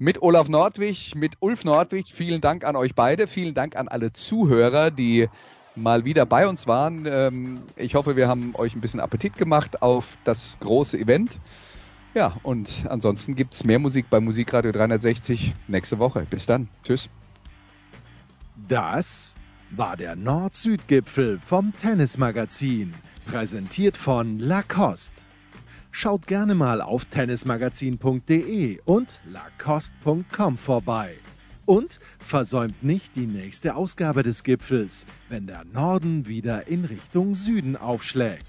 mit 0.00 0.22
Olaf 0.22 0.48
Nordwig, 0.48 1.14
mit 1.14 1.34
Ulf 1.40 1.64
Nordwig. 1.64 2.06
Vielen 2.06 2.40
Dank 2.40 2.64
an 2.64 2.74
euch 2.74 2.94
beide. 2.94 3.26
Vielen 3.26 3.54
Dank 3.54 3.76
an 3.76 3.86
alle 3.86 4.12
Zuhörer, 4.14 4.90
die 4.90 5.28
mal 5.76 6.06
wieder 6.06 6.24
bei 6.24 6.48
uns 6.48 6.66
waren. 6.66 7.04
Ähm, 7.06 7.60
ich 7.76 7.94
hoffe, 7.94 8.16
wir 8.16 8.26
haben 8.26 8.54
euch 8.56 8.74
ein 8.74 8.80
bisschen 8.80 8.98
Appetit 8.98 9.36
gemacht 9.36 9.82
auf 9.82 10.16
das 10.24 10.56
große 10.60 10.98
Event. 10.98 11.38
Ja, 12.14 12.38
und 12.42 12.86
ansonsten 12.88 13.36
gibt 13.36 13.52
es 13.52 13.62
mehr 13.62 13.78
Musik 13.78 14.06
bei 14.08 14.20
Musikradio 14.20 14.72
360 14.72 15.54
nächste 15.68 15.98
Woche. 15.98 16.26
Bis 16.28 16.46
dann. 16.46 16.68
Tschüss. 16.82 17.10
Das 18.68 19.36
war 19.70 19.98
der 19.98 20.16
Nord-Süd-Gipfel 20.16 21.38
vom 21.40 21.76
Tennismagazin, 21.76 22.94
präsentiert 23.26 23.98
von 23.98 24.38
Lacoste. 24.38 25.29
Schaut 25.90 26.26
gerne 26.26 26.54
mal 26.54 26.80
auf 26.80 27.04
tennismagazin.de 27.06 28.80
und 28.84 29.20
lacoste.com 29.26 30.56
vorbei. 30.56 31.14
Und 31.66 32.00
versäumt 32.18 32.82
nicht 32.82 33.16
die 33.16 33.26
nächste 33.26 33.76
Ausgabe 33.76 34.22
des 34.22 34.42
Gipfels, 34.42 35.06
wenn 35.28 35.46
der 35.46 35.64
Norden 35.64 36.26
wieder 36.26 36.66
in 36.68 36.84
Richtung 36.84 37.34
Süden 37.34 37.76
aufschlägt. 37.76 38.46